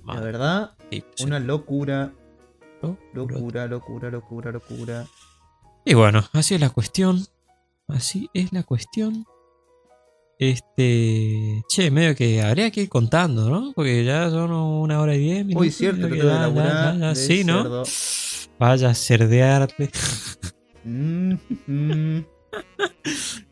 La 0.06 0.18
verdad, 0.20 0.70
Sí, 0.90 1.04
sí. 1.14 1.24
una 1.24 1.38
locura. 1.38 2.10
Locura, 3.12 3.66
locura, 3.66 4.10
locura, 4.10 4.50
locura. 4.50 5.06
Y 5.84 5.92
bueno, 5.92 6.24
así 6.32 6.54
es 6.54 6.60
la 6.62 6.70
cuestión. 6.70 7.26
Así 7.86 8.30
es 8.32 8.50
la 8.54 8.62
cuestión. 8.62 9.26
Este. 10.38 11.62
Che, 11.68 11.90
medio 11.90 12.14
que 12.16 12.40
habría 12.40 12.70
que 12.70 12.80
ir 12.82 12.88
contando, 12.88 13.50
¿no? 13.50 13.72
Porque 13.74 14.06
ya 14.06 14.30
son 14.30 14.52
una 14.52 15.00
hora 15.02 15.14
y 15.14 15.18
diez 15.18 15.44
minutos. 15.44 15.66
Uy, 15.66 15.70
cierto, 15.70 16.08
que 16.08 16.16
ya, 16.16 16.48
ya, 16.50 16.92
de 17.10 17.14
Sí, 17.14 17.44
¿no? 17.44 17.82
Vaya 18.58 18.88
a 18.88 18.94
cerdearte. 18.94 19.90
Mm, 20.88 21.34
mm. 21.66 22.35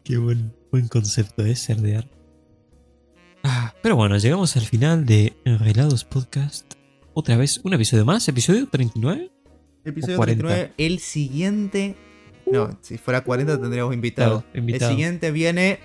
Qué 0.04 0.16
buen, 0.18 0.52
buen 0.70 0.88
concepto 0.88 1.44
es 1.44 1.60
cerdear. 1.64 2.08
Ah, 3.42 3.74
pero 3.82 3.96
bueno, 3.96 4.16
llegamos 4.18 4.56
al 4.56 4.62
final 4.64 5.04
de 5.06 5.34
Enrelados 5.44 6.04
Podcast. 6.04 6.74
Otra 7.12 7.36
vez, 7.36 7.60
un 7.64 7.74
episodio 7.74 8.04
más, 8.04 8.26
episodio 8.28 8.68
39. 8.68 9.30
Episodio 9.84 10.16
40. 10.16 10.42
39. 10.46 10.72
El 10.78 10.98
siguiente. 10.98 11.94
No, 12.50 12.78
si 12.82 12.98
fuera 12.98 13.22
40 13.22 13.60
tendríamos 13.60 13.94
invitado. 13.94 14.42
Claro, 14.42 14.58
invitado. 14.58 14.90
El 14.90 14.96
siguiente 14.96 15.30
viene. 15.30 15.78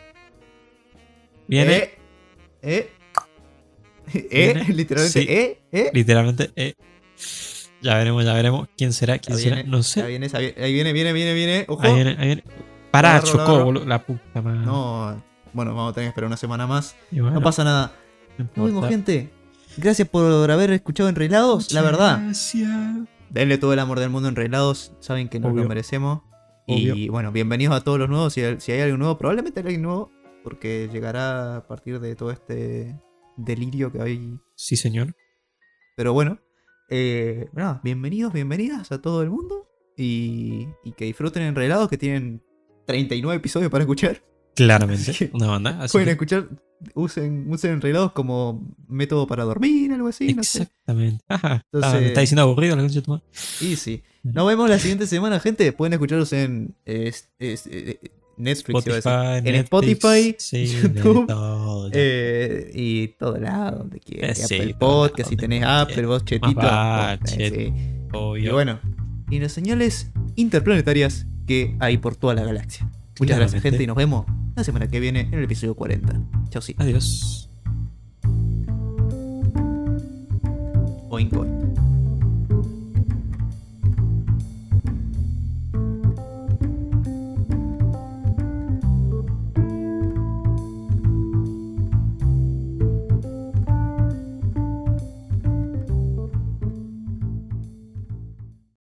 Viene 1.47 1.75
Eh, 1.75 1.91
eh, 2.61 2.89
eh, 4.13 4.53
Viene, 4.53 4.69
literalmente, 4.73 5.21
sí. 5.21 5.27
eh, 5.29 5.59
eh. 5.71 5.91
literalmente. 5.93 6.51
eh, 6.55 6.73
ya 7.81 7.95
veremos, 7.95 8.25
ya 8.25 8.33
veremos. 8.33 8.67
¿Quién 8.77 8.91
será? 8.93 9.19
¿Quién 9.19 9.37
Ahí 9.37 9.43
será? 9.43 9.55
viene, 9.57 9.69
no 9.69 9.77
Ahí 9.77 9.83
sé. 9.83 10.05
viene, 10.07 10.27
ahí 10.33 10.73
viene, 10.73 10.93
viene, 10.93 11.13
viene, 11.13 11.33
viene. 11.33 11.65
Ojo. 11.67 11.81
Ahí 11.83 11.93
viene, 11.95 12.15
ahí 12.19 12.25
viene. 12.27 12.43
Pará, 12.91 13.21
chocó, 13.21 13.63
boludo. 13.65 13.85
La 13.85 14.05
puta 14.05 14.41
madre. 14.41 14.59
No, 14.65 15.21
bueno, 15.53 15.75
vamos 15.75 15.91
a 15.91 15.93
tener 15.95 16.07
que 16.07 16.09
esperar 16.09 16.27
una 16.27 16.37
semana 16.37 16.65
más. 16.67 16.95
Bueno, 17.11 17.31
No 17.31 17.41
pasa 17.41 17.63
nada. 17.63 17.93
no 18.37 18.47
Nos 18.55 18.65
vemos, 18.67 18.87
gente. 18.89 19.31
Gracias 19.77 20.07
por 20.07 20.49
haber 20.49 20.71
escuchado 20.71 21.07
Enrelados. 21.09 21.71
La 21.71 21.81
Muchas 21.81 21.91
verdad, 21.99 22.21
Gracias. 22.23 22.69
denle 23.29 23.57
todo 23.57 23.73
el 23.73 23.79
amor 23.79 23.99
del 23.99 24.09
mundo 24.09 24.27
a 24.27 24.29
Enrelados. 24.29 24.93
Saben 24.99 25.29
que 25.29 25.39
nos 25.39 25.51
Obvio. 25.51 25.63
lo 25.63 25.69
merecemos. 25.69 26.21
Y 26.67 27.09
bueno, 27.09 27.31
bienvenidos 27.31 27.75
a 27.75 27.81
todos 27.83 27.97
los 27.97 28.09
nuevos. 28.09 28.33
Si, 28.33 28.41
si 28.59 28.71
hay 28.71 28.81
alguien 28.81 28.99
nuevo, 28.99 29.17
probablemente 29.17 29.59
hay 29.59 29.65
alguien 29.65 29.81
nuevo. 29.81 30.11
Porque 30.43 30.87
llegará 30.91 31.57
a 31.57 31.67
partir 31.67 31.99
de 31.99 32.15
todo 32.15 32.31
este 32.31 32.99
delirio 33.37 33.91
que 33.91 34.01
hay. 34.01 34.37
Sí, 34.55 34.75
señor. 34.77 35.15
Pero 35.95 36.13
bueno, 36.13 36.39
eh, 36.89 37.49
nada, 37.53 37.81
bienvenidos, 37.83 38.33
bienvenidas 38.33 38.91
a 38.91 39.01
todo 39.01 39.21
el 39.23 39.29
mundo. 39.29 39.67
Y, 39.97 40.67
y 40.83 40.91
que 40.93 41.05
disfruten 41.05 41.43
Enrelados, 41.43 41.89
que 41.89 41.97
tienen 41.97 42.41
39 42.89 43.37
episodios 43.37 43.69
para 43.69 43.83
escuchar. 43.83 44.21
Claramente. 44.55 45.29
Una 45.33 45.47
banda. 45.47 45.77
Así 45.81 45.91
Pueden 45.93 46.07
que- 46.07 46.11
escuchar, 46.13 46.47
usen, 46.95 47.45
usen 47.49 47.71
Enrelados 47.73 48.11
como 48.13 48.75
método 48.87 49.27
para 49.27 49.43
dormir, 49.43 49.91
algo 49.93 50.07
así. 50.07 50.33
No 50.33 50.43
sé. 50.43 50.63
Exactamente. 50.63 51.23
Ajá. 51.29 51.63
Entonces- 51.71 51.93
Ah, 51.93 51.99
me 52.01 52.07
está 52.07 52.21
diciendo 52.21 52.41
aburrido 52.41 52.75
la. 52.75 53.21
Y 53.61 53.75
sí. 53.75 54.01
Nos 54.23 54.47
vemos 54.47 54.69
la 54.69 54.79
siguiente 54.79 55.05
semana, 55.07 55.39
gente. 55.39 55.71
Pueden 55.71 55.93
escucharlos 55.93 56.33
en 56.33 56.75
eh, 56.85 57.13
Netflix. 58.37 58.85
Spotify, 58.87 59.09
en 59.37 59.43
Netflix, 59.43 59.63
Spotify, 59.63 60.35
sí, 60.39 60.65
YouTube, 60.67 61.27
todo. 61.27 61.89
Eh, 61.93 62.71
y 62.73 63.07
todo 63.19 63.37
lado, 63.37 63.79
donde 63.79 63.99
quieras. 63.99 64.39
Eh, 64.39 64.47
sí, 64.47 64.55
Apple 64.55 64.75
Podcast, 64.79 65.29
si 65.29 65.37
tenés 65.37 65.63
Apple, 65.63 66.05
vos 66.05 66.25
chetito. 66.25 66.55
va, 66.59 67.19
chet. 67.23 67.53
sí. 67.53 67.73
Y 68.39 68.49
bueno, 68.49 68.79
y 69.29 69.39
las 69.39 69.51
señales 69.51 70.11
interplanetarias 70.35 71.25
que 71.47 71.75
hay 71.79 71.97
por 71.97 72.15
toda 72.15 72.33
la 72.33 72.43
galaxia. 72.43 72.89
Muchas 73.19 73.37
gracias, 73.37 73.61
gente, 73.61 73.83
y 73.83 73.87
nos 73.87 73.97
vemos 73.97 74.25
la 74.55 74.63
semana 74.63 74.87
que 74.87 74.99
viene 74.99 75.21
en 75.21 75.33
el 75.33 75.43
episodio 75.43 75.75
40. 75.75 76.21
Chao, 76.49 76.61
sí. 76.61 76.75
Adiós. 76.77 77.49
Oink, 81.09 81.33
oink. 81.33 81.78